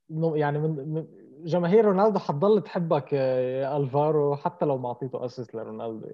يعني 0.09 0.59
من 0.59 1.07
جماهير 1.43 1.85
رونالدو 1.85 2.19
حتضل 2.19 2.61
تحبك 2.61 3.13
يا 3.13 3.77
ألفارو 3.77 4.35
حتى 4.35 4.65
لو 4.65 4.77
ما 4.77 4.87
أعطيته 4.87 5.25
assist 5.25 5.55
لرونالدو 5.55 6.07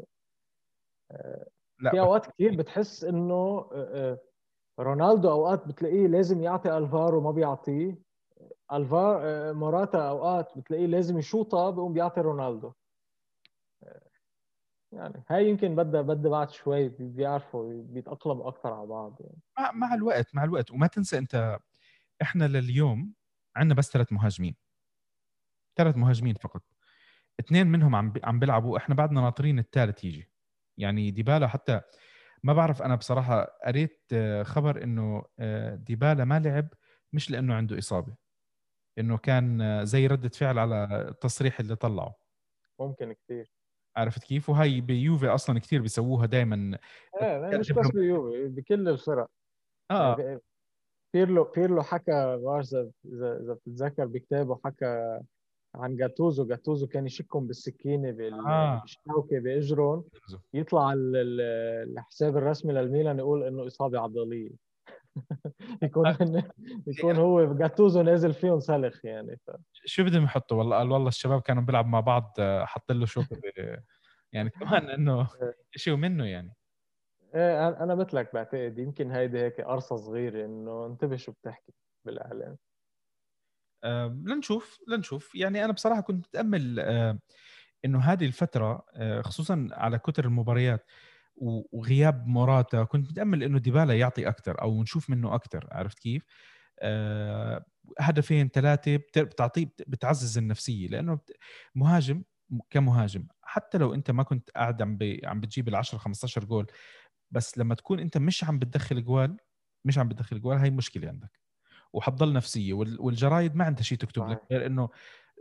لا 1.80 1.92
في 1.92 2.00
أوقات 2.00 2.26
كثير 2.26 2.56
بتحس 2.56 3.04
إنه 3.04 3.34
آه، 3.34 3.70
آه، 3.74 4.20
رونالدو 4.80 5.32
أوقات 5.32 5.68
بتلاقيه 5.68 6.08
لازم 6.08 6.44
يعطي 6.44 6.78
الفارو 6.78 7.22
ما 7.22 7.32
بيعطيه. 7.32 7.98
ألفار 8.74 9.20
آه، 9.24 9.52
موراتا 9.52 10.10
أوقات 10.10 10.58
بتلاقيه 10.58 10.86
لازم 10.86 11.18
يشوطها 11.18 11.70
بيقوم 11.70 11.94
بيعطي 11.94 12.22
رونالدو. 12.22 12.74
يعني 14.92 15.24
هاي 15.30 15.50
يمكن 15.50 15.76
بدها 15.76 16.02
بدها 16.02 16.32
بعد 16.32 16.50
شوي 16.50 16.90
بيعرفوا 16.90 17.84
بيتأقلموا 17.84 18.48
أكثر 18.48 18.74
على 18.74 18.88
بعض 18.88 19.18
يعني. 19.20 19.40
مع, 19.60 19.72
مع 19.72 19.94
الوقت 19.94 20.36
مع 20.36 20.44
الوقت. 20.44 20.72
وما 20.72 20.88
تنسى 20.88 21.18
أنت 21.18 21.60
إحنا 22.22 22.48
لليوم 22.48 23.14
عندنا 23.56 23.78
بس 23.78 23.92
ثلاث 23.92 24.14
مهاجمين. 24.14 24.56
ثلاث 25.76 25.98
مهاجمين 25.98 26.34
فقط. 26.34 26.64
اثنين 27.40 27.68
منهم 27.68 27.96
عم 27.96 28.14
عم 28.24 28.40
بيلعبوا 28.40 28.78
إحنا 28.78 28.96
بعدنا 28.96 29.22
ناطرين 29.22 29.60
الثالث 29.60 30.04
يجي. 30.04 30.30
يعني 30.78 31.12
ديبالا 31.12 31.48
حتى 31.48 31.82
ما 32.44 32.54
بعرف 32.54 32.82
أنا 32.82 32.96
بصراحة 32.96 33.58
قريت 33.66 34.02
آه، 34.14 34.44
خبر 34.44 34.84
إنه 34.84 35.24
آه، 35.40 35.76
ديبالا 35.76 36.26
ما 36.26 36.40
لعب 36.40 36.68
مش 37.14 37.32
لأنه 37.32 37.56
عنده 37.56 37.78
إصابة 37.78 38.16
إنه 39.00 39.18
كان 39.18 39.62
آه، 39.62 39.84
زي 39.84 40.08
ردة 40.08 40.30
فعل 40.30 40.60
على 40.60 41.08
التصريح 41.10 41.60
اللي 41.60 41.76
طلعه. 41.76 42.16
ممكن 42.80 43.14
كثير 43.14 43.52
عرفت 43.98 44.24
كيف؟ 44.24 44.50
وهي 44.50 44.82
بيوفي 44.82 45.28
أصلا 45.28 45.60
كثير 45.60 45.82
بيسووها 45.82 46.26
دائما 46.26 46.78
إيه 47.22 47.58
مش 47.58 47.72
بس 47.72 47.88
بيوفي 47.88 48.48
بكل 48.48 48.90
الفرق. 48.90 49.30
آه. 49.92 50.20
يعني 50.20 50.40
بيرلو 51.14 51.44
بيرلو 51.44 51.84
حكى 51.84 52.38
بعرف 52.38 52.66
إذا 52.74 52.92
إذا 53.06 53.54
بتتذكر 53.54 54.06
بكتابه 54.06 54.60
حكى 54.66 55.20
عن 55.78 55.96
جاتوزو. 55.96 56.46
جاتوزو 56.48 56.88
كان 56.88 57.06
يشكهم 57.06 57.48
بالسكينة 57.48 58.10
آه. 58.10 58.82
بالشوكة 58.82 59.40
بإجرهم. 59.40 60.04
يطلع 60.54 60.94
الحساب 60.98 62.38
الرسمي 62.38 62.74
للميلان 62.74 63.20
يقول 63.20 63.44
إنه 63.44 63.68
إصابة 63.68 64.00
عضلية. 64.00 64.52
يكون 65.84 66.16
يكون 66.88 67.16
هو 67.16 67.54
جاتوزو 67.54 68.02
نازل 68.02 68.34
فيهم 68.34 68.60
سلخ 68.60 69.06
يعني 69.06 69.38
ف... 69.38 69.52
شو 69.86 70.04
بدهم 70.04 70.24
يحطوا؟ 70.24 70.58
والله 70.58 70.78
قال 70.78 70.92
والله 70.92 71.08
الشباب 71.08 71.42
كانوا 71.42 71.64
بيلعبوا 71.64 71.90
مع 71.90 72.00
بعض 72.00 72.34
حط 72.40 72.92
له 72.92 73.06
شوكة 73.06 73.42
يعني 74.34 74.50
كمان 74.50 74.90
إنه 74.98 75.28
شيء 75.76 75.96
منه 75.96 76.26
يعني. 76.26 76.54
إيه 77.36 77.68
أنا 77.68 77.96
مثلك 77.96 78.34
بعتقد 78.34 78.80
يمكن 78.80 79.12
هيدي 79.12 79.40
هيك 79.40 79.62
قرصة 79.62 79.96
صغيرة 79.96 80.46
إنه 80.46 80.86
انتبه 80.86 81.16
شو 81.16 81.32
بتحكي 81.32 81.74
بالإعلام. 82.06 82.58
لنشوف 84.26 84.80
لنشوف. 84.88 85.36
يعني 85.36 85.66
أنا 85.66 85.74
بصراحة 85.74 86.02
كنت 86.02 86.28
متأمل 86.28 86.80
إنه 87.86 88.00
هذه 88.00 88.26
الفترة 88.26 88.86
آه، 88.96 89.22
خصوصا 89.22 89.68
على 89.72 90.00
كتر 90.00 90.26
المباريات 90.26 90.86
وغياب 91.74 92.28
موراتا 92.28 92.84
كنت 92.84 93.10
متأمل 93.12 93.44
إنه 93.44 93.60
ديبالا 93.60 94.00
يعطي 94.00 94.28
أكثر 94.30 94.62
أو 94.62 94.84
نشوف 94.84 95.10
منه 95.10 95.36
أكثر 95.36 95.68
عرفت 95.72 96.00
كيف؟ 96.00 96.26
آه، 96.80 97.66
هدفين 98.00 98.50
ثلاثة 98.50 98.96
بتعطيه 99.18 99.68
بتعزز 99.88 100.38
النفسية 100.38 100.88
لأنه 100.88 101.20
مهاجم 101.76 102.24
كمهاجم. 102.70 103.28
حتى 103.44 103.78
لو 103.78 103.94
أنت 103.94 104.12
ما 104.12 104.24
كنت 104.24 104.50
قاعد 104.52 104.82
عم 104.82 104.98
عم 105.26 105.42
بتجيب 105.42 105.68
ال 105.70 105.76
10 105.76 105.98
15 105.98 106.46
جول 106.46 106.68
بس 107.32 107.58
لما 107.58 107.76
تكون 107.76 108.00
أنت 108.00 108.18
مش 108.18 108.44
عم 108.44 108.60
بتدخل 108.60 109.04
جوال 109.06 109.38
مش 109.86 109.98
عم 110.00 110.10
بتدخل 110.10 110.42
جوال 110.42 110.58
هاي 110.60 110.70
مشكلة 110.72 111.10
عندك. 111.10 111.47
وحتضل 111.98 112.34
نفسية 112.34 112.74
والجرايد 112.74 113.56
ما 113.56 113.66
عندها 113.66 113.84
شيء 113.84 113.98
تكتب 113.98 114.30
لك 114.30 114.42
غير 114.52 114.66
إنه 114.66 114.90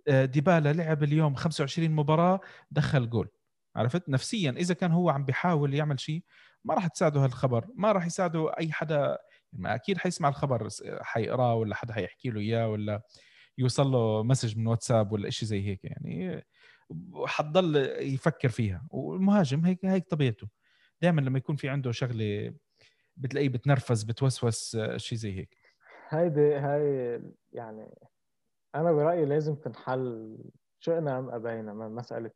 آه، 0.08 0.24
ديبالا 0.24 0.72
لعب 0.72 1.02
اليوم 1.02 1.34
25 1.34 1.90
مباراة 1.90 2.40
دخل 2.70 3.10
جول. 3.10 3.28
عرفت؟ 3.76 4.08
نفسيا. 4.08 4.50
إذا 4.50 4.74
كان 4.74 4.92
هو 4.92 5.10
عم 5.10 5.24
بيحاول 5.24 5.74
يعمل 5.74 6.00
شيء 6.00 6.22
ما 6.64 6.74
راح 6.74 6.86
تساعده 6.86 7.24
هالخبر 7.24 7.66
ما 7.74 7.92
راح 7.92 8.06
يساعده 8.06 8.52
أي 8.58 8.72
حدا. 8.72 9.18
ما 9.52 9.74
أكيد 9.74 9.98
حيسمع 9.98 10.28
الخبر 10.28 10.68
حيقرأه 11.00 11.54
ولا 11.54 11.74
حدا 11.74 11.94
حيحكي 11.94 12.30
له 12.30 12.40
إياه 12.40 12.68
ولا 12.68 13.02
يوصل 13.58 13.86
له 13.92 14.22
مسج 14.22 14.58
من 14.58 14.66
واتساب 14.66 15.12
ولا 15.12 15.30
شيء 15.30 15.48
زي 15.48 15.66
هيك. 15.66 15.80
يعني 15.84 16.44
حتضل 17.26 17.76
يفكر 18.00 18.48
فيها. 18.48 18.86
والمهاجم 18.90 19.64
هيك 19.64 19.84
هيك 19.84 20.08
طبيعته. 20.10 20.48
دائما 21.02 21.20
لما 21.20 21.38
يكون 21.38 21.56
في 21.56 21.68
عنده 21.68 21.92
شغلة 21.92 22.54
بتلاقيه 23.16 23.48
بتنرفز 23.48 24.02
بتوسوس 24.02 24.76
شيء 24.96 25.18
زي 25.18 25.38
هيك. 25.38 25.65
هيدي 26.08 26.54
هاي 26.54 27.20
يعني 27.52 27.90
أنا 28.74 28.92
برأيي 28.92 29.24
لازم 29.24 29.54
تنحل 29.54 30.36
شئنا 30.78 31.18
ام 31.18 31.30
ابينا 31.30 31.74
من 31.74 31.94
مساله 31.94 32.30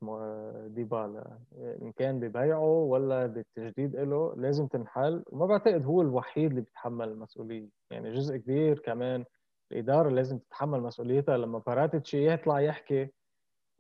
ديبالا. 0.67 1.39
إن 1.83 1.93
كان 1.93 2.21
ببيعه 2.21 2.65
ولا 2.65 3.27
بالتجديد 3.27 3.97
له 3.97 4.35
لازم 4.37 4.67
تنحل. 4.67 5.25
وما 5.31 5.47
بعتقد 5.47 5.85
هو 5.85 6.03
الوحيد 6.03 6.51
اللي 6.51 6.61
بيتحمل 6.61 7.09
المسؤولية. 7.09 7.69
يعني 7.91 8.13
جزء 8.13 8.37
كبير 8.37 8.79
كمان 8.79 9.25
الإدارة 9.73 10.09
لازم 10.09 10.39
تتحمل 10.39 10.81
مسؤوليتها. 10.81 11.37
لما 11.37 11.59
باراتيتشي 11.59 12.33
يطلع 12.33 12.61
يحكي 12.61 13.09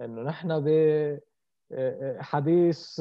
إنه 0.01 0.23
نحن 0.23 0.61
ب 0.65 0.69
حديث 2.19 3.01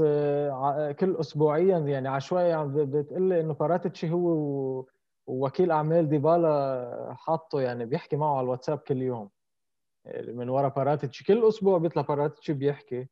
كل 0.99 1.15
اسبوعيا 1.19 1.77
يعني 1.77 2.07
عشوائي 2.07 2.53
عم 2.53 2.73
بتقول 2.75 3.21
لي 3.21 3.39
انه 3.39 3.53
باراتيتشي 3.53 4.11
هو 4.11 4.85
ووكيل 5.29 5.71
أعمال 5.71 6.09
ديبالا 6.09 7.15
حاطه 7.17 7.61
يعني 7.61 7.85
بيحكي 7.85 8.15
معه 8.15 8.37
على 8.37 8.43
الواتساب 8.43 8.77
كل 8.77 9.01
يوم. 9.01 9.29
من 10.27 10.49
ورا 10.49 10.67
باراتيتشي 10.67 11.23
كل 11.23 11.47
أسبوع 11.47 11.77
بيطلع 11.77 12.01
باراتيتشي 12.01 12.53
بيحكي 12.53 13.07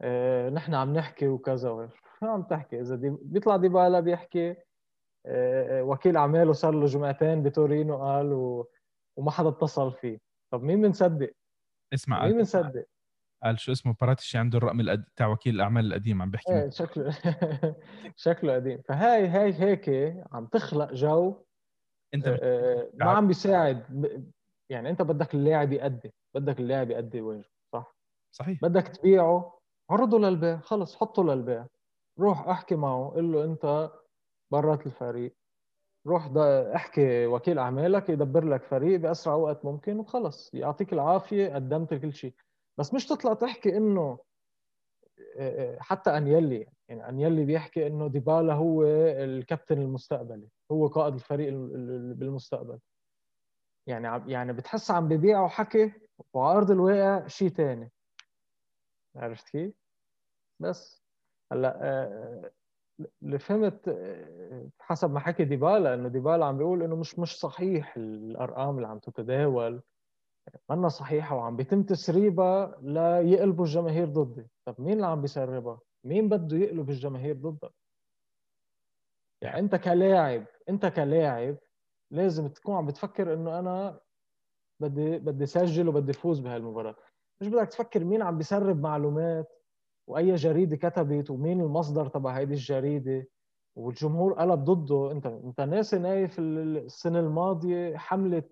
آه، 0.00 0.50
نحن 0.50 0.74
عم 0.74 0.92
نحكي 0.92 1.28
وكذا. 1.28 1.88
شو 2.20 2.26
عم 2.26 2.42
تحكي؟ 2.42 2.80
إذا 2.80 2.96
دي 2.96 3.10
بيطلع 3.22 3.56
ديبالا 3.56 4.00
بيحكي 4.00 4.50
آه، 4.50 4.56
آه، 5.26 5.82
وكيل 5.82 6.16
أعماله 6.16 6.52
صار 6.52 6.74
له 6.74 6.86
جمعتين 6.86 7.42
بتورينو 7.42 7.96
قال 7.96 8.32
و... 8.32 8.68
وما 9.16 9.30
حدا 9.30 9.48
اتصل 9.48 9.92
فيه. 9.92 10.18
طب 10.50 10.62
مين 10.62 10.82
بنصدق؟ 10.82 11.32
اسمع 11.94 12.26
مين 12.26 12.36
بنصدق؟ 12.36 12.84
قال 13.44 13.60
شو 13.60 13.72
اسمه 13.72 13.94
باراتيشي 14.00 14.38
عنده 14.38 14.58
الرقم 14.58 14.80
الأد... 14.80 15.04
تاع 15.16 15.28
وكيل 15.28 15.54
الأعمال 15.54 15.86
القديم 15.86 16.22
عم 16.22 16.30
بيحكي. 16.30 16.52
إيه 16.52 16.70
شكله. 16.70 17.16
شكله 18.16 18.54
قديم. 18.54 18.82
فهاي 18.88 19.28
هاي 19.28 19.54
هيك 19.54 20.16
عم 20.32 20.46
تخلق 20.46 20.92
جو 20.92 21.44
أنت 22.14 22.28
ما 22.94 23.10
عم 23.10 23.26
بيساعد 23.26 23.84
يعني 24.70 24.90
أنت 24.90 25.02
بدك 25.02 25.34
اللاعب 25.34 25.72
يأدي 25.72 26.14
بدك 26.34 26.60
اللاعب 26.60 26.90
يأدي 26.90 27.20
واجبه 27.20 27.48
صح؟ 27.72 27.96
صحيح. 28.32 28.58
بدك 28.62 28.88
تبيعه 28.88 29.58
عرضه 29.90 30.18
للبيع 30.18 30.60
خلص 30.60 30.96
حطه 30.96 31.24
للبيع. 31.24 31.66
روح 32.20 32.48
أحكي 32.48 32.74
معه 32.74 33.12
قل 33.16 33.32
له 33.32 33.44
أنت 33.44 33.90
برات 34.52 34.86
الفريق. 34.86 35.36
روح 36.06 36.30
احكي 36.74 37.26
وكيل 37.26 37.58
أعمالك 37.58 38.08
يدبر 38.08 38.44
لك 38.44 38.62
فريق 38.62 39.00
بأسرع 39.00 39.34
وقت 39.34 39.64
ممكن 39.64 39.98
وخلص. 39.98 40.54
يعطيك 40.54 40.92
العافية 40.92 41.54
قدمت 41.54 41.94
كل 41.94 42.12
شيء. 42.12 42.34
بس 42.78 42.94
مش 42.94 43.06
تطلع 43.06 43.34
تحكي 43.34 43.76
إنه 43.76 44.18
حتى 45.78 46.16
أنيلي 46.16 46.66
يعني 46.88 47.08
أنيلي 47.08 47.44
بيحكي 47.44 47.86
إنه 47.86 48.08
ديبالا 48.08 48.54
هو 48.54 48.84
الكابتن 48.84 49.78
المستقبلي 49.78 50.48
هو 50.70 50.86
قائد 50.86 51.14
الفريق 51.14 51.52
بالمستقبل. 52.14 52.78
يعني 53.86 54.32
يعني 54.32 54.52
بتحس 54.52 54.90
عم 54.90 55.08
ببيعوا 55.08 55.48
حكي 55.48 55.92
وعلى 56.32 56.58
ارض 56.58 56.70
الواقع 56.70 57.26
شيء 57.26 57.48
ثاني 57.48 57.90
عرفت 59.16 59.48
كيف؟ 59.48 59.72
بس. 60.60 61.02
هلأ 61.52 61.78
آه، 61.82 62.50
اللي 63.22 63.38
فهمت 63.38 63.88
آه، 63.88 64.68
حسب 64.80 65.10
ما 65.10 65.20
حكي 65.20 65.44
ديبالا 65.44 65.94
إنه 65.94 66.08
ديبالا 66.08 66.46
عم 66.46 66.58
بيقول 66.58 66.82
إنه 66.82 66.96
مش 66.96 67.18
مش 67.18 67.38
صحيح 67.38 67.96
الأرقام 67.96 68.76
اللي 68.76 68.88
عم 68.88 68.98
تتداول. 68.98 69.82
منا 70.70 70.88
صحيحة 70.88 71.36
وعم 71.36 71.56
بيتم 71.56 71.82
تسريبها 71.82 72.78
ليقلبوا 72.82 73.64
الجماهير 73.64 74.08
ضدي. 74.08 74.46
طب 74.64 74.74
مين 74.78 74.92
اللي 74.92 75.06
عم 75.06 75.20
بيسربها؟ 75.20 75.80
مين 76.04 76.28
بده 76.28 76.56
يقلب 76.56 76.90
الجماهير 76.90 77.36
ضدك؟ 77.36 77.72
يعني 79.42 79.58
أنت 79.58 79.74
كلاعب 79.76 80.46
أنت 80.68 80.86
كلاعب 80.86 81.56
لازم 82.10 82.48
تكون 82.48 82.74
عم 82.74 82.86
بتفكر 82.86 83.34
إنه 83.34 83.58
أنا 83.58 84.00
بدي 84.80 85.18
بدي 85.18 85.46
سجل 85.46 85.88
وبدي 85.88 86.12
فوز 86.12 86.40
بهالمباراة. 86.40 86.96
مش 87.40 87.48
بدك 87.48 87.68
تفكر 87.68 88.04
مين 88.04 88.22
عم 88.22 88.38
بيسرب 88.38 88.80
معلومات 88.80 89.52
وأي 90.06 90.34
جريدة 90.34 90.76
كتبت 90.76 91.30
ومين 91.30 91.60
المصدر 91.60 92.08
تبع 92.08 92.36
هيدي 92.38 92.54
الجريدة 92.54 93.26
والجمهور 93.76 94.32
قلب 94.32 94.64
ضده. 94.64 95.12
أنت 95.12 95.26
أنت 95.26 95.60
ناسي 95.60 95.98
نايف 95.98 96.38
السنة 96.38 97.20
الماضية 97.20 97.96
حملة 97.96 98.42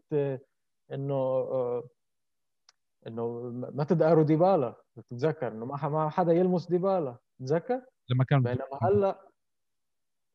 إنه 0.93 1.45
إنه 3.07 3.41
ما 3.75 3.85
تدقروا 3.85 4.25
ديبالا 4.25 4.75
بتتذكر 4.97 5.49
إنه 5.49 5.65
ما 5.67 6.09
حدا 6.11 6.33
يلمس 6.33 6.69
ديبالا 6.69 7.17
تتذكر؟ 7.39 7.83
لما 8.11 8.25
كان 8.25 8.43
بينما 8.43 8.79
هلأ 8.83 9.29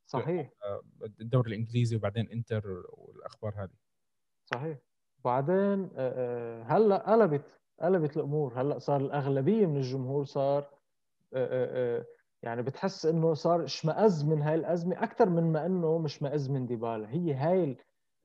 صحيح. 0.05 0.49
الدوري 1.21 1.49
الإنجليزي 1.51 1.95
وبعدين 1.95 2.29
إنتر 2.29 2.63
والأخبار 2.91 3.53
هذه. 3.63 3.77
صحيح. 4.45 4.77
وبعدين 5.19 5.89
هلأ 6.65 7.11
قلبت 7.11 7.59
قلبت 7.81 8.17
الأمور. 8.17 8.61
هلأ 8.61 8.79
صار 8.79 9.01
الأغلبية 9.01 9.65
من 9.65 9.77
الجمهور 9.77 10.25
صار 10.25 10.69
يعني 12.43 12.61
بتحس 12.61 13.05
إنه 13.05 13.33
صار 13.33 13.63
اشمئز 13.63 14.23
من 14.23 14.41
هاي 14.41 14.55
الأزمة 14.55 15.03
أكثر 15.03 15.29
من 15.29 15.51
ما 15.51 15.65
إنه 15.65 15.97
مش 15.97 16.23
مئز 16.23 16.49
من 16.49 16.65
ديبالا. 16.65 17.09
هي 17.09 17.33
هاي 17.33 17.77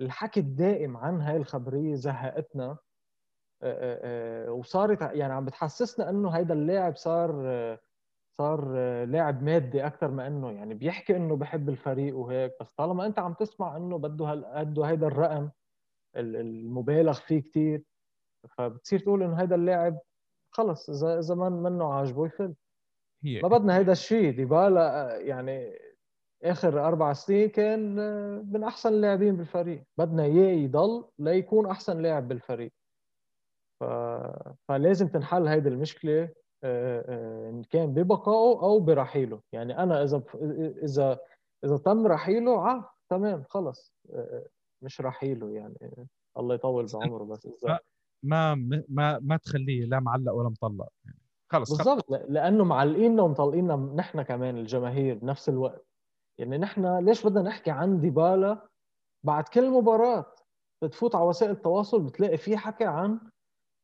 الحكي 0.02 0.40
الدائم 0.40 0.96
عن 0.96 1.20
هاي 1.20 1.36
الخبرية 1.36 1.94
زهقتنا 1.94 2.76
وصارت 4.48 5.02
يعني 5.02 5.32
عم 5.32 5.44
بتحسسنا 5.44 6.10
إنه 6.10 6.30
هيدا 6.30 6.54
اللاعب 6.54 6.96
صار 6.96 7.32
صار 8.38 8.74
لاعب 9.04 9.42
مادي 9.42 9.86
أكثر 9.86 10.10
ما 10.10 10.26
إنه 10.26 10.50
يعني 10.50 10.74
بيحكي 10.74 11.16
إنه 11.16 11.36
بحب 11.36 11.68
الفريق 11.68 12.16
وهيك 12.16 12.52
بس 12.60 12.72
طالما 12.72 13.06
أنت 13.06 13.18
عم 13.18 13.32
تسمع 13.34 13.76
إنه 13.76 13.98
بده 13.98 14.34
بده 14.62 14.84
هيدا 14.84 15.06
الرقم 15.06 15.50
المبالغ 16.16 17.12
فيه 17.12 17.40
كثير 17.42 17.82
فبتصير 18.48 18.98
تقول 18.98 19.22
إنه 19.22 19.40
هيدا 19.40 19.54
اللاعب 19.54 19.98
خلص 20.50 20.90
إذا 20.90 21.18
إذا 21.18 21.34
منه 21.34 21.92
عاجبه 21.94 22.26
يفل. 22.26 22.54
ما 23.42 23.48
بدنا 23.48 23.76
هيدا 23.76 23.92
الشيء 23.92 24.36
ديبالا 24.36 25.16
يعني 25.20 25.78
آخر 26.44 26.86
أربع 26.88 27.12
سنين 27.12 27.48
كان 27.48 27.96
من 28.52 28.64
أحسن 28.64 28.88
اللاعبين 28.88 29.36
بالفريق. 29.36 29.84
بدنا 29.98 30.24
اياه 30.24 30.52
يضل 30.52 31.04
ليكون 31.18 31.66
أحسن 31.66 31.98
لاعب 31.98 32.28
بالفريق. 32.28 32.72
ف... 33.80 33.84
فلازم 34.68 35.08
تنحل 35.08 35.46
هيدي 35.46 35.68
المشكلة 35.68 36.22
آه، 36.64 37.04
آه، 37.08 37.50
إن 37.50 37.62
كان 37.62 37.94
ببقائه 37.94 38.62
أو 38.62 38.80
برحيله. 38.80 39.40
يعني 39.52 39.78
أنا 39.78 40.02
إذا 40.02 40.22
إذا 40.82 41.18
إذا 41.64 41.76
تم 41.76 42.06
رحيله 42.06 42.52
آه 42.52 42.90
تمام 43.08 43.44
خلص 43.48 43.94
آه، 44.12 44.46
مش 44.82 45.00
رحيله 45.00 45.50
يعني. 45.50 46.08
الله 46.38 46.54
يطول 46.54 46.86
بعمره 46.94 47.24
بس. 47.24 47.46
اذا 47.46 47.78
ما 48.22 48.54
ما 48.88 49.18
ما 49.18 49.36
تخليه 49.36 49.84
لا 49.84 50.00
معلق 50.00 50.32
ولا 50.32 50.48
مطلق. 50.48 50.88
يعني 51.04 51.18
خلص 51.52 51.76
بالضبط 51.76 52.10
لأنه 52.10 52.64
معلقيننا 52.64 53.22
ومطلقيننا 53.22 53.76
نحن 53.76 54.22
كمان 54.22 54.58
الجماهير 54.58 55.18
بنفس 55.18 55.48
الوقت. 55.48 55.91
يعني 56.38 56.58
نحن 56.58 56.98
ليش 57.04 57.26
بدنا 57.26 57.42
نحكي 57.42 57.70
عن 57.70 58.00
ديبالا؟ 58.00 58.68
بعد 59.24 59.48
كل 59.48 59.70
مباراة 59.70 60.34
بتفوت 60.82 61.14
على 61.14 61.24
وسائل 61.24 61.50
التواصل 61.50 62.02
بتلاقي 62.02 62.36
في 62.36 62.56
حكي 62.56 62.84
عن 62.84 63.20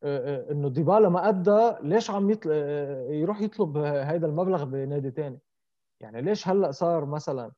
آه، 0.02 0.48
آه، 0.48 0.52
إنه 0.52 0.68
ديبالا 0.68 1.08
ما 1.08 1.28
أدى 1.28 1.88
ليش 1.88 2.10
عم 2.10 2.30
يطل... 2.30 2.50
آه، 2.52 3.10
يروح 3.10 3.40
يطلب 3.40 3.76
هذا 3.76 4.26
المبلغ 4.26 4.64
بنادي 4.64 5.10
ثاني 5.10 5.40
يعني 6.00 6.22
ليش 6.22 6.48
هلأ 6.48 6.70
صار 6.70 7.04
مثلا 7.04 7.52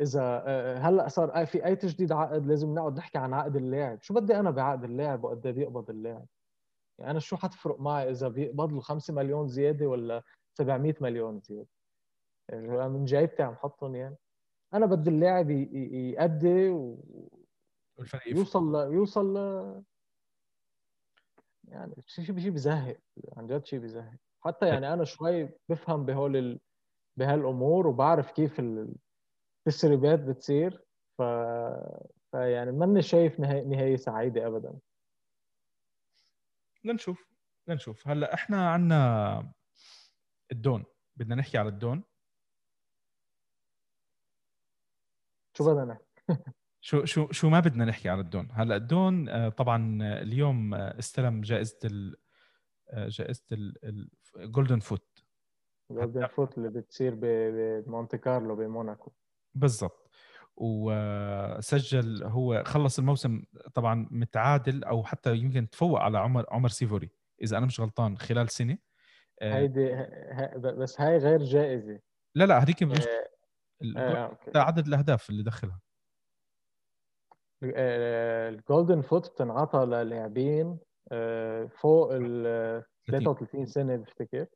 إذا 0.00 0.44
هلأ 0.78 1.08
صار 1.08 1.46
في 1.46 1.66
أي 1.66 1.76
تجديد 1.76 2.12
عقد 2.12 2.46
لازم 2.46 2.74
نقعد 2.74 2.96
نحكي 2.96 3.18
عن 3.18 3.34
عقد 3.34 3.56
اللاعب؟ 3.56 4.02
شو 4.02 4.14
بدي 4.14 4.40
أنا 4.40 4.50
بعقد 4.50 4.84
اللاعب 4.84 5.24
وقد 5.24 5.46
إيه 5.46 5.52
بيقبض 5.52 5.90
اللاعب؟ 5.90 6.26
يعني 6.98 7.10
أنا 7.10 7.18
شو 7.20 7.36
حتفرق 7.36 7.80
معي 7.80 8.10
إذا 8.10 8.28
بيقبض 8.28 8.72
له 8.72 8.80
5 8.80 9.14
مليون 9.14 9.48
زيادة 9.48 9.86
ولا 9.86 10.22
700 10.58 10.94
مليون 11.00 11.40
زيادة؟ 11.40 11.68
يعني 12.48 12.88
من 12.88 13.04
جايبتي 13.04 13.42
عم 13.42 13.54
حطهم 13.54 13.96
يعني. 13.96 14.16
أنا 14.74 14.86
بدي 14.86 15.10
اللاعب 15.10 15.50
يأدي 15.50 16.68
و... 16.68 17.04
يوصل 18.26 18.74
يوصل 18.74 19.36
يعني 21.68 21.94
شيء 22.06 22.24
شيء 22.24 22.50
بيزهق 22.50 22.96
عن 23.36 23.46
جد 23.46 23.66
شيء 23.66 23.78
بيزهق. 23.78 24.14
حتى 24.40 24.68
يعني 24.68 24.92
أنا 24.92 25.04
شوي 25.04 25.48
بفهم 25.68 26.04
بهول 26.04 26.36
ال... 26.36 26.60
بهالامور 27.16 27.86
وبعرف 27.86 28.30
كيف 28.30 28.60
ال... 28.60 28.94
تسريبات 29.64 30.20
بتصير. 30.20 30.84
ف 31.18 31.22
فيعني 32.30 32.72
ماني 32.72 33.02
شايف 33.02 33.40
نهاية, 33.40 33.64
نهاية 33.64 33.96
سعيدة 33.96 34.46
ابدا. 34.46 34.74
لنشوف 36.84 37.28
لنشوف. 37.66 38.08
هلأ 38.08 38.34
إحنا 38.34 38.70
عندنا 38.70 39.52
الدون. 40.52 40.84
بدنا 41.16 41.34
نحكي 41.34 41.58
على 41.58 41.68
الدون. 41.68 42.02
شو 45.56 45.64
بدنا؟ 45.64 45.84
نحكي 45.84 46.52
شو 46.80 47.04
شو 47.04 47.32
شو 47.32 47.48
ما 47.48 47.60
بدنا 47.60 47.84
نحكي 47.84 48.08
على 48.08 48.20
الدون. 48.20 48.48
هلا 48.52 48.76
الدون 48.76 49.28
آه، 49.28 49.48
طبعا 49.48 49.98
اليوم 50.02 50.74
آه، 50.74 50.98
استلم 50.98 51.40
جائزة 51.40 51.78
ال 51.84 52.16
آه، 52.90 53.08
جائزة 53.08 53.42
الجولدن 54.36 54.78
فوت 54.78 55.24
Golden 55.90 56.26
Foot 56.26 56.58
اللي 56.58 56.68
بتصير 56.68 57.14
بمونتي 57.14 58.16
كارلو 58.16 58.56
بموناكو. 58.56 59.12
بالضبط. 59.54 60.10
وسجل 60.56 62.24
هو 62.24 62.62
خلص 62.66 62.98
الموسم 62.98 63.42
طبعا 63.74 64.08
متعادل 64.10 64.84
أو 64.84 65.04
حتى 65.04 65.36
يمكن 65.36 65.70
تفوق 65.70 66.00
على 66.00 66.18
عمر 66.18 66.46
عمر 66.50 66.68
سيفوري 66.68 67.10
إذا 67.42 67.58
أنا 67.58 67.66
مش 67.66 67.80
غلطان 67.80 68.18
خلال 68.18 68.50
سنة. 68.50 68.78
هيدي 69.42 70.06
بس 70.56 71.00
هاي 71.00 71.18
غير 71.18 71.42
جائزة. 71.42 72.00
لا 72.34 72.44
لا 72.44 72.62
هذيك 72.62 72.82
مش 72.82 72.98
آه 73.96 74.38
عدد 74.54 74.86
الأهداف 74.86 75.30
اللي 75.30 75.42
دخلها 75.42 75.80
ال 77.62 77.82
Golden 77.82 79.00
Foot 79.00 79.30
بتنعطى 79.30 79.78
للاعبين 79.78 80.78
فوق 81.68 82.12
ال 82.12 82.84
33 83.06 83.66
سنة 83.66 83.96
بفتكر 83.96 84.46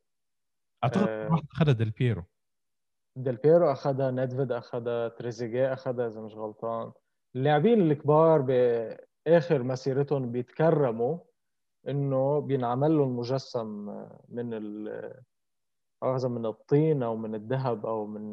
أعتقد 0.84 1.30
واحد 1.30 1.42
اخذها 1.52 1.72
ديل 1.72 1.90
بيرو 1.90 2.22
ديل 3.16 3.36
بيرو 3.36 3.72
اخذها 3.72 4.10
ندفيد 4.10 4.52
اخذها 4.52 5.08
تريزيجيه 5.08 5.72
اخذها 5.72 6.06
إذا 6.06 6.20
مش 6.20 6.34
غلطان. 6.34 6.92
اللاعبين 7.36 7.80
الكبار 7.80 8.40
باخر 9.26 9.62
مسيرتهم 9.62 10.32
بيتكرموا 10.32 11.18
إنه 11.88 12.40
بينعمل 12.40 12.96
لهم 12.98 13.16
مجسم 13.18 13.66
من 14.28 14.54
اخذ 16.02 16.28
من 16.28 16.46
الطين 16.46 17.02
أو 17.02 17.16
من 17.16 17.34
الذهب 17.34 17.86
أو 17.86 18.06
من 18.06 18.32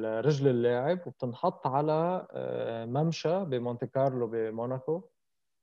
لرجل 0.00 0.48
اللاعب 0.48 1.06
وبتنحط 1.06 1.66
على 1.66 2.26
آه، 2.32 2.84
ممشى 2.84 3.44
بمونte 3.44 3.84
كارلو 3.84 4.26
بموناكو 4.26 5.02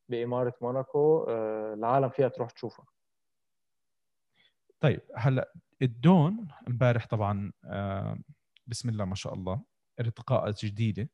بإمارة 0.09 0.53
موناكو 0.61 1.23
آه، 1.23 1.73
العالم 1.73 2.09
فيها 2.09 2.27
تروح 2.27 2.51
تشوفها 2.51 2.85
طيب 4.79 5.01
هلأ 5.15 5.53
الدون 5.81 6.47
امبارح 6.67 7.07
طبعا 7.07 7.51
آه، 7.65 8.17
بسم 8.67 8.89
الله 8.89 9.05
ما 9.05 9.15
شاء 9.15 9.33
الله 9.33 9.61
ارتقاءات 9.99 10.65
جديدة. 10.65 11.09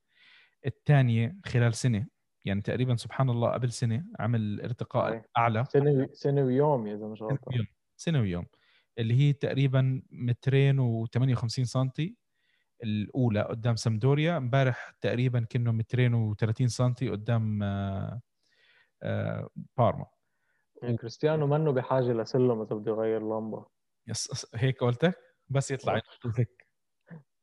الثانية 0.66 1.36
خلال 1.46 1.74
سنة 1.74 2.08
يعني 2.46 2.62
تقريبا 2.62 2.96
سبحان 2.96 3.30
الله 3.30 3.50
قبل 3.50 3.72
سنة 3.72 4.06
عمل 4.20 4.62
ارتقاء 4.62 5.26
أعلى. 5.38 5.66
سنة 5.66 6.10
سنة 6.14 6.42
ويوم 6.42 6.88
إذا 6.88 7.08
مش 7.08 7.22
غلطان 7.22 7.66
سنة 7.98 8.22
ويوم. 8.22 8.46
اللي 8.98 9.14
هي 9.14 9.34
تقريبا 9.34 10.02
مترين 10.12 11.06
و58 11.06 11.46
سم 11.48 11.90
الأولى 12.84 13.42
قدام 13.42 13.76
سامدوريا. 13.76 14.38
امبارح 14.38 14.92
تقريبا 15.02 15.40
كأنه 15.50 15.72
مترين 15.72 16.34
و30 16.34 16.66
سم 16.66 16.94
قدام 16.94 17.64
آه، 17.64 18.22
آه، 19.04 19.50
بارما. 19.78 20.06
يعني 20.82 20.98
كريستيانو 20.98 21.48
منه 21.48 21.72
بحاجة 21.72 22.14
لسلم 22.14 22.62
إذا 22.62 22.76
بده 22.76 22.92
يغير 22.92 23.22
لمبة. 23.22 23.66
يس 24.08 24.48
هيك 24.56 24.84
قلتك؟ 24.84 25.18
بس 25.50 25.72
يطلع 25.72 26.02
هيك. 26.38 26.68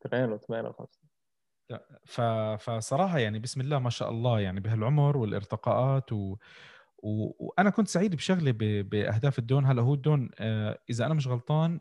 ترين 0.01 0.39
و58 0.39 1.09
ف... 2.05 2.21
فصراحة 2.61 3.19
يعني 3.19 3.39
بسم 3.39 3.61
الله 3.61 3.79
ما 3.79 3.91
شاء 3.91 4.11
الله 4.11 4.41
يعني 4.41 4.61
بهالعمر 4.61 5.17
والارتقاءات 5.17 6.13
و... 6.13 6.37
و... 6.99 7.33
وأنا 7.47 7.71
كنت 7.71 7.89
سعيد 7.89 8.15
بشغله. 8.17 8.53
بأهداف 8.83 9.39
الدون. 9.39 9.67
هلأ 9.67 9.83
هو 9.83 9.95
الدون 9.95 10.31
آه 10.39 10.79
إذا 10.91 11.07
أنا 11.07 11.15
مش 11.15 11.29
غلطان 11.29 11.81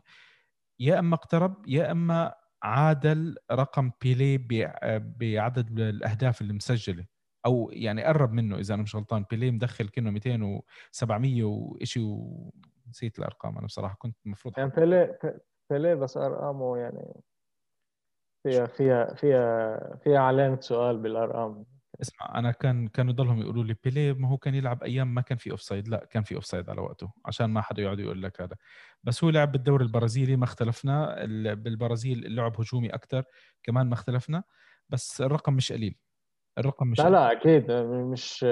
يا 0.80 0.98
إما 0.98 1.14
اقترب 1.14 1.68
يا 1.68 1.90
إما 1.92 2.34
عادل 2.62 3.36
رقم 3.52 3.90
بيلي 4.02 4.38
ب... 4.38 4.70
بعدد 5.18 5.80
الأهداف 5.80 6.40
اللي 6.40 6.52
مسجلة. 6.52 7.06
أو 7.46 7.70
يعني 7.72 8.04
قرب 8.04 8.32
منه 8.32 8.58
إذا 8.58 8.74
أنا 8.74 8.82
مش 8.82 8.96
غلطان. 8.96 9.24
بيلي 9.30 9.50
مدخل 9.50 9.88
كأنه 9.88 10.10
200 10.10 10.60
و700 10.60 11.42
وشيء 11.42 12.02
ونسيت 12.86 13.18
الأرقام 13.18 13.58
أنا 13.58 13.66
بصراحة. 13.66 13.96
كنت 13.98 14.16
المفروض 14.26 14.54
يعني 14.58 14.70
بيلي 14.70 15.18
بيلي 15.70 15.96
بس 15.96 16.16
أرقامه 16.16 16.76
يعني 16.78 17.20
فيها 18.42 18.66
فيها 18.66 19.14
فيها 19.14 19.96
فيها 20.04 20.18
علامه 20.18 20.60
سؤال 20.60 20.98
بالأرقام. 20.98 21.64
اسمع 22.00 22.38
أنا 22.38 22.50
كان 22.52 22.88
كانوا 22.88 23.12
يضلهم 23.12 23.40
يقولوا 23.40 23.64
لي 23.64 23.76
بيليه 23.84 24.12
ما 24.12 24.28
هو 24.28 24.36
كان 24.36 24.54
يلعب 24.54 24.82
أيام 24.82 25.14
ما 25.14 25.20
كان 25.20 25.38
في 25.38 25.50
offside 25.50 25.88
لا 25.88 26.04
كان 26.04 26.22
في 26.22 26.34
offside 26.34 26.70
على 26.70 26.80
وقته 26.80 27.12
عشان 27.26 27.46
ما 27.46 27.60
حدا 27.60 27.82
يقعد 27.82 27.98
يقول 27.98 28.22
لك 28.22 28.40
هذا. 28.40 28.56
بس 29.04 29.24
هو 29.24 29.30
لعب 29.30 29.52
بالدوري 29.52 29.84
البرازيلي 29.84 30.36
ما 30.36 30.44
اختلفنا. 30.44 31.24
بالبرازيل 31.54 32.26
اللعب 32.26 32.60
هجومي 32.60 32.88
أكثر 32.94 33.24
كمان 33.62 33.86
ما 33.86 33.94
اختلفنا. 33.94 34.42
بس 34.88 35.20
الرقم 35.20 35.54
مش 35.54 35.72
قليل. 35.72 35.96
الرقم 36.58 36.86
مش 36.86 36.98
لا 36.98 37.04
قليل. 37.04 37.12
لا 37.12 37.32
أكيد. 37.32 37.70
مش 38.12 38.42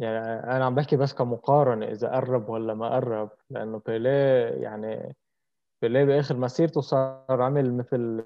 يعني 0.00 0.18
أنا 0.56 0.64
عم 0.64 0.74
بحكي 0.74 0.96
بس 0.96 1.14
كمقارنة 1.14 1.86
إذا 1.86 2.08
قرب 2.08 2.48
ولا 2.48 2.74
ما 2.74 2.88
قرب. 2.94 3.30
لأنه 3.50 3.82
بيليه 3.86 4.48
يعني 4.62 5.16
بيليه 5.82 6.04
بآخر 6.04 6.36
مسيرته 6.36 6.80
صار 6.80 7.42
عمل 7.42 7.74
مثل 7.74 8.22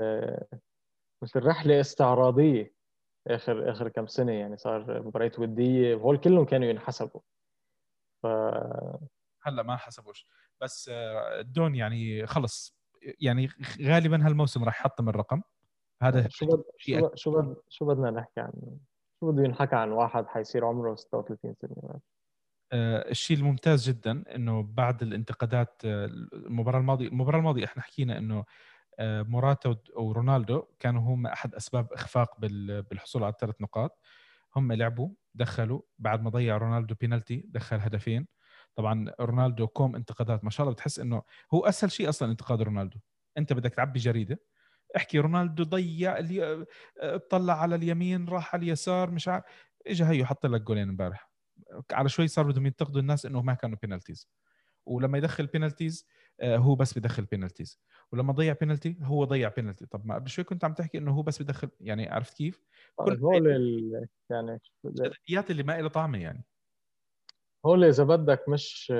مثل 1.22 1.46
رحلة 1.46 1.80
استعراضية. 1.80 2.81
آخر 3.26 3.70
آخر 3.70 3.88
كم 3.88 4.06
سنة 4.06 4.32
يعني 4.32 4.56
صار 4.56 5.02
مباريات 5.02 5.38
وديه 5.38 5.94
وهول 5.94 6.18
كلهم 6.18 6.44
كانوا 6.44 6.68
ينحسبوا. 6.68 7.20
ف 8.22 8.26
هلا 9.42 9.62
ما 9.62 9.76
حسبوش. 9.76 10.26
بس 10.60 10.88
الدون 11.38 11.74
يعني 11.74 12.26
خلص. 12.26 12.76
يعني 13.20 13.48
غالبا 13.82 14.26
هالموسم 14.26 14.64
راح 14.64 14.80
يحطم 14.80 15.08
الرقم. 15.08 15.42
هذا 16.02 16.28
شو 16.28 16.46
بد 16.46 16.62
شو 16.76 17.00
بد 17.00 17.16
شو, 17.16 17.30
بد 17.30 17.56
شو 17.68 17.86
بدنا 17.86 18.10
نحكي 18.10 18.40
عن 18.40 18.52
شو 19.20 19.32
بده 19.32 19.44
ينحكى 19.44 19.76
عن 19.76 19.92
واحد 19.92 20.26
حيصير 20.26 20.64
عمره 20.64 20.94
36 20.94 21.54
سنة؟ 21.54 22.00
آه 22.72 23.10
الشيء 23.10 23.36
الممتاز 23.36 23.88
جدا 23.88 24.24
إنه 24.34 24.62
بعد 24.62 25.02
الانتقادات 25.02 25.82
المباراة 25.84 26.78
الماضية 26.78 27.08
المباراة 27.08 27.38
الماضية 27.38 27.64
إحنا 27.64 27.82
حكينا 27.82 28.18
إنه 28.18 28.38
آه، 28.38 28.44
موراتا 29.00 29.76
ورونالدو 29.96 30.62
كانوا 30.80 31.02
هم 31.02 31.26
أحد 31.26 31.54
أسباب 31.54 31.92
إخفاق 31.92 32.40
بالحصول 32.40 33.24
على 33.24 33.32
الثلاث 33.32 33.54
نقاط. 33.60 34.00
هم 34.56 34.72
لعبوا 34.72 35.10
دخلوا 35.34 35.80
بعد 35.98 36.22
ما 36.22 36.30
ضيع 36.30 36.56
رونالدو 36.56 36.94
بينالتي 37.00 37.44
دخل 37.48 37.80
هدفين. 37.80 38.26
طبعا 38.74 39.12
رونالدو 39.20 39.66
كوم 39.66 39.96
انتقادات 39.96 40.44
ما 40.44 40.50
شاء 40.50 40.64
الله 40.64 40.74
بتحس 40.74 40.98
إنه 40.98 41.22
هو 41.54 41.60
أسهل 41.66 41.90
شيء 41.90 42.08
أصلا 42.08 42.30
انتقاد 42.30 42.62
رونالدو. 42.62 42.98
أنت 43.38 43.52
بدك 43.52 43.74
تعبي 43.74 43.98
جريدة 43.98 44.38
احكي 44.96 45.18
رونالدو 45.18 45.64
ضيع 45.64 46.18
اللي 46.18 46.66
اطلع 46.98 47.60
على 47.62 47.74
اليمين 47.74 48.28
راح 48.28 48.54
على 48.54 48.62
اليسار 48.64 49.10
مش 49.10 49.28
عارف. 49.28 49.44
اجى 49.86 50.04
هيو 50.04 50.26
حط 50.26 50.46
لك 50.46 50.60
جولين 50.60 50.88
امبارح. 50.88 51.32
على 51.92 52.08
شوي 52.08 52.28
صار 52.28 52.46
بدهم 52.46 52.66
ينتقدوا 52.66 53.00
الناس 53.00 53.26
إنه 53.26 53.42
ما 53.42 53.54
كانوا 53.54 53.78
penalties 53.82 54.28
ولما 54.86 55.18
يدخل 55.18 55.46
penalties 55.46 56.06
آه، 56.06 56.21
هو 56.42 56.74
بس 56.74 56.98
بدخل 56.98 57.24
penalties 57.24 57.80
ولما 58.12 58.32
ضيع 58.32 58.52
بينالتي 58.60 58.96
هو 59.02 59.24
ضيع 59.24 59.48
بينالتي 59.48 59.86
طب 59.86 60.06
ما 60.06 60.14
قبل 60.14 60.28
شوي 60.28 60.44
كنت 60.44 60.64
عم 60.64 60.74
تحكي 60.74 60.98
إنه 60.98 61.12
هو 61.12 61.22
بس 61.22 61.42
بدخل 61.42 61.70
يعني 61.80 62.08
عرفت 62.08 62.36
كيف؟ 62.36 62.64
كل 62.96 63.18
هول 63.18 63.48
ال... 63.48 64.06
يعني 64.30 64.60
الادبيات 64.84 65.50
اللي 65.50 65.62
ما 65.62 65.80
لها 65.80 65.88
طعمة 65.88 66.18
يعني. 66.18 66.44
هول 67.66 67.84
إذا 67.84 68.04
بدك 68.04 68.48
مش 68.48 68.92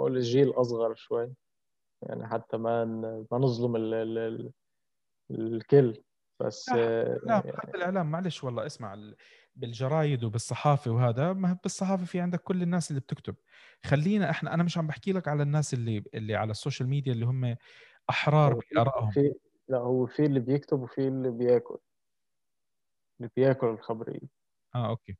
هول 0.00 0.16
الجيل 0.16 0.50
أصغر 0.50 0.94
شوي. 0.94 1.32
يعني 2.02 2.28
حتى 2.28 2.56
ما 2.56 2.84
ما 3.32 3.38
نظلم 3.38 3.76
ال... 3.76 3.94
ال... 3.94 4.52
الكل. 5.30 6.02
بس 6.42 6.68
لا, 6.68 7.18
لا 7.24 7.38
حتى 7.56 7.76
الإعلام 7.76 8.10
معلش 8.10 8.44
والله 8.44 8.66
اسمع 8.66 9.14
بالجرايد 9.56 10.24
وبالصحافة 10.24 10.90
وهذا 10.90 11.32
ما 11.32 11.58
بالصحافة 11.62 12.04
في 12.04 12.20
عندك 12.20 12.40
كل 12.40 12.62
الناس 12.62 12.90
اللي 12.90 13.00
بتكتب. 13.00 13.34
خلينا 13.84 14.30
إحنا 14.30 14.54
أنا 14.54 14.62
مش 14.62 14.78
عم 14.78 14.86
بحكي 14.86 15.12
لك 15.12 15.28
على 15.28 15.42
الناس 15.42 15.74
اللي 15.74 16.04
اللي 16.14 16.34
على 16.34 16.50
ال 16.50 16.55
social 16.55 16.88
media 16.88 17.12
اللي 17.12 17.26
هم 17.26 17.56
أحرار 18.10 18.60
بآرائهم. 18.74 19.10
في 19.10 19.34
لا 19.68 19.78
هو 19.78 20.06
في 20.06 20.26
اللي 20.26 20.40
بيكتب 20.40 20.80
وفي 20.80 21.08
اللي 21.08 21.30
بياكل. 21.30 21.78
اللي 23.20 23.30
بياكل 23.36 23.66
الخبرية. 23.66 24.28
آه 24.74 24.88
okay. 24.88 25.16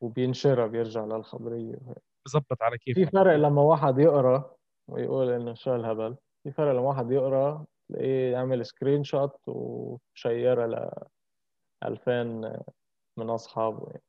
وبينشرها 0.00 0.66
بيرجع 0.66 1.04
للخبرية. 1.04 1.78
بظبط 2.26 2.62
على 2.62 2.78
كيف 2.78 2.94
في 2.98 3.06
فرق 3.06 3.36
لما 3.36 3.62
واحد 3.62 3.98
يقرأ 3.98 4.54
ويقول 4.88 5.30
إنه 5.30 5.54
شو 5.54 5.74
الهبل 5.76 6.16
في 6.42 6.52
فرق 6.52 6.72
لما 6.72 6.80
واحد 6.80 7.12
يقرأ 7.12 7.66
تلاقيه 7.88 8.32
يعمل 8.32 8.66
screenshot 8.66 9.48
و 9.48 9.65
share 9.65 10.49
ها 10.49 10.66
ل 10.66 10.90
2000 11.84 12.62
من 13.20 13.30
أصحابه 13.30 13.86
يعني. 13.90 14.02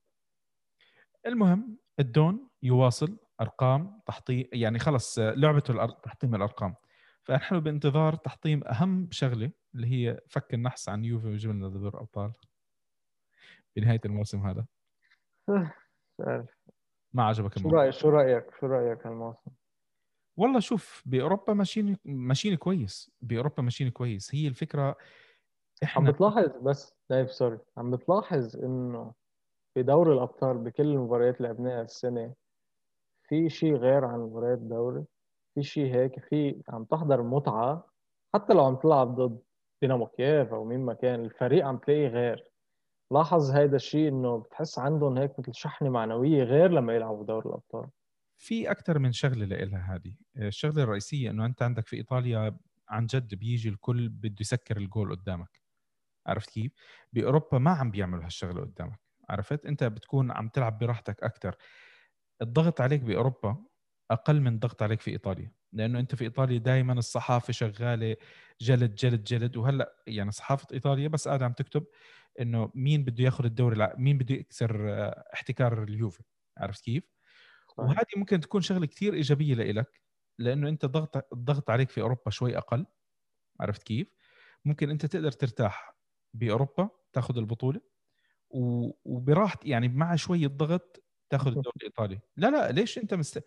المهم 1.26 1.78
الدون 2.00 2.50
يواصل 2.64 3.18
أرقام 3.42 4.02
تحطيم 4.06 4.46
يعني 4.54 4.80
خلص 4.80 5.20
لعبته 5.20 5.86
تحطيم 5.86 6.36
الأرقام. 6.36 6.76
فنحن 7.24 7.60
بانتظار 7.60 8.16
تحطيم 8.16 8.64
أهم 8.64 9.10
شغلة 9.12 9.52
اللي 9.76 9.88
هي 9.88 10.20
فك 10.28 10.54
النحس 10.54 10.90
عن 10.90 11.06
يوفي 11.06 11.28
ويجيب 11.28 11.52
لنا 11.52 11.68
دور 11.68 12.02
أبطال. 12.02 12.34
بنهاية 13.76 14.02
الموسم 14.06 14.48
هذا. 14.48 14.66
ما 17.14 17.24
عجبك 17.24 17.58
شو 17.60 17.70
رايك 17.70 17.94
شو 17.94 18.10
رأيك 18.10 18.46
شو 18.60 18.66
رأيك 18.66 19.08
هالموسم؟ 19.08 19.52
والله 20.38 20.60
شوف 20.60 21.04
بأوروبا 21.06 21.54
ماشيين 21.54 21.98
ماشيين 22.06 22.56
كويس. 22.56 23.12
بأوروبا 23.22 23.64
ماشيين 23.64 23.90
كويس. 23.90 24.36
هي 24.36 24.48
الفكرة 24.48 24.98
إحنا 25.84 26.08
عم 26.08 26.12
بتلاحظ 26.12 26.50
بس 26.62 26.96
live 27.10 27.32
sorry 27.32 27.60
عم 27.78 27.92
بتلاحظ 27.92 28.58
إنه 28.58 29.14
في 29.74 29.84
دوري 29.84 30.14
الأبطال 30.14 30.58
بكل 30.58 30.84
المباريات 30.84 31.38
اللي 31.38 31.48
لعبناها 31.48 31.82
السنة 31.82 32.34
في 33.28 33.50
شيء 33.50 33.76
غير 33.76 34.06
عن 34.06 34.20
مباريات 34.20 34.58
الدوري؟ 34.58 35.06
في 35.56 35.64
شيء 35.64 35.94
هيك؟ 35.96 36.20
في 36.20 36.62
عم 36.70 36.84
تحضر 36.84 37.22
متعة 37.24 37.88
حتى 38.34 38.54
لو 38.54 38.66
عم 38.66 38.76
تلعب 38.76 39.16
ضد 39.16 39.40
دينامو 39.82 40.08
كييف 40.08 40.54
أو 40.54 40.66
مين 40.66 40.80
ما 40.80 40.94
كان 40.94 41.26
الفريق 41.26 41.66
عم 41.66 41.78
تلاقيه 41.78 42.08
غير. 42.08 42.52
لاحظ 43.12 43.52
هيدا 43.52 43.76
الشيء 43.76 44.08
إنه 44.10 44.38
بتحس 44.38 44.80
عندهم 44.80 45.18
هيك 45.18 45.40
مثل 45.40 45.54
شحنة 45.56 45.90
معنوية 45.90 46.44
غير 46.44 46.72
لما 46.72 46.96
يلعبوا 46.96 47.26
دوري 47.26 47.50
الأبطال. 47.50 47.90
في 48.38 48.72
أكثر 48.72 49.00
من 49.00 49.12
شغلة 49.12 49.46
لها 49.46 49.96
هذه 49.96 50.16
الشغلة 50.48 50.84
الرئيسية 50.84 51.30
إنه 51.30 51.46
أنت 51.46 51.62
عندك 51.62 51.88
في 51.88 51.96
إيطاليا 51.96 52.58
عن 52.90 53.06
جد 53.06 53.36
بيجي 53.36 53.70
الكل 53.70 54.10
بده 54.10 54.36
يسكر 54.42 54.78
الجول 54.78 55.16
قدامك. 55.16 55.61
عرفت 56.28 56.50
كيف؟ 56.50 56.72
بأوروبا 57.14 57.58
ما 57.58 57.72
عم 57.72 57.92
بيعملوا 57.92 58.26
هالشغلة 58.26 58.62
قدامك 58.62 59.00
عرفت؟ 59.30 59.66
أنت 59.66 59.84
بتكون 59.84 60.32
عم 60.32 60.48
تلعب 60.50 60.80
براحتك 60.80 61.24
أكثر 61.24 61.56
الضغط 62.42 62.82
عليك 62.82 63.02
بأوروبا 63.02 63.66
أقل 64.12 64.42
من 64.42 64.54
الضغط 64.54 64.84
عليك 64.84 65.02
في 65.02 65.12
إيطاليا 65.12 65.52
لأنه 65.74 66.00
أنت 66.00 66.16
في 66.16 66.24
إيطاليا 66.24 66.58
دائما 66.58 66.94
الصحافة 66.94 67.54
شغالة 67.54 68.16
جلد 68.62 68.96
جلد 68.96 69.24
جلد. 69.24 69.58
وهلأ 69.58 69.96
يعني 70.08 70.32
صحافة 70.32 70.68
إيطاليا 70.74 71.08
بس 71.08 71.28
قاعدة 71.28 71.46
عم 71.46 71.54
تكتب 71.54 71.86
إنه 72.40 72.72
مين 72.76 73.04
بده 73.04 73.24
ياخذ 73.24 73.46
الدوري 73.46 73.76
الع... 73.76 73.94
مين 73.98 74.18
بده 74.18 74.36
يكسر 74.36 74.90
آه، 74.94 75.24
احتكار 75.34 75.84
اليوفي. 75.84 76.24
عرفت 76.58 76.84
كيف؟ 76.84 77.04
وهذه 77.78 78.06
ممكن 78.18 78.40
تكون 78.40 78.62
شغلة 78.62 78.86
كثير 78.86 79.14
إيجابية 79.14 79.56
لإلك 79.56 80.02
لأنه 80.40 80.70
أنت 80.70 80.86
ضغط 80.86 81.34
الضغط 81.34 81.70
عليك 81.70 81.90
في 81.90 82.02
أوروبا 82.02 82.32
شوي 82.32 82.58
أقل. 82.58 82.86
عرفت 83.60 83.84
كيف؟ 83.84 84.08
ممكن 84.66 84.90
أنت 84.90 85.06
تقدر 85.06 85.32
ترتاح 85.32 85.96
بأوروبا 86.34 86.90
تاخذ 87.14 87.38
البطولة 87.38 87.82
و... 88.50 88.92
وبراحه 89.06 89.60
يعني 89.64 89.88
مع 89.88 90.16
شوية 90.16 90.48
ضغط 90.48 91.04
تاخذ 91.30 91.48
الدوري 91.48 91.76
الإيطالي. 91.78 92.20
لا 92.38 92.48
لا 92.48 92.72
ليش 92.72 92.98
أنت 92.98 93.14
مست... 93.14 93.46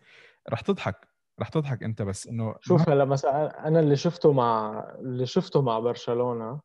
رح 0.50 0.60
تضحك 0.60 1.08
رح 1.40 1.48
تضحك 1.48 1.82
أنت 1.82 2.02
بس 2.02 2.26
إنه 2.26 2.54
شوف 2.60 2.88
هلا 2.88 3.04
مثلا 3.04 3.68
أنا 3.68 3.80
اللي 3.80 3.96
شفته 3.96 4.32
مع 4.32 4.80
اللي 5.00 5.26
شفته 5.26 5.62
مع 5.62 5.78
برشلونة 5.78 6.60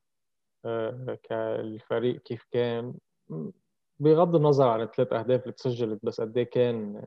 آه، 0.65 1.17
كالفريق 1.23 2.21
كيف 2.21 2.45
كان 2.51 2.93
بغض 3.99 4.35
النظر 4.35 4.67
عن 4.67 4.81
الثلاث 4.81 5.13
أهداف 5.13 5.41
اللي 5.41 5.53
تسجلت 5.53 6.05
بس 6.05 6.21
قد 6.21 6.37
إيه 6.37 6.49
كان 6.49 7.05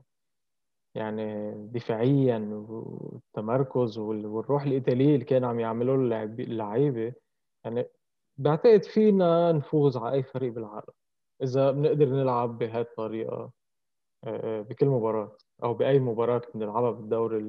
يعني 0.95 1.53
دفاعيا 1.67 2.65
والتمركز 2.69 3.97
والروح 3.97 4.63
الإيطالية 4.63 5.13
اللي 5.13 5.25
كانوا 5.25 5.49
عم 5.49 5.59
يعملوه 5.59 5.95
اللعيبه 6.39 7.13
يعني 7.65 7.85
بعتقد 8.37 8.83
فينا 8.83 9.51
نفوز 9.51 9.97
على 9.97 10.15
أي 10.15 10.23
فريق 10.23 10.53
بالعالم 10.53 10.93
إذا 11.43 11.71
بنقدر 11.71 12.05
نلعب 12.05 12.57
بهذه 12.57 12.81
الطريقة 12.81 13.51
آه، 14.23 14.59
آه، 14.59 14.61
بكل 14.61 14.85
مباراة 14.85 15.37
أو 15.63 15.73
بأي 15.73 15.99
مباراة 15.99 16.41
بنلعبها 16.55 16.91
بالدوري 16.91 17.39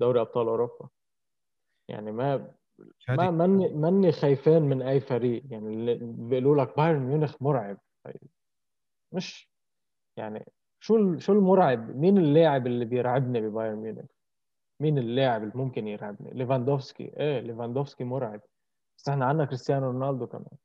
دوري 0.00 0.20
أبطال 0.20 0.48
أوروبا. 0.48 0.88
يعني 1.88 2.12
ما 2.12 2.54
ما 3.08 3.30
ماني 3.30 3.68
ماني 3.68 4.12
خايفان 4.12 4.62
من 4.62 4.82
أي 4.82 5.00
فريق. 5.00 5.42
يعني 5.50 5.66
اللي 5.74 5.98
بيقولوا 6.02 6.64
لك 6.64 6.76
بايرن 6.76 7.00
ميونخ 7.00 7.42
مرعب. 7.42 7.78
مش 9.12 9.50
يعني 10.16 10.44
شو 10.80 11.18
شو 11.18 11.32
المرعب؟ 11.32 11.96
مين 11.96 12.18
اللاعب 12.18 12.66
اللي 12.66 12.84
بيرعبني 12.84 13.40
ببايرن 13.40 13.76
ميونخ؟ 13.76 14.04
مين 14.80 14.98
اللاعب 14.98 15.42
اللي 15.42 15.54
ممكن 15.54 15.88
يرعبني؟ 15.88 16.30
ليفاندوفسكي. 16.30 17.12
إيه 17.20 17.40
ليفاندوفسكي 17.40 18.04
مرعب. 18.04 18.40
بس 18.98 19.08
إحنا 19.08 19.24
عندنا 19.24 19.44
كريستيانو 19.44 19.86
رونالدو 19.90 20.26
كمان. 20.26 20.56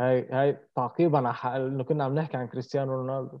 هاي 0.00 0.28
هاي 0.30 0.56
تعقيبا 0.74 1.28
على 1.28 1.66
انه 1.66 1.84
كنا 1.84 2.04
عم 2.04 2.14
نحكي 2.14 2.36
عن 2.36 2.48
كريستيانو 2.48 2.92
رونالدو. 2.92 3.40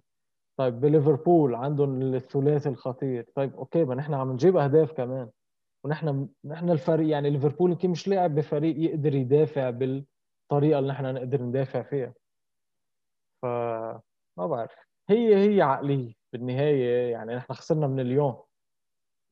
طيب 0.56 0.80
بليفربول 0.80 1.54
عندهم 1.54 2.02
الثلاثي 2.14 2.68
الخطير. 2.68 3.26
طيب 3.34 3.56
okay 3.56 3.84
ما 3.84 3.94
نحن 3.94 4.14
عم 4.14 4.32
نجيب 4.32 4.56
أهداف 4.56 4.92
كمان. 4.92 5.30
ونحن 5.84 6.28
نحن 6.44 6.70
الفريق 6.70 7.08
يعني 7.08 7.30
ليفربول 7.30 7.70
يمكن 7.70 7.90
مش 7.90 8.08
لاعب 8.08 8.34
بفريق 8.34 8.76
يقدر 8.78 9.14
يدافع 9.14 9.70
بالطريقة 9.70 10.78
اللي 10.78 10.92
نحن 10.92 11.14
نقدر 11.14 11.42
ندافع 11.42 11.82
فيها. 11.82 12.14
ف 13.42 13.46
ما 14.36 14.46
بعرف. 14.46 14.72
هي 15.08 15.56
هي 15.56 15.62
عقلية 15.62 16.14
بالنهاية 16.32 17.12
يعني 17.12 17.34
نحن 17.34 17.52
خسرنا 17.52 17.86
من 17.86 18.00
اليوم 18.00 18.42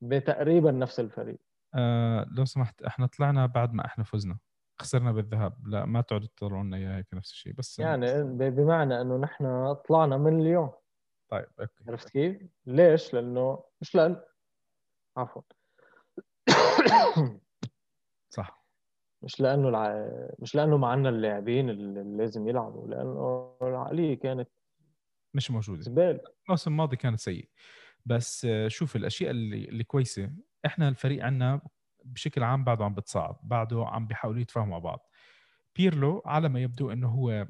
بتقريبا 0.01 0.71
نفس 0.71 0.99
الفريق. 0.99 1.39
آه 1.75 2.27
لو 2.31 2.45
سمحت 2.45 2.83
إحنا 2.83 3.05
طلعنا 3.05 3.45
بعد 3.45 3.73
ما 3.73 3.85
إحنا 3.85 4.03
فزنا. 4.03 4.37
خسرنا 4.81 5.11
بالذهاب. 5.11 5.67
لا 5.67 5.85
ما 5.85 6.01
تعودوا 6.01 6.27
تطلعوا 6.27 6.63
لنا 6.63 6.77
إياها 6.77 6.97
هيك 6.97 7.13
نفس 7.13 7.31
الشيء. 7.31 7.53
بس 7.53 7.79
يعني 7.79 8.23
بمعنى 8.49 9.01
إنه 9.01 9.17
نحن 9.17 9.73
طلعنا 9.73 10.17
من 10.17 10.41
اليوم. 10.41 10.71
طيب 11.29 11.45
أوكي. 11.59 11.83
عرفت 11.87 12.09
كيف؟ 12.09 12.41
ليش؟ 12.65 13.13
لأنه 13.13 13.63
مش 13.81 13.95
لأن 13.95 14.21
عفوا. 15.17 15.41
صح. 18.35 18.65
مش 19.21 19.39
لأنه 19.41 19.69
الع... 19.69 20.09
مش 20.39 20.55
لأنه 20.55 20.77
معنا 20.77 21.09
اللاعبين 21.09 21.69
اللي 21.69 22.17
لازم 22.17 22.47
يلعبوا 22.47 22.87
لأنه 22.87 23.55
العقلية 23.61 24.19
كانت 24.19 24.49
مش 25.33 25.51
موجودة. 25.51 25.81
زبالة. 25.81 26.21
الموسم 26.45 26.71
الماضي 26.71 26.95
كانت 26.95 27.19
سيء. 27.19 27.49
بس 28.05 28.47
شوف 28.67 28.95
الأشياء 28.95 29.31
اللي 29.31 29.65
اللي 29.65 29.83
كويسة 29.83 30.31
إحنا 30.65 30.87
الفريق 30.89 31.25
عندنا 31.25 31.61
بشكل 32.05 32.43
عام 32.43 32.63
بعده 32.63 32.85
عم 32.85 32.93
بتصاعد 32.95 33.35
بعده 33.43 33.85
عم 33.87 34.07
بيحاولوا 34.07 34.41
يتفاهموا 34.41 34.71
مع 34.71 34.79
بعض. 34.79 35.09
بيرلو 35.75 36.21
على 36.25 36.49
ما 36.49 36.59
يبدو 36.61 36.91
إنه 36.91 37.07
هو 37.07 37.47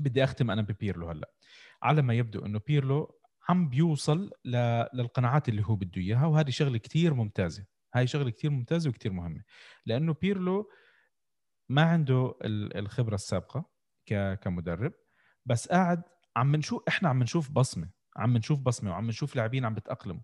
بدي 0.00 0.24
أختم 0.24 0.50
أنا 0.50 0.62
ببيرلو 0.62 1.10
هلأ. 1.10 1.30
على 1.82 2.02
ما 2.02 2.14
يبدو 2.14 2.46
إنه 2.46 2.60
بيرلو 2.66 3.20
عم 3.48 3.68
بيوصل 3.68 4.30
للقناعات 4.94 5.48
اللي 5.48 5.62
هو 5.66 5.76
بده 5.76 6.00
إياها 6.02 6.26
وهذه 6.26 6.50
شغلة 6.50 6.78
كثير 6.78 7.14
ممتازة. 7.14 7.64
هاي 7.94 8.06
شغلة 8.06 8.30
كثير 8.30 8.50
ممتازة 8.50 8.90
وكثير 8.90 9.12
مهمة. 9.12 9.42
لأنه 9.86 10.14
بيرلو 10.14 10.70
ما 11.68 11.82
عنده 11.82 12.34
الخبرة 12.44 13.14
السابقة 13.14 13.64
كمدرب 14.40 14.92
بس 15.46 15.68
قاعد 15.68 16.02
عم 16.36 16.56
نشوف 16.56 16.82
إحنا 16.88 17.08
عم 17.08 17.22
نشوف 17.22 17.50
بصمة 17.50 17.90
عم 18.16 18.36
نشوف 18.36 18.60
بصمة 18.60 18.90
وعم 18.90 19.06
نشوف 19.06 19.36
لاعبين 19.36 19.64
عم 19.64 19.74
بتأقلموا. 19.74 20.22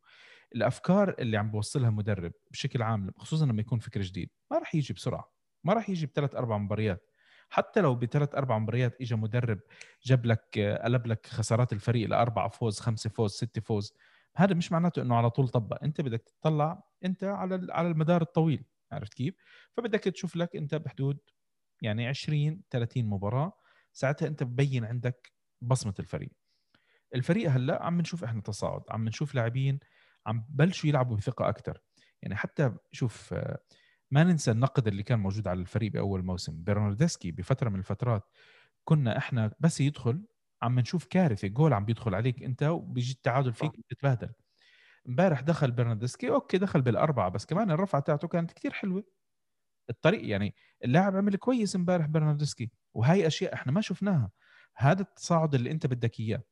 الأفكار 0.55 1.15
اللي 1.19 1.37
عم 1.37 1.51
بوصلها 1.51 1.91
مدرب 1.91 2.33
بشكل 2.51 2.83
عام 2.83 3.11
خصوصا 3.19 3.47
لما 3.47 3.61
يكون 3.61 3.79
فكر 3.79 4.01
جديد 4.01 4.31
ما 4.51 4.59
راح 4.59 4.75
يجي 4.75 4.95
بسرعة 4.95 5.33
ما 5.65 5.73
راح 5.73 5.91
يجي 5.91 6.07
بثلاث 6.07 6.35
أربع 6.35 6.59
مباريات. 6.59 7.11
حتى 7.51 7.81
لو 7.81 7.95
بثلاث 7.95 8.35
أربع 8.35 8.59
مباريات 8.59 9.01
اجى 9.01 9.15
مدرب 9.15 9.61
جاب 10.05 10.27
لك 10.27 10.59
قلب 10.85 11.07
لك 11.07 11.27
خسارات 11.27 11.73
الفريق 11.73 12.09
لاربعه 12.09 12.49
فوز 12.49 12.81
خمسة 12.81 13.11
فوز 13.11 13.33
ستة 13.33 13.61
فوز 13.61 13.93
هذا 14.37 14.55
مش 14.55 14.73
معناته 14.73 15.03
إنه 15.03 15.17
على 15.17 15.31
طول 15.31 15.49
طبق. 15.49 15.85
أنت 15.85 16.01
بدك 16.01 16.23
تطلع 16.41 16.83
أنت 17.05 17.25
على 17.25 17.67
على 17.71 17.89
المدار 17.89 18.23
الطويل 18.23 18.65
عرفت 18.93 19.15
كيف؟ 19.15 19.35
فبدك 19.77 20.01
تشوف 20.01 20.37
لك 20.37 20.57
أنت 20.57 20.75
بحدود 20.75 21.19
يعني 21.83 22.07
20 22.09 22.63
30 22.71 23.05
مباراة 23.05 23.53
ساعتها 23.93 24.29
أنت 24.29 24.43
ببين 24.43 24.85
عندك 24.85 25.33
بصمة 25.63 25.95
الفريق. 25.99 26.31
الفريق 27.15 27.51
هلأ 27.51 27.83
عم 27.83 28.01
نشوف 28.01 28.25
إحنا 28.25 28.41
تصاعد 28.41 28.83
عم 28.91 29.05
نشوف 29.09 29.35
لاعبين 29.35 29.79
عم 30.27 30.47
بلشوا 30.49 30.89
يلعبوا 30.89 31.17
بثقة 31.17 31.49
أكثر 31.49 31.81
يعني 32.23 32.37
حتى 32.37 32.75
شوف 32.93 33.35
ما 34.11 34.25
ننسى 34.25 34.51
النقد 34.51 34.89
اللي 34.89 35.03
كان 35.03 35.19
موجود 35.19 35.49
على 35.49 35.61
الفريق 35.61 35.93
بأول 35.93 36.25
موسم. 36.25 36.65
برناردسكي 36.65 37.31
بفترة 37.31 37.69
من 37.69 37.79
الفترات 37.79 38.23
كنا 38.85 39.19
إحنا 39.19 39.53
بس 39.61 39.81
يدخل 39.81 40.27
عم 40.63 40.79
نشوف 40.81 41.05
كارثة 41.07 41.49
جول 41.49 41.73
عم 41.73 41.85
بيدخل 41.85 42.15
عليك 42.15 42.43
أنت 42.43 42.63
وبيجي 42.63 43.13
التعادل 43.13 43.53
فيك 43.53 43.73
بتتبهدل. 43.79 44.33
امبارح 45.09 45.41
دخل 45.41 45.71
برناردسكي 45.71 46.31
okay 46.31 46.59
دخل 46.59 46.83
بالأربعة 46.83 47.29
بس 47.29 47.47
كمان 47.47 47.71
الرفعة 47.71 48.01
تاعته 48.03 48.29
كانت 48.29 48.53
كثير 48.53 48.73
حلوة. 48.73 49.05
الطريق 49.91 50.29
يعني 50.29 50.55
اللاعب 50.85 51.17
عمل 51.17 51.37
كويس 51.37 51.77
امبارح 51.77 52.07
برناردسكي 52.07 52.71
وهي 52.95 53.27
أشياء 53.27 53.55
إحنا 53.55 53.73
ما 53.73 53.81
شفناها. 53.81 54.31
هذا 54.77 55.03
التصاعد 55.03 55.55
اللي 55.55 55.71
أنت 55.71 55.87
بدك 55.87 56.21
إياه. 56.21 56.43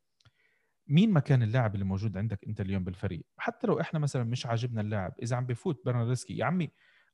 مين 0.92 1.12
ما 1.12 1.20
كان 1.20 1.42
اللاعب 1.42 1.74
اللي 1.74 1.84
موجود 1.84 2.16
عندك 2.16 2.44
انت 2.46 2.60
اليوم 2.60 2.84
بالفريق؟ 2.84 3.24
حتى 3.36 3.66
لو 3.66 3.80
إحنا 3.80 3.98
مثلا 3.98 4.24
مش 4.24 4.46
عاجبنا 4.46 4.80
اللاعب 4.80 5.14
إذا 5.22 5.36
عم 5.36 5.46
بفوت 5.46 5.84
برناردسكي 5.86 6.36
يا 6.36 6.44
عمي 6.44 6.70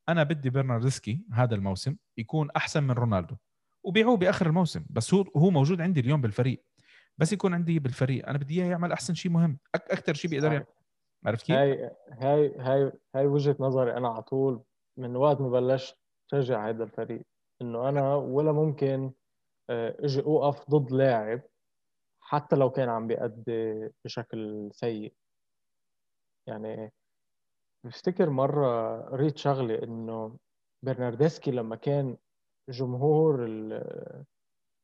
أنا 0.08 0.22
بدي 0.22 0.50
برناردسكي 0.50 1.24
هذا 1.32 1.54
الموسم 1.54 1.96
يكون 2.16 2.50
أحسن 2.56 2.82
من 2.84 2.90
رونالدو 2.90 3.36
وبيعوه 3.84 4.16
بآخر 4.16 4.46
الموسم 4.46 4.84
بس 4.90 5.14
هو 5.14 5.24
هو 5.36 5.50
موجود 5.50 5.80
عندي 5.80 6.00
اليوم 6.00 6.20
بالفريق. 6.20 6.64
بس 7.18 7.32
يكون 7.32 7.54
عندي 7.54 7.78
بالفريق 7.78 8.28
أنا 8.28 8.38
بدي 8.38 8.54
إياه 8.54 8.70
يعمل 8.70 8.92
أحسن 8.92 9.14
شيء 9.14 9.32
مهم 9.32 9.58
أكثر 9.74 10.14
شيء 10.14 10.30
بيقدر 10.30 10.52
يعمل. 10.52 10.66
عرفت 11.26 11.46
كيف؟ 11.46 11.56
هاي 11.56 11.90
هاي 12.10 12.54
هاي 12.58 12.92
هاي 13.14 13.26
وجهة 13.26 13.56
نظري 13.60 13.96
أنا 13.96 14.08
على 14.08 14.22
طول 14.22 14.62
من 14.96 15.16
وقت 15.16 15.40
ما 15.40 15.48
بلشت 15.48 15.98
شجع 16.26 16.68
هذا 16.68 16.84
الفريق 16.84 17.22
إنه 17.62 17.88
أنا 17.88 18.14
ولا 18.14 18.52
ممكن 18.52 19.12
آه، 19.70 19.96
إجي 20.00 20.20
أوقف 20.20 20.70
ضد 20.70 20.92
لاعب 20.92 21.40
حتى 22.28 22.56
لو 22.56 22.70
كان 22.70 22.88
عم 22.88 23.06
بيأدي 23.06 23.88
بشكل 24.04 24.68
سيء. 24.72 25.12
يعني 26.46 26.92
بفتكر 27.84 28.30
مرة 28.30 29.00
قريت 29.00 29.36
شغلة 29.38 29.82
إنه 29.82 30.36
برناردسكي 30.82 31.50
لما 31.50 31.76
كان 31.76 32.16
جمهور 32.68 33.36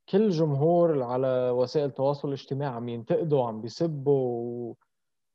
كل 0.08 0.30
جمهور 0.30 1.02
على 1.02 1.50
وسائل 1.50 1.86
التواصل 1.86 2.28
الاجتماعي 2.28 2.72
عم 2.74 2.88
ينتقدوا 2.88 3.38
وعم 3.38 3.60
بيسبوا 3.60 4.74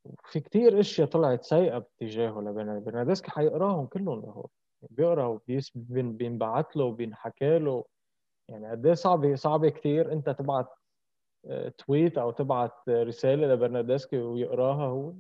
وفي 0.06 0.40
كتير 0.40 0.80
أشياء 0.80 1.08
طلعت 1.08 1.44
سيئة 1.44 1.78
باتجاهه 1.78 2.42
لبرناردسكي 2.42 3.32
حيقراهم 3.32 3.86
كلهم 3.86 4.20
هو. 4.20 4.48
بيقرأ 4.90 5.40
وبينبعت 5.76 6.76
له 6.76 6.84
وبينحكى 6.84 7.60
له. 7.60 7.86
يعني 8.48 8.72
قد 8.72 8.86
إيه 8.86 8.94
صعبه 8.94 9.36
صعبة 9.36 9.70
كثير 9.70 10.12
إنت 10.12 10.30
تبعت 10.30 10.79
تويت 11.78 12.18
أو 12.18 12.32
تبعت 12.32 12.90
رسالة 12.90 13.48
لبرناردسكي 13.48 14.18
ويقراها 14.18 14.88
هو. 14.88 15.14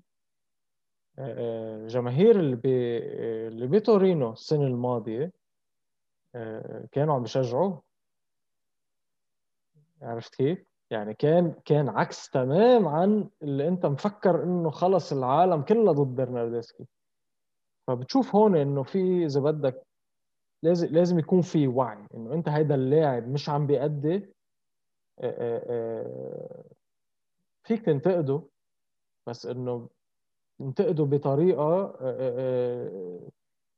آه، 1.19 1.87
جماهير 1.87 2.39
اللي 2.39 2.59
اللي 3.47 3.67
بتورينو 3.67 4.33
السنة 4.33 4.67
الماضية 4.67 5.31
آه، 6.35 6.85
كانوا 6.91 7.13
عم 7.15 7.21
بيشجعوه 7.21 7.81
عرفت 10.01 10.35
كيف؟ 10.35 10.59
يعني 10.91 11.13
كان 11.13 11.53
كان 11.65 11.89
عكس 11.89 12.29
تمام 12.29 12.87
عن 12.87 13.29
اللي 13.41 13.67
أنت 13.67 13.85
مفكر 13.85 14.43
إنه 14.43 14.69
خلص 14.69 15.11
العالم 15.13 15.61
كله 15.61 15.91
ضد 15.91 16.15
برناردسكي. 16.15 16.85
فبتشوف 17.87 18.35
هون 18.35 18.55
إنه 18.55 18.83
في 18.83 19.25
إذا 19.25 19.39
بدك 19.41 19.83
لازم 20.63 20.87
لازم 20.87 21.19
يكون 21.19 21.41
في 21.41 21.67
وعي 21.67 22.05
إنه 22.13 22.33
أنت 22.33 22.49
هيدا 22.49 22.75
اللاعب 22.75 23.27
مش 23.27 23.49
عم 23.49 23.67
بيأدي. 23.67 24.33
فيك 27.63 27.85
تنتقده 27.85 28.43
بس 29.27 29.45
إنه 29.45 29.89
تنتقده 30.59 31.03
بطريقة 31.03 31.95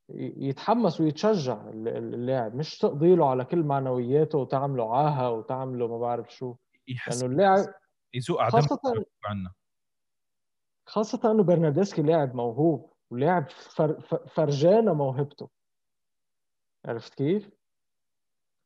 يتحمس 0.09 1.01
ويتشجع 1.01 1.69
اللاعب 1.69 2.55
مش 2.55 2.77
تقضي 2.77 3.15
له 3.15 3.29
على 3.29 3.45
كل 3.45 3.63
معنوياته 3.63 4.37
وتعمله 4.37 4.97
عاهة 4.97 5.31
وتعمله 5.31 5.87
ما 5.87 5.97
بعرف 5.97 6.33
شو. 6.33 6.55
يحس 6.87 7.23
لأنه 7.23 7.33
اللاعب 7.33 7.73
يزوق 8.13 8.49
خاصة 8.49 9.05
عنا 9.25 9.51
خاصة 10.85 11.31
إنه 11.31 11.43
برناردسكي 11.43 12.01
لاعب 12.01 12.35
موهوب 12.35 12.93
ولاعب 13.11 13.49
فر... 13.49 13.99
فرجانا 14.35 14.93
موهبته. 14.93 15.49
عرفت 16.85 17.13
كيف؟ 17.13 17.49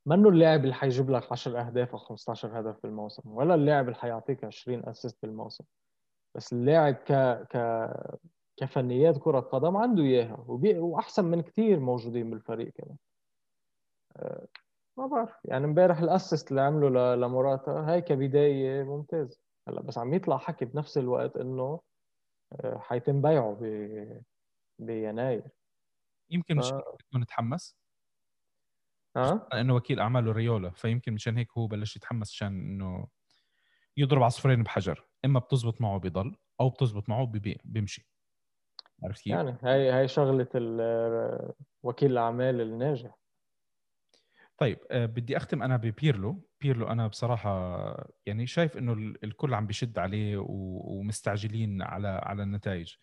منه 0.05 0.29
اللاعب 0.29 0.63
اللي 0.63 0.73
حيجيب 0.73 1.09
لك 1.09 1.31
10 1.31 1.59
أهداف 1.59 1.91
أو 1.91 1.97
15 1.97 2.59
هدف 2.59 2.83
بالموسم؟ 2.83 3.31
ولا 3.31 3.55
اللاعب 3.55 3.85
اللي 3.85 3.95
حيعطيك 3.95 4.43
20 4.43 4.89
اسيست 4.89 5.17
بالموسم. 5.21 5.63
بس 6.35 6.53
اللاعب 6.53 6.93
ك 6.93 7.11
ك 7.51 7.87
كفنيات 8.57 9.17
كرة 9.17 9.39
قدم 9.39 9.77
عنده 9.77 10.03
إياها 10.03 10.45
وبي... 10.47 10.79
وأحسن 10.79 11.25
من 11.25 11.41
كثير 11.41 11.79
موجودين 11.79 12.29
بالفريق 12.29 12.73
كمان. 12.73 12.97
أه 14.17 14.47
ما 14.97 15.07
بعرف. 15.07 15.35
يعني 15.45 15.65
امبارح 15.65 15.99
الاسيست 15.99 16.51
اللي 16.51 16.61
عمله 16.61 16.89
ل... 16.89 17.21
لموراتا 17.21 17.71
هاي 17.71 18.01
كبداية 18.01 18.83
ممتاز 18.83 19.41
هلا 19.67 19.81
بس 19.81 19.97
عم 19.97 20.13
يطلع 20.13 20.37
حكي 20.37 20.65
بنفس 20.65 20.97
الوقت 20.97 21.37
إنه 21.37 21.79
أه 22.53 22.77
حيتم 22.77 23.21
بيعه 23.21 23.57
ب... 23.61 24.23
بيناير. 24.79 25.47
يمكن 26.29 26.57
مش 26.57 26.71
يكون 27.09 27.25
تحمس 27.25 27.75
ها 29.17 29.47
إنه 29.53 29.75
وكيل 29.75 29.99
أعماله 29.99 30.31
ريولا 30.31 30.69
فيمكن 30.69 31.13
مشان 31.13 31.37
هيك 31.37 31.51
هو 31.57 31.67
بلش 31.67 31.95
يتحمس 31.95 32.31
عشان 32.31 32.47
إنه 32.47 33.07
يضرب 33.97 34.23
عصفورين 34.23 34.63
بحجر. 34.63 35.07
إما 35.25 35.39
بتزبط 35.39 35.81
معه 35.81 35.99
بضل 35.99 36.35
أو 36.61 36.69
بتزبط 36.69 37.09
معه 37.09 37.25
ببيع 37.25 37.55
بيمشي 37.63 38.07
عرفت 39.03 39.21
كيف؟ 39.23 39.33
يعني 39.33 39.57
هاي 39.63 39.89
هاي 39.91 40.07
شغلة 40.07 40.47
وكيل 41.83 42.11
الأعمال 42.11 42.61
الناجح. 42.61 43.17
طيب 44.57 44.79
أه 44.91 45.05
بدي 45.05 45.37
أختم 45.37 45.63
أنا 45.63 45.77
ببيرلو. 45.77 46.49
بيرلو 46.61 46.87
أنا 46.87 47.07
بصراحة 47.07 48.07
يعني 48.25 48.47
شايف 48.47 48.77
إنه 48.77 48.93
الكل 49.23 49.53
عم 49.53 49.67
بيشد 49.67 49.99
عليه 49.99 50.37
ومستعجلين 50.39 51.81
على 51.81 52.07
على 52.07 52.43
النتائج. 52.43 52.95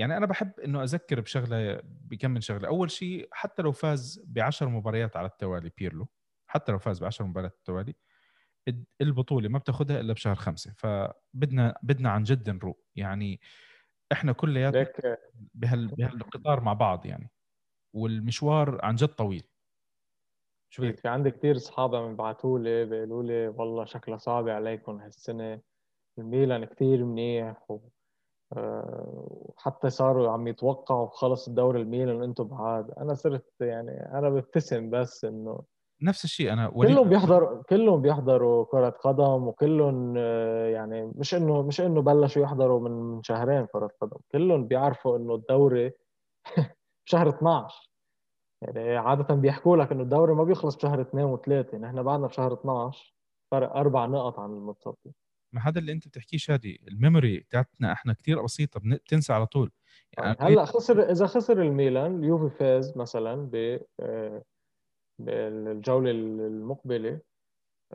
يعني 0.00 0.16
أنا 0.16 0.26
بحب 0.26 0.60
إنه 0.60 0.82
أذكر 0.82 1.20
بشغلة 1.20 1.80
بكم 1.84 2.30
من 2.30 2.40
شغلة. 2.40 2.68
أول 2.68 2.90
شيء 2.90 3.28
حتى 3.32 3.62
لو 3.62 3.72
فاز 3.72 4.22
ب 4.26 4.38
10 4.38 4.68
مباريات 4.68 5.16
على 5.16 5.26
التوالي 5.26 5.70
بيرلو 5.78 6.08
حتى 6.46 6.72
لو 6.72 6.78
فاز 6.78 7.00
ب 7.00 7.04
10 7.04 7.26
مباريات 7.26 7.52
على 7.52 7.58
التوالي 7.58 7.94
البطولة 9.00 9.48
ما 9.48 9.58
بتاخذها 9.58 10.00
إلا 10.00 10.12
بشهر 10.12 10.34
خمسة. 10.34 10.72
فبدنا 10.76 11.78
بدنا 11.82 12.10
عن 12.10 12.22
جد 12.22 12.50
نروق. 12.50 12.84
يعني 12.96 13.40
إحنا 14.12 14.32
كلياتنا 14.32 15.16
بهال 15.34 15.86
بهالقطار 15.86 16.60
مع 16.60 16.72
بعض 16.72 17.06
يعني. 17.06 17.30
والمشوار 17.92 18.84
عن 18.84 18.94
جد 18.94 19.08
طويل. 19.08 19.44
شو 20.70 20.92
في 20.92 21.08
عندي 21.08 21.30
كثير 21.30 21.56
اصحاب 21.56 21.94
عم 21.94 22.12
يبعثوا 22.12 22.58
لي 22.58 22.84
بيقولوا 22.84 23.22
لي 23.22 23.48
والله 23.48 23.84
شكلها 23.84 24.18
صعبة 24.18 24.52
عليكم 24.52 24.96
هالسنة. 24.96 25.60
الميلان 26.18 26.64
كثير 26.64 27.04
منيح 27.04 27.70
و... 27.70 27.78
وحتى 28.56 29.90
صاروا 29.90 30.30
عم 30.30 30.48
يتوقعوا 30.48 31.08
خلص 31.08 31.48
الدوري 31.48 31.80
الميلان 31.82 32.22
أنتم 32.22 32.44
بعاد. 32.44 32.90
أنا 32.90 33.14
صرت 33.14 33.44
يعني 33.60 34.18
أنا 34.18 34.30
ببتسم 34.30 34.90
بس 34.90 35.24
إنه 35.24 35.62
نفس 36.02 36.24
الشيء 36.24 36.52
أنا 36.52 36.70
وليد 36.74 36.92
كلهم 36.92 37.08
بيحضروا 37.08 37.62
كلهم 37.62 38.02
بيحضروا 38.02 38.64
كرة 38.64 38.90
قدم 38.90 39.48
وكلهم 39.48 40.14
آه، 40.18 40.66
يعني 40.66 41.12
مش 41.16 41.34
انه 41.34 41.62
مش 41.62 41.80
إنه 41.80 42.02
بلشوا 42.02 42.42
يحضروا 42.42 42.88
من 42.88 43.22
شهرين 43.22 43.66
كرة 43.66 43.90
قدم. 44.00 44.16
كلهم 44.32 44.66
بيعرفوا 44.66 45.16
إنه 45.16 45.34
الدوري 45.34 45.92
بشهر 47.06 47.28
12 47.28 47.90
يعني 48.62 48.96
عادة 48.96 49.34
بيحكوا 49.34 49.76
لك 49.76 49.92
إنه 49.92 50.02
الدوري 50.02 50.34
ما 50.34 50.44
بيخلص 50.44 50.76
بشهر 50.76 51.00
2 51.00 51.36
و3 51.36 51.74
نحن 51.74 52.02
بعدنا 52.02 52.26
بشهر 52.26 52.52
12 52.52 53.14
فرق 53.50 53.76
أربع 53.76 54.06
نقط 54.06 54.38
عن 54.38 54.50
المتصدر 54.50 55.12
ما 55.52 55.60
هذا 55.68 55.78
اللي 55.78 55.92
انت 55.92 56.08
بتحكيه 56.08 56.38
شادي 56.38 56.80
الميموري 56.88 57.46
تاعتنا 57.50 57.92
إحنا 57.92 58.12
كثير 58.12 58.42
بسيطة 58.42 58.80
بتنسى 58.84 59.32
على 59.32 59.46
طول. 59.46 59.70
يعني 60.18 60.36
هلأ 60.40 60.64
خسر 60.64 61.10
إذا 61.10 61.26
خسر 61.26 61.62
الميلان 61.62 62.18
اليوفي 62.18 62.56
فاز 62.56 62.98
مثلا 62.98 63.34
ب 63.52 63.80
آه، 64.00 64.42
بالجولة 65.18 66.10
المقبلة 66.10 67.20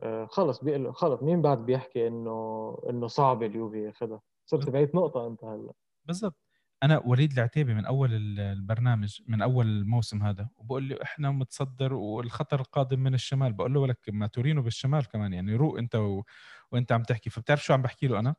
آه، 0.04 0.26
خلص 0.26 0.64
بيقل 0.64 0.94
خلص 0.94 1.24
مين 1.24 1.42
بعد 1.42 1.66
بيحكي 1.66 2.08
إنه 2.08 2.78
إنه 2.90 3.08
صعب 3.08 3.44
اليوفي 3.44 3.84
ياخذها 3.84 4.22
صرت 4.46 4.70
بعيد 4.70 4.96
نقطة 4.96 5.28
أنت 5.28 5.44
هلأ. 5.44 5.74
بالضبط. 6.06 6.45
أنا 6.84 7.02
وليد 7.06 7.32
العتيبي 7.32 7.74
من 7.74 7.86
أول 7.86 8.40
البرنامج 8.40 9.22
من 9.28 9.42
أول 9.42 9.66
الموسم 9.66 10.24
هذا 10.24 10.50
وبقول 10.58 10.84
لي 10.84 11.04
إحنا 11.04 11.32
متصدر 11.32 11.94
والخطر 11.94 12.60
القادم 12.60 13.00
من 13.00 13.14
الشمال. 13.14 13.54
بقول 13.54 13.74
له 13.74 13.80
ولك 13.80 14.00
ما 14.08 14.28
تورينو 14.28 14.62
بالشمال 14.62 15.08
كمان 15.08 15.34
يعني 15.34 15.56
روق 15.56 15.78
أنت 15.78 15.96
و... 15.96 16.24
وأنت 16.72 16.92
عم 16.92 17.04
تحكي. 17.04 17.30
فبتعرف 17.30 17.64
شو 17.64 17.74
عم 17.74 17.82
بحكي 17.82 18.08
له 18.08 18.20
أنا؟ 18.20 18.36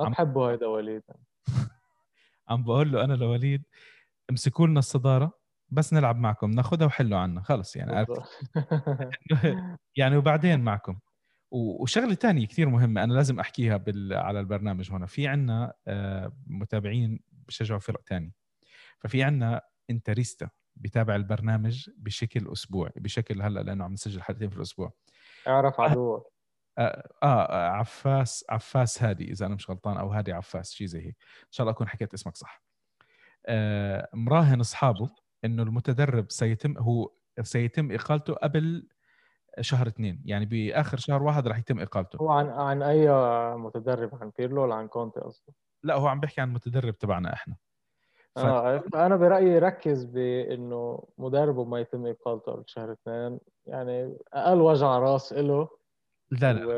ما 0.00 0.08
بحبه 0.08 0.50
هيدا 0.50 0.66
وليد. 0.66 1.02
عم 2.48 2.62
بقول 2.62 2.92
له 2.92 3.04
أنا 3.04 3.14
لوليد 3.14 3.62
امسكوا 4.30 4.66
لنا 4.66 4.78
الصدارة 4.78 5.38
بس 5.68 5.92
نلعب 5.92 6.18
معكم 6.18 6.50
ناخذها 6.50 6.86
وحلوا 6.86 7.18
عنا 7.18 7.42
خلص 7.42 7.76
يعني 7.76 7.96
عارف 7.96 8.08
يعني 9.96 10.16
وبعدين 10.16 10.60
معكم. 10.60 10.98
وشغلة 11.50 12.14
ثانية 12.14 12.46
كثير 12.46 12.68
مهمة 12.68 13.04
أنا 13.04 13.12
لازم 13.12 13.40
أحكيها 13.40 13.76
بال... 13.76 14.14
على 14.14 14.40
البرنامج 14.40 14.92
هنا 14.92 15.06
في 15.06 15.28
عنا 15.28 15.72
آه، 15.88 16.32
متابعين 16.46 17.20
بشجعوا 17.48 17.80
فرق 17.80 18.02
ثانية 18.08 18.32
ففي 18.98 19.22
عنا 19.22 19.62
انتريستا 19.90 20.50
بتابع 20.76 21.16
البرنامج 21.16 21.90
بشكل 21.96 22.52
أسبوعي 22.52 22.92
بشكل 22.96 23.42
هلأ 23.42 23.60
لأنه 23.60 23.84
عم 23.84 23.92
نسجل 23.92 24.22
حلقتين 24.22 24.50
في 24.50 24.56
الأسبوع. 24.56 24.92
اعرف 25.46 25.80
عدوك 25.80 26.32
آه, 26.78 27.08
آه 27.22 27.68
عفاس 27.68 28.44
عفاس 28.50 29.02
هادي 29.02 29.30
إذا 29.32 29.46
أنا 29.46 29.54
مش 29.54 29.70
غلطان 29.70 29.96
أو 29.96 30.08
هادي 30.12 30.32
عفاس 30.32 30.72
شيء 30.72 30.86
زي 30.86 30.98
هيك. 31.06 31.16
إن 31.42 31.52
شاء 31.52 31.64
الله 31.64 31.72
أكون 31.72 31.88
حكيت 31.88 32.14
اسمك 32.14 32.36
صح. 32.36 32.62
آه 33.46 34.08
مراهن 34.14 34.60
أصحابه 34.60 35.10
إنه 35.44 35.62
المتدرب 35.62 36.30
سيتم 36.30 36.78
هو 36.78 37.12
سيتم 37.42 37.92
إقالته 37.92 38.34
قبل 38.34 38.88
شهر 39.60 39.86
اثنين. 39.86 40.22
يعني 40.24 40.46
بآخر 40.46 40.98
شهر 40.98 41.22
واحد 41.22 41.48
راح 41.48 41.58
يتم 41.58 41.80
إقالته. 41.80 42.16
هو 42.16 42.30
عن 42.30 42.48
عن 42.48 42.82
أي 42.82 43.08
متدرب؟ 43.56 44.14
عن 44.14 44.32
بيرلو 44.38 44.62
ولا 44.62 44.74
عن 44.74 44.88
كونتي 44.88 45.20
أصلا 45.20 45.54
لا 45.86 45.94
هو 45.94 46.06
عم 46.06 46.20
بيحكي 46.20 46.40
عن 46.40 46.48
المتدرب 46.48 46.98
تبعنا 46.98 47.32
إحنا. 47.32 47.56
ف... 48.34 48.38
آه 48.38 48.84
أنا 48.94 49.16
برأيي 49.16 49.58
ركز 49.58 50.04
بإنه 50.04 51.08
مدربه 51.18 51.64
ما 51.64 51.80
يتم 51.80 52.06
اقالته 52.06 52.52
قبل 52.52 52.64
شهر 52.66 52.92
اثنين. 52.92 53.40
يعني 53.66 54.16
أقل 54.32 54.60
وجع 54.60 54.98
راس 54.98 55.32
له 55.32 55.68
لا 56.30 56.52
لا 56.52 56.66
و... 56.66 56.70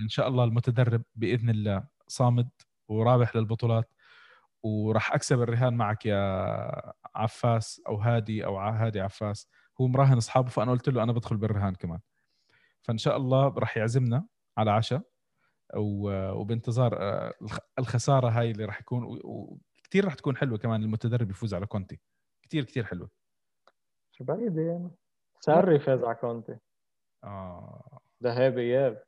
إن 0.00 0.08
شاء 0.08 0.28
الله 0.28 0.44
المتدرب 0.44 1.02
بإذن 1.14 1.50
الله 1.50 1.84
صامد 2.08 2.48
ورابح 2.88 3.36
للبطولات. 3.36 3.92
وراح 4.62 5.14
أكسب 5.14 5.42
الرهان 5.42 5.74
معك 5.74 6.06
يا 6.06 6.92
عفاس 7.14 7.82
أو 7.88 7.96
هادي 7.96 8.44
أو 8.44 8.58
هادي 8.58 9.00
عفاس. 9.00 9.48
هو 9.80 9.86
مراهن 9.86 10.16
أصحابه 10.16 10.48
فأنا 10.48 10.70
قلت 10.70 10.88
له 10.88 11.02
أنا 11.02 11.12
بدخل 11.12 11.36
بالرهان 11.36 11.74
كمان. 11.74 12.00
فإن 12.82 12.98
شاء 12.98 13.16
الله 13.16 13.48
راح 13.48 13.76
يعزمنا 13.76 14.24
على 14.58 14.70
عشاء. 14.70 15.02
وبانتظار 15.74 16.98
آه، 17.00 17.34
الخسارة 17.78 18.28
هاي 18.28 18.50
اللي 18.50 18.64
راح 18.64 18.80
يكون 18.80 19.20
وكثير 19.24 20.04
راح 20.04 20.14
تكون 20.14 20.36
حلوة 20.36 20.58
كمان 20.58 20.82
المتدرب 20.82 21.30
يفوز 21.30 21.54
على 21.54 21.66
كونتي. 21.66 22.00
كثير 22.42 22.64
كثير 22.64 22.84
حلوة. 22.84 23.10
شو 24.12 24.24
بعيد 24.24 24.90
ساري 25.40 25.78
فاز 25.78 26.04
على 26.04 26.14
كونتي. 26.14 26.58
آه. 27.24 28.00
ذهاب 28.22 28.58
إياب. 28.58 29.02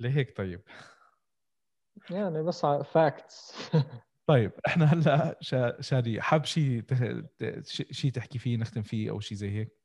ليه 0.00 0.10
هيك 0.10 0.36
طيب؟ 0.36 0.60
يعني 2.10 2.42
بس 2.42 2.66
facts 2.66 3.54
طيب 4.26 4.52
إحنا 4.66 4.84
هلأ 4.84 5.38
شادي 5.80 6.22
حاب 6.22 6.44
شيء 6.44 6.84
شيء 7.90 8.12
تحكي 8.12 8.38
فيه 8.38 8.56
نختم 8.56 8.82
فيه 8.82 9.10
أو 9.10 9.20
شيء 9.20 9.38
زي 9.38 9.50
هيك؟ 9.50 9.80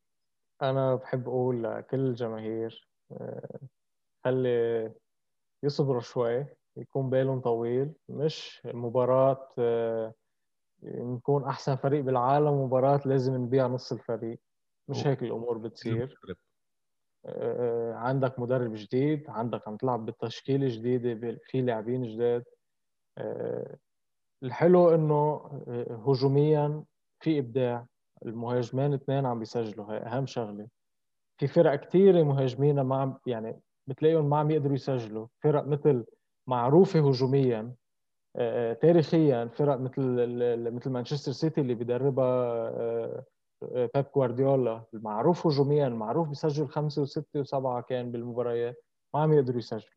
أنا 0.62 0.96
بحب 0.96 1.28
أقول 1.28 1.64
لكل 1.64 2.00
الجماهير 2.00 2.88
آه، 3.12 3.60
خلي 4.24 4.92
يصبروا 5.64 6.02
شوي 6.02 6.46
يكون 6.78 7.10
بالهم 7.10 7.42
طويل 7.42 7.94
مش 8.10 8.62
مباراة 8.66 9.48
آه، 9.60 10.14
نكون 10.84 11.44
أحسن 11.44 11.76
فريق 11.76 12.04
بالعالم 12.04 12.64
مباراة 12.64 13.02
لازم 13.06 13.36
نبيع 13.36 13.68
نص 13.68 13.92
الفريق. 13.92 14.40
مش 14.88 15.08
هيك 15.08 15.24
الأمور 15.24 15.58
بتصير. 15.58 16.20
آه، 17.26 17.94
عندك 17.94 18.40
مدرب 18.40 18.74
جديد 18.74 19.30
عندك 19.30 19.68
عم 19.68 19.78
تلعب 19.78 20.06
بتشكيله 20.06 20.68
جديدة 20.70 21.38
في 21.44 21.62
لاعبين 21.62 22.04
جداد. 22.04 22.44
الحلو 24.44 24.96
إنه 24.96 25.50
آه، 25.68 26.04
هجوميا 26.08 26.84
في 27.20 27.40
إبداع. 27.40 27.88
المهاجمين 28.26 28.94
اثنين 28.94 29.26
عم 29.26 29.40
بيسجلوا 29.40 29.86
هاي 29.86 29.98
أهم 29.98 30.26
شغلة. 30.26 30.68
في 31.38 31.48
فرق 31.48 31.76
كثيره 31.76 32.24
مهاجمين 32.24 32.82
ما 32.82 32.96
عم 33.02 33.18
يعني 33.26 33.60
بتلاقيهم 33.92 34.30
ما 34.30 34.38
عم 34.38 34.52
يقدروا 34.52 34.76
يسجلوا 34.76 35.28
فرق 35.44 35.68
مثل 35.68 36.06
معروفة 36.48 37.00
هجوميا 37.00 37.74
آه، 38.36 38.74
تاريخيا 38.74 39.46
فرق 39.46 39.78
مثل 39.78 40.04
مثل 40.72 40.90
مانشستر 40.90 41.32
سيتي 41.32 41.62
اللي 41.62 41.74
بيدربها 41.74 43.26
بيب 43.62 44.06
جوارديولا 44.16 44.84
المعروف 44.94 45.48
هجوميا 45.48 45.90
معروف 45.90 46.30
بيسجل 46.30 46.68
خمسة 46.68 47.02
وستة 47.02 47.40
وسبعة 47.40 47.82
كان 47.82 48.12
بالمباريات 48.12 48.84
ما 49.14 49.22
عم 49.22 49.34
يقدروا 49.34 49.58
يسجلوا 49.58 49.94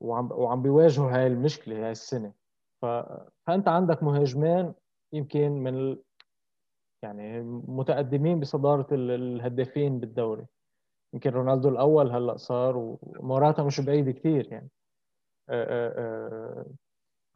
وعم 0.00 0.32
وعم 0.32 0.62
بيواجهوا 0.62 1.10
هاي 1.10 1.26
المشكلة 1.26 1.84
هاي 1.84 1.92
السنة. 1.92 2.32
فأنت 2.82 3.68
عندك 3.68 4.02
مهاجمين 4.02 4.74
يمكن 5.12 5.50
من. 5.52 5.96
يعني 7.02 7.42
متقدمين 7.68 8.40
بصدارة 8.40 8.86
الهدافين 8.92 10.00
بالدوري 10.00 10.46
يمكن 11.14 11.30
رونالدو 11.30 11.68
الأول 11.68 12.10
هلأ 12.10 12.36
صار 12.36 12.76
وموراتا 12.76 13.62
مش 13.62 13.80
بعيد 13.80 14.10
كثير 14.10 14.52
يعني. 14.52 14.68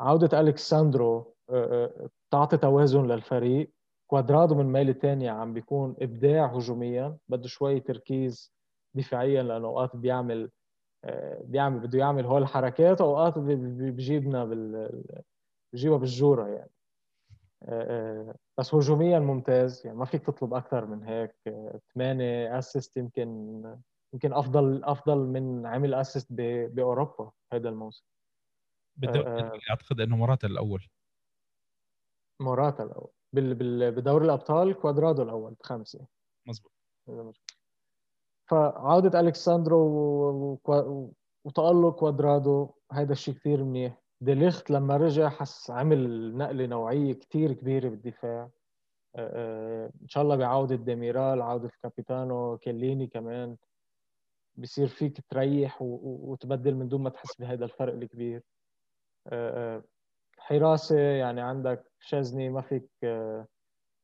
عودة 0.00 0.40
الكساندرو 0.40 1.34
تعطي 2.30 2.56
توازن 2.56 3.06
للفريق. 3.06 3.70
كوادرادو 4.10 4.54
من 4.54 4.72
ميلة 4.72 4.94
ثانية 4.94 5.30
عم 5.30 5.52
بيكون 5.54 5.96
إبداع 6.02 6.46
هجوميا 6.46 7.16
بده 7.28 7.48
شوي 7.48 7.80
تركيز 7.80 8.52
دفاعيا 8.94 9.42
لأنه 9.42 9.66
أوقات 9.68 9.96
بيعمل 9.96 10.50
بيعمل 11.40 11.80
بده 11.80 11.98
يعمل 11.98 12.26
هول 12.26 12.42
الحركات 12.42 13.00
وأوقات 13.00 13.38
بيجيبنا 13.38 14.44
بال 14.44 15.02
بيجيبها 15.72 15.98
بالجورة 15.98 16.48
يعني. 16.48 16.70
بس 18.58 18.74
هجوميا 18.74 19.18
ممتاز. 19.18 19.86
يعني 19.86 19.98
ما 19.98 20.04
فيك 20.04 20.26
تطلب 20.26 20.54
أكثر 20.54 20.86
من 20.86 21.04
هيك. 21.04 21.36
ثمانية 21.94 22.58
assist 22.58 22.96
يمكن 22.96 23.62
يمكن 24.12 24.32
أفضل 24.32 24.84
أفضل 24.84 25.18
من 25.18 25.66
عمل 25.66 25.94
assist 25.94 26.26
بأوروبا 26.32 27.30
هذا 27.52 27.68
الموسم. 27.68 28.04
بالدوري 28.96 29.60
أعتقد 29.70 30.00
إنه 30.00 30.16
موراتا 30.16 30.46
الأول. 30.46 30.88
موراتا 32.40 32.82
الأول. 32.82 33.10
بدوري 33.32 34.24
الأبطال 34.24 34.74
كوادرادو 34.74 35.22
الأول 35.22 35.54
بخمسة. 35.54 36.06
مزبوط 36.46 36.72
فعودة 38.50 39.20
الكساندرو 39.20 40.60
وتألق 41.44 41.98
كوادرادو 41.98 42.74
هذا 42.92 43.12
الشيء 43.12 43.34
كثير 43.34 43.64
منيح. 43.64 43.99
ديليخت 44.20 44.70
لما 44.70 44.96
رجع 44.96 45.28
حس 45.28 45.70
عمل 45.70 46.36
نقله 46.36 46.66
نوعية 46.66 47.12
كثير 47.12 47.52
كبيرة 47.52 47.88
بالدفاع. 47.88 48.50
إن 49.16 50.08
شاء 50.08 50.22
الله 50.22 50.36
بعودة 50.36 50.76
ديميرال 50.76 51.42
عودة 51.42 51.70
capitano 51.82 52.58
كيليني 52.58 53.06
كمان. 53.06 53.56
بصير 54.56 54.88
فيك 54.88 55.20
تريح 55.30 55.78
وتبدل 55.82 56.74
من 56.74 56.88
دون 56.88 57.02
ما 57.02 57.10
تحس 57.10 57.36
بهذا 57.40 57.64
الفرق 57.64 57.92
الكبير. 57.92 58.42
حراسة 60.38 60.98
يعني 60.98 61.40
عندك 61.40 61.92
شزني 62.00 62.48
ما 62.48 62.60
فيك 62.60 62.88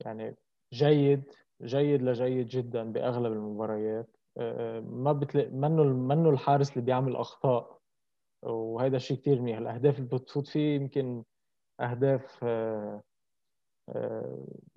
يعني 0.00 0.36
جيد 0.72 1.22
جيد 1.62 2.02
لجيد 2.02 2.46
جدا 2.46 2.92
بأغلب 2.92 3.32
المباريات. 3.32 4.16
ما 4.82 5.12
بتلاقي 5.12 5.50
منه 5.50 5.82
منه 5.84 6.30
الحارس 6.30 6.70
اللي 6.70 6.84
بيعمل 6.84 7.16
أخطاء. 7.16 7.78
وهذا 8.46 8.96
الشيء 8.96 9.16
كثير 9.16 9.40
منيح. 9.40 9.58
الأهداف 9.58 9.98
اللي 9.98 10.08
بتفوت 10.08 10.48
فيه 10.48 10.76
يمكن 10.76 11.24
أهداف 11.80 12.42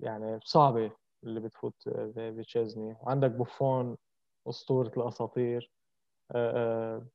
يعني 0.00 0.40
صعبة 0.44 0.92
اللي 1.24 1.40
بتفوت 1.40 1.88
بتشيزني 2.16 2.96
وعندك 3.02 3.30
بوفون 3.30 3.96
اسطوره 4.48 4.92
الأساطير. 4.96 5.70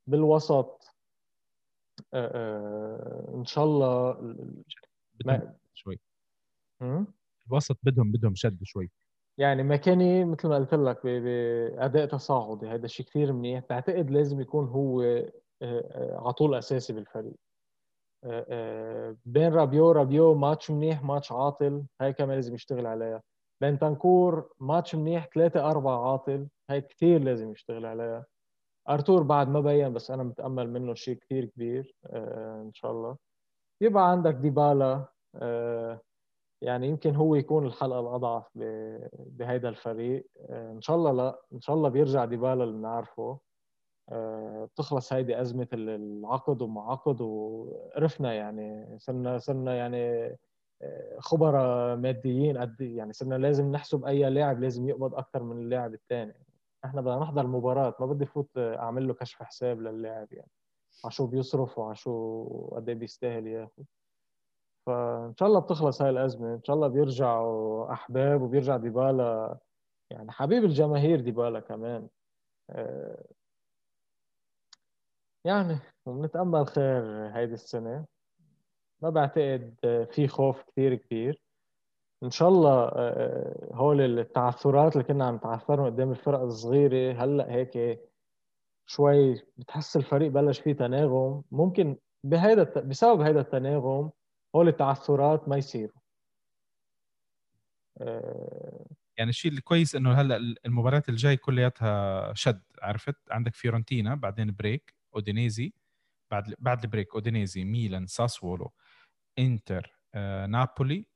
بالوسط 0.07 0.95
إن 2.13 3.45
شاء 3.45 3.65
الله 3.65 4.11
بدهم 5.25 5.53
شوي. 5.73 5.99
الوسط 7.47 7.77
بدهم 7.83 8.11
بدهم 8.11 8.35
شد 8.35 8.63
شوي. 8.63 8.91
يعني 9.37 9.63
ماكيني 9.63 10.25
مثل 10.25 10.47
ما 10.47 10.55
قلت 10.55 10.73
لك 10.73 11.05
بأداء 11.05 12.05
تصاعدي. 12.05 12.67
هذا 12.67 12.85
الشيء 12.85 13.05
كثير 13.05 13.33
منيح. 13.33 13.63
بعتقد 13.69 14.11
لازم 14.11 14.41
يكون 14.41 14.67
هو 14.67 15.01
آه، 15.01 15.19
آه، 15.19 15.31
على 15.95 16.33
طول 16.33 16.55
أساسي 16.55 16.93
بالفريق. 16.93 17.35
آه، 18.23 19.15
بين 19.25 19.53
رابيو 19.53 19.91
رابيو 19.91 20.35
ماتش 20.35 20.71
منيح 20.71 21.03
ماتش 21.03 21.31
عاطل 21.31 21.83
هاي 22.01 22.13
كمان 22.13 22.35
لازم 22.35 22.55
يشتغل 22.55 22.85
عليها. 22.87 23.21
بين 23.61 23.79
تنكور 23.79 24.49
ماتش 24.59 24.95
منيح 24.95 25.27
ثلاثة 25.35 25.69
أربعة 25.71 26.11
عاطل 26.11 26.47
هاي 26.69 26.81
كثير 26.81 27.21
لازم 27.23 27.51
يشتغل 27.51 27.85
عليها. 27.85 28.25
أرتور 28.89 29.23
بعد 29.23 29.49
ما 29.49 29.59
بين 29.59 29.93
بس 29.93 30.11
أنا 30.11 30.23
متأمل 30.23 30.69
منه 30.69 30.93
شيء 30.93 31.15
كثير 31.17 31.45
كبير 31.45 31.95
آه 32.05 32.61
إن 32.61 32.73
شاء 32.73 32.91
الله. 32.91 33.17
يبقى 33.81 34.11
عندك 34.11 34.33
ديبالا 34.35 35.05
آه 35.35 36.01
يعني 36.61 36.87
يمكن 36.87 37.15
هو 37.15 37.35
يكون 37.35 37.65
الحلقة 37.65 37.99
الأضعف 37.99 38.47
بهيدا 39.15 39.69
الفريق. 39.69 40.27
آه 40.49 40.71
إن 40.71 40.81
شاء 40.81 40.95
الله 40.95 41.11
لا 41.11 41.41
إن 41.53 41.61
شاء 41.61 41.75
الله 41.75 41.89
بيرجع 41.89 42.25
ديبالا 42.25 42.63
اللي 42.63 42.77
بنعرفه. 42.77 43.39
آه 44.09 44.65
بتخلص 44.65 45.13
هيدي 45.13 45.41
أزمة 45.41 45.67
العقد 45.73 46.61
وما 46.61 46.81
عقد 46.81 47.21
وعرفنا 47.21 48.33
يعني 48.33 48.99
صرنا 48.99 49.37
صرنا 49.37 49.75
يعني 49.75 50.37
آه، 50.81 51.19
خبراء 51.19 51.95
ماديين 51.95 52.57
قد 52.57 52.81
يعني 52.81 53.13
صرنا 53.13 53.35
لازم 53.35 53.71
نحسب 53.71 54.05
أي 54.05 54.29
لاعب 54.29 54.59
لازم 54.59 54.89
يقبض 54.89 55.15
أكثر 55.15 55.43
من 55.43 55.57
اللاعب 55.57 55.93
الثاني 55.93 56.35
إحنا 56.85 57.01
بدنا 57.01 57.19
نحضر 57.19 57.47
مباراة 57.47 57.95
ما 57.99 58.05
بدي 58.05 58.25
فوت 58.25 58.49
أعمل 58.57 59.07
له 59.07 59.13
كشف 59.13 59.43
حساب 59.43 59.81
للاعب 59.81 60.33
يعني. 60.33 60.49
على 61.03 61.11
شو 61.11 61.27
بيصرف 61.27 61.77
وعلى 61.77 61.95
شو 61.95 62.45
قد 62.71 62.89
إيه 62.89 62.95
بيستاهل 62.95 63.47
ياخذ 63.47 63.83
فإن 64.85 65.33
شاء 65.39 65.49
الله 65.49 65.59
بتخلص 65.59 66.01
هاي 66.01 66.09
الأزمة 66.09 66.53
إن 66.53 66.63
شاء 66.63 66.75
الله 66.75 66.87
بيرجعوا 66.87 67.91
أحباب 67.93 68.41
وبيرجع 68.41 68.77
ديبالا. 68.77 69.57
يعني 70.09 70.31
حبيب 70.31 70.63
الجماهير 70.63 71.21
ديبالا 71.21 71.59
كمان. 71.59 72.07
آه، 72.69 73.25
يعني 75.45 75.79
وبنتأمل 76.05 76.67
خير 76.67 77.03
هيدي 77.35 77.53
السنة. 77.53 78.05
ما 79.01 79.09
بعتقد 79.09 79.75
في 80.11 80.27
خوف 80.27 80.63
كثير 80.63 80.95
كبير. 80.95 81.41
إن 82.23 82.31
شاء 82.31 82.49
الله 82.49 82.71
آه، 82.71 82.91
آه، 82.95 83.75
هول 83.75 84.19
التعثرات 84.19 84.93
اللي 84.93 85.03
كنا 85.03 85.25
عم 85.25 85.35
نتعثرهم 85.35 85.85
قدام 85.85 86.11
الفرق 86.11 86.39
الصغيرة 86.39 87.23
هلأ 87.23 87.51
هيك 87.51 87.99
شوي 88.85 89.41
بتحس 89.57 89.97
الفريق 89.97 90.31
بلش 90.31 90.59
فيه 90.59 90.73
تناغم. 90.73 91.43
ممكن 91.51 91.97
بهذا 92.23 92.63
بسبب 92.63 93.21
هذا 93.21 93.39
التناغم 93.41 94.11
هول 94.55 94.67
التعثرات 94.67 95.49
ما 95.49 95.57
يصيروا. 95.57 95.99
آه، 98.01 98.85
يعني 99.17 99.29
الشيء 99.29 99.51
الكويس 99.51 99.95
إنه 99.95 100.13
هلأ 100.13 100.37
المباريات 100.65 101.09
الجاي 101.09 101.37
كلياتها 101.37 102.33
شد 102.33 102.61
عرفت؟ 102.81 103.15
عندك 103.31 103.55
فيورنتينا 103.55 104.15
بعدين 104.15 104.55
break. 104.59 104.95
أودينيزي 105.15 105.73
بعد 106.31 106.55
بعد 106.59 106.83
ال 106.83 106.88
break 106.88 107.13
أودينيزي 107.13 107.63
ميلان 107.63 108.07
ساسولو 108.07 108.73
إنتر 109.39 109.99
آه 110.15 110.45
نابولي 110.45 111.07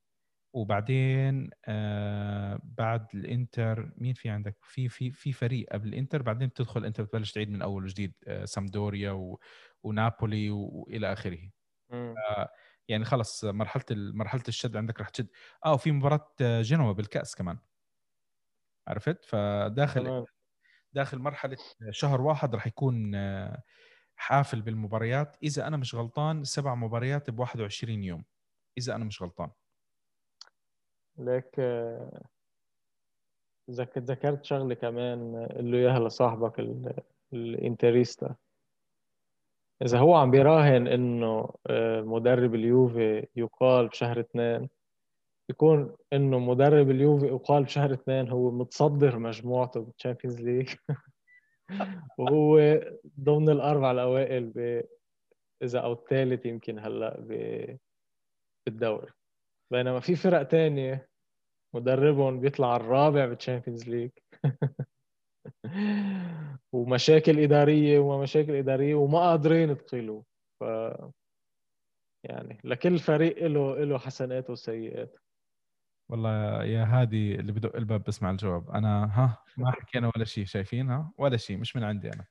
وبعدين 0.53 1.49
آه 1.65 2.59
بعد 2.63 3.07
الإنتر 3.13 3.91
مين 3.97 4.13
في 4.13 4.29
عندك؟ 4.29 4.57
في 4.61 4.89
في 4.89 5.11
في 5.11 5.31
فريق 5.33 5.67
قبل 5.73 5.87
الإنتر 5.87 6.21
بعدين 6.21 6.47
بتدخل 6.47 6.85
أنت 6.85 7.01
بتبلش 7.01 7.31
تعيد 7.31 7.49
من 7.49 7.61
أول 7.61 7.83
وجديد 7.83 8.13
آه 8.27 8.45
سامبدوريا 8.45 9.11
و... 9.11 9.39
ونابولي 9.83 10.49
وإلى 10.49 11.13
آخره. 11.13 11.49
آه 11.91 12.49
يعني 12.87 13.05
خلص 13.05 13.45
مرحلة 13.45 13.83
مرحلة 13.91 14.43
الشد 14.47 14.77
عندك 14.77 15.01
رح 15.01 15.09
تشد. 15.09 15.27
آه 15.65 15.73
وفي 15.73 15.91
مباراة 15.91 16.33
آه، 16.41 16.61
جنوا 16.61 16.93
بالكأس 16.93 17.35
كمان. 17.35 17.59
عرفت؟ 18.87 19.25
فداخل. 19.25 20.25
داخل 20.93 21.19
مرحلة 21.19 21.57
شهر 21.89 22.21
واحد 22.21 22.55
رح 22.55 22.67
يكون 22.67 23.15
آه، 23.15 23.63
حافل 24.19 24.61
بالمباريات 24.61 25.37
إذا 25.43 25.67
أنا 25.67 25.77
مش 25.77 25.95
غلطان 25.95 26.43
سبع 26.43 26.75
مباريات 26.75 27.29
ب 27.29 27.39
21 27.39 28.03
يوم. 28.03 28.23
إذا 28.77 28.95
أنا 28.95 29.05
مش 29.05 29.21
غلطان. 29.21 29.49
آه، 31.59 32.21
ذكرت 33.71 34.45
شغلة 34.45 34.75
كمان 34.75 35.47
قل 35.57 35.71
له 35.71 35.77
اياها 35.77 35.99
لصاحبك 35.99 36.59
ال 37.33 37.42
interista. 37.42 38.35
إذا 39.81 39.99
هو 39.99 40.15
عم 40.15 40.31
بيراهن 40.31 40.87
إنه 40.87 41.53
آه، 41.67 42.01
مدرب 42.01 42.55
اليوفي 42.55 43.27
يقال 43.35 43.87
بشهر 43.87 44.19
اثنين 44.19 44.69
يكون 45.49 45.95
إنه 46.13 46.39
مدرب 46.39 46.89
اليوفي 46.89 47.25
يقال 47.25 47.63
بشهر 47.63 47.93
اثنين 47.93 48.29
هو 48.29 48.51
متصدر 48.51 49.19
مجموعته 49.19 49.79
بال 49.79 49.90
Champions 49.90 50.41
League 50.41 50.75
وهو 52.17 52.79
ضمن 53.19 53.49
الأربع 53.49 53.91
الأوائل 53.91 54.45
ب 54.45 54.83
إذا 55.63 55.79
أو 55.79 55.93
الثالث 55.93 56.45
يمكن 56.45 56.79
هلأ 56.79 57.19
ب... 57.19 57.31
بالدوري. 58.65 59.11
بينما 59.71 59.99
في 59.99 60.15
فرق 60.15 60.43
تانية 60.43 61.09
مدربهم 61.75 62.39
بيطلع 62.39 62.75
الرابع 62.75 63.25
بال 63.25 63.37
Champions 63.37 63.89
League 63.89 64.11
ومشاكل 66.73 67.39
إدارية 67.39 67.99
ومشاكل 67.99 68.55
إدارية 68.55 68.95
وما 68.95 69.19
قادرين 69.19 69.69
يدخلوا 69.69 70.21
ف 70.59 70.63
يعني 72.23 72.57
لكل 72.63 72.99
فريق 72.99 73.47
له 73.47 73.83
له 73.83 73.97
حسنات 73.97 74.49
وسيئات 74.49 75.19
والله 76.09 76.63
يا 76.63 76.83
هادي 76.85 77.35
اللي 77.35 77.51
بدق 77.51 77.75
الباب 77.75 78.03
بسمع 78.03 78.31
الجواب. 78.31 78.69
أنا 78.71 79.03
ها 79.05 79.37
ما 79.57 79.71
حكينا 79.71 80.11
ولا 80.15 80.25
شيء 80.25 80.45
شايفين؟ 80.45 80.89
ها؟ 80.89 81.11
ولا 81.17 81.37
شيء 81.37 81.57
مش 81.57 81.75
من 81.75 81.83
عندي 81.83 82.09
أنا. 82.13 82.25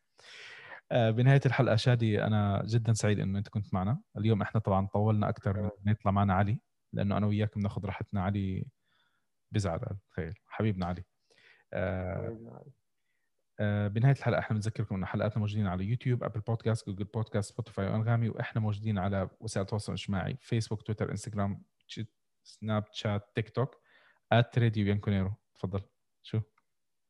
آه، 0.92 1.10
بنهاية 1.10 1.40
الحلقة 1.46 1.76
شادي 1.76 2.24
أنا 2.24 2.62
جدا 2.66 2.92
سعيد 2.92 3.20
إنه 3.20 3.38
أنت 3.38 3.48
كنت 3.48 3.74
معنا. 3.74 4.00
اليوم 4.18 4.42
إحنا 4.42 4.60
طبعا 4.60 4.86
طولنا 4.86 5.28
أكثر 5.28 5.62
من 5.84 5.92
يطلع 5.92 6.10
معنا 6.10 6.34
علي 6.34 6.60
لأنه 6.92 7.16
أنا 7.16 7.26
وياك 7.26 7.58
بناخذ 7.58 7.84
راحتنا. 7.84 8.22
علي 8.22 8.66
بزعل 9.52 9.80
تخيل 10.10 10.34
حبيبنا 10.46 10.86
علي. 10.86 11.04
آه 11.72 12.64
آه 13.60 13.88
بنهاية 13.88 14.14
الحلقة 14.14 14.38
إحنا 14.38 14.54
بنذكركم 14.54 14.94
إنه 14.94 15.06
حلقاتنا 15.06 15.38
موجودين 15.40 15.66
على 15.66 15.84
يوتيوب 15.84 16.24
أبل 16.24 16.40
بودكاست 16.40 16.86
جوجل 16.86 17.04
بودكاست 17.04 17.52
سبوتيفاي 17.52 17.86
وأنغامي. 17.86 18.28
وإحنا 18.28 18.60
موجودين 18.60 18.98
على 18.98 19.28
وسائل 19.40 19.64
التواصل 19.64 19.92
الاجتماعي 19.92 20.38
فيسبوك 20.40 20.82
تويتر 20.82 21.10
إنستغرام 21.10 21.62
سناب 22.48 22.84
شات 22.92 23.22
تيك 23.34 23.50
توك 23.50 23.76
راديو 24.32 24.84
بيانكونيرو. 24.84 25.30
تفضل. 25.54 25.80
شو؟ 26.22 26.40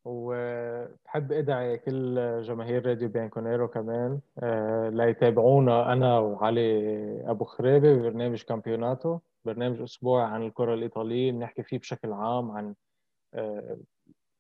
وبحب 0.05 1.33
ادعي 1.33 1.79
كل 1.79 2.43
جماهير 2.43 2.87
راديو 2.87 3.09
بيانكونيرو 3.09 3.69
كمان 3.69 4.21
آه، 4.39 4.89
ليتابعونا 4.89 5.93
أنا 5.93 6.19
وعلي 6.19 7.31
أبو 7.31 7.45
خريبة 7.45 7.95
ببرنامج 7.95 8.43
كامبيوناتو 8.43 9.19
برنامج 9.45 9.83
أسبوعي 9.83 10.25
عن 10.25 10.43
الكرة 10.43 10.75
الإيطالية 10.75 11.33
بنحكي 11.33 11.63
فيه 11.63 11.79
بشكل 11.79 12.13
عام 12.13 12.51
عن 12.51 12.75
آه، 13.35 13.79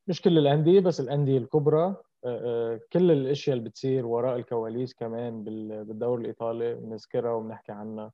مش 0.06 0.22
كل 0.22 0.38
الأندية 0.38 0.80
بس 0.80 1.00
الأندية 1.00 1.38
الكبرى 1.38 1.96
آه، 2.24 2.80
كل 2.92 3.10
الأشياء 3.10 3.56
اللي 3.56 3.68
بتصير 3.68 4.06
وراء 4.06 4.36
الكواليس 4.36 4.94
كمان 4.94 5.44
بالدوري 5.44 6.22
الإيطالي 6.22 6.74
بنذكرها 6.74 7.32
وبنحكي 7.32 7.72
عنها. 7.72 8.12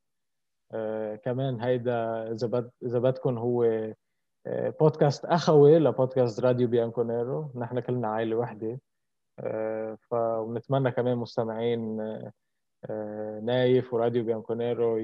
كمان 1.24 1.60
هيدا 1.60 2.32
إذا 2.32 2.46
بد 2.46 2.70
إذا 2.82 2.98
بدكم 2.98 3.38
هو 3.38 3.92
بودكاست 4.80 5.24
أخوي 5.24 5.78
لبودكاست 5.78 6.40
راديو 6.40 6.68
بيانكونيرو. 6.68 7.50
نحن 7.54 7.80
كلنا 7.80 8.08
عائلة 8.08 8.36
وحدة. 8.36 8.80
آه، 9.38 9.98
فبنتمنى 10.10 10.90
كمان 10.90 11.16
مستمعين 11.16 12.00
آه، 12.90 13.40
نايف 13.40 13.94
وراديو 13.94 14.24
بيانكونيرو 14.24 14.98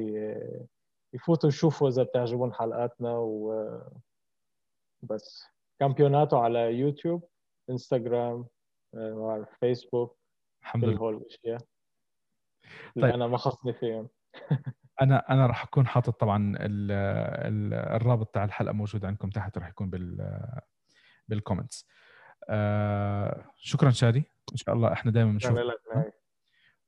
يفوتوا 1.15 1.49
يشوفوا 1.49 1.89
إذا 1.89 2.03
بتعجبهم 2.03 2.53
حلقاتنا 2.53 3.19
و 3.19 3.65
بس. 5.03 5.47
كامبيوناتو 5.81 6.37
على 6.37 6.59
يوتيوب 6.59 7.29
إنستغرام 7.71 8.47
فيسبوك 9.61 10.17
الحمد 10.63 10.85
لله. 10.85 10.99
هول 10.99 11.17
الأشياء 11.17 11.61
طيب. 12.97 13.05
أنا 13.05 13.27
ما 13.27 13.37
خصني 13.37 13.73
فيهم. 13.73 14.09
أنا 15.01 15.33
أنا 15.33 15.47
راح 15.47 15.65
أكون 15.65 15.87
حاطط 15.87 16.21
طبعا 16.21 16.57
ال 16.57 16.93
ال 16.93 17.75
الرابط 17.75 18.35
تاع 18.35 18.45
الحلقة 18.45 18.73
موجود 18.73 19.05
عندكم 19.05 19.31
تحت 19.31 19.59
راح 19.59 19.69
يكون 19.69 19.91
بال 19.91 20.37
بال 21.29 21.41
comments 21.41 21.89
آه 22.49 23.45
شكرا 23.57 23.91
شادي. 23.91 24.25
إن 24.53 24.57
شاء 24.57 24.75
الله 24.75 24.93
إحنا 24.93 25.13
دائما 25.13 25.33
بنشوف. 25.33 25.53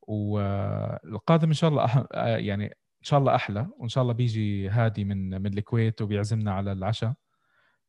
والقادم 0.01 1.47
إن 1.47 1.53
شاء 1.53 1.69
الله 1.69 1.85
أح... 1.85 2.05
يعني 2.25 2.65
إن 2.65 3.03
شاء 3.03 3.19
الله 3.19 3.35
أحلى. 3.35 3.67
وإن 3.77 3.89
شاء 3.89 4.01
الله 4.01 4.13
بيجي 4.13 4.69
هادي 4.69 5.03
من 5.03 5.41
من 5.41 5.57
الكويت 5.57 6.01
وبيعزمنا 6.01 6.53
على 6.53 6.71
العشاء 6.71 7.13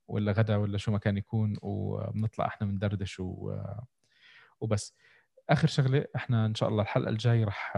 ولا 0.08 0.32
غدا 0.32 0.56
ولا 0.56 0.78
شو 0.78 0.92
ما 0.92 0.98
كان 0.98 1.16
يكون 1.16 1.56
وبنطلع 1.62 2.46
إحنا 2.46 2.66
بندردش 2.66 3.20
و... 3.20 3.56
وبس. 4.60 4.94
آخر 5.50 5.68
شغلة 5.68 6.06
إحنا 6.16 6.46
إن 6.46 6.54
شاء 6.54 6.68
الله 6.68 6.82
الحلقة 6.82 7.08
الجاي 7.08 7.44
راح 7.44 7.72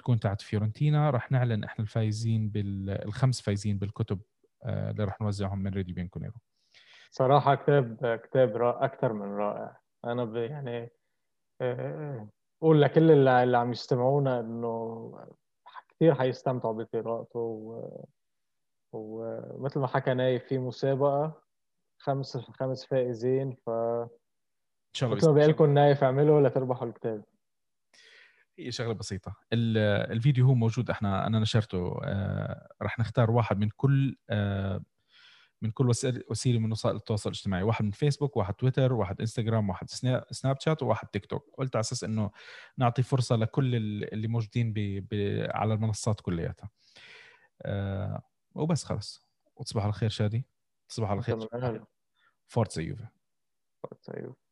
تكون 0.00 0.20
تاعت 0.20 0.40
فيورنتينا 0.40 1.10
راح 1.10 1.32
نعلن 1.32 1.64
إحنا 1.64 1.82
الفايزين 1.82 2.48
بالخمس 2.50 3.40
فايزين 3.40 3.78
بالكتب 3.78 4.20
آه، 4.64 4.90
اللي 4.90 5.04
راح 5.04 5.20
نوزعهم 5.20 5.58
من 5.58 5.74
ريدي 5.74 5.92
بينكونيرو 5.92 6.34
صراحة 7.10 7.54
كتاب 7.54 8.20
كتاب 8.24 8.56
رائع 8.56 8.84
أكثر 8.84 9.12
من 9.12 9.36
رائع. 9.36 9.76
أنا 10.04 10.44
يعني 10.44 10.90
آه، 11.60 12.28
أقول 12.62 12.82
لكل 12.82 13.10
اللي 13.10 13.56
عم 13.56 13.72
يستمعونا 13.72 14.40
إنه 14.40 15.12
كثير 15.88 16.14
حيستمتعوا 16.14 16.74
بقراءته 16.74 17.38
و... 17.38 18.04
ومثل 18.92 19.80
ما 19.80 19.86
حكى 19.86 20.14
نايف 20.14 20.44
في 20.44 20.58
مسابقة 20.58 21.42
خمس 21.98 22.36
خمس 22.36 22.86
فائزين 22.86 23.56
ف 23.66 23.70
إن 23.70 24.94
شاء 24.94 25.08
الله 25.08 25.16
مثل 25.16 25.28
ما 25.28 25.34
بقول 25.34 25.48
لكم 25.48 25.74
نايف 25.74 26.04
اعملوا 26.04 26.48
لتربحوا 26.48 26.88
الكتاب. 26.88 27.24
شغلة 28.68 28.94
بسيطة. 28.94 29.36
الفيديو 29.52 30.46
هو 30.46 30.54
موجود 30.54 30.90
إحنا 30.90 31.26
أنا 31.26 31.40
نشرته 31.40 32.00
آه، 32.04 32.68
راح 32.82 32.98
نختار 32.98 33.30
واحد 33.30 33.58
من 33.58 33.68
كل 33.76 34.16
آه، 34.30 34.82
من 35.62 35.70
كل 35.70 35.88
وسيلة 36.30 36.58
من 36.58 36.72
وسائل 36.72 36.96
التواصل 36.96 37.30
الاجتماعي. 37.30 37.62
واحد 37.62 37.84
من 37.84 37.90
فيسبوك 37.90 38.36
واحد 38.36 38.54
تويتر 38.54 38.92
واحد 38.92 39.20
انستغرام 39.20 39.68
واحد 39.68 39.90
سناب 40.30 40.60
شات 40.60 40.82
وواحد 40.82 41.08
تيك 41.08 41.26
توك 41.26 41.54
قلت 41.58 41.76
على 41.76 41.80
أساس 41.80 42.04
إنه 42.04 42.30
نعطي 42.78 43.02
فرصة 43.02 43.36
لكل 43.36 43.74
اللي 44.04 44.28
موجودين 44.28 44.72
بي 44.72 45.00
بي 45.00 45.44
على 45.44 45.74
المنصات 45.74 46.20
كلياتها. 46.20 46.70
أه 47.62 48.22
وبس 48.54 48.84
خلص. 48.84 49.26
وتصبح 49.56 49.82
على 49.82 49.92
خير 49.92 50.08
شادي. 50.08 50.46
تصبح 50.88 51.10
على 51.10 51.22
خير. 51.22 51.34
Forza 52.46 52.82
Juve. 52.82 53.06
Forza 53.82 54.18
Juve. 54.18 54.49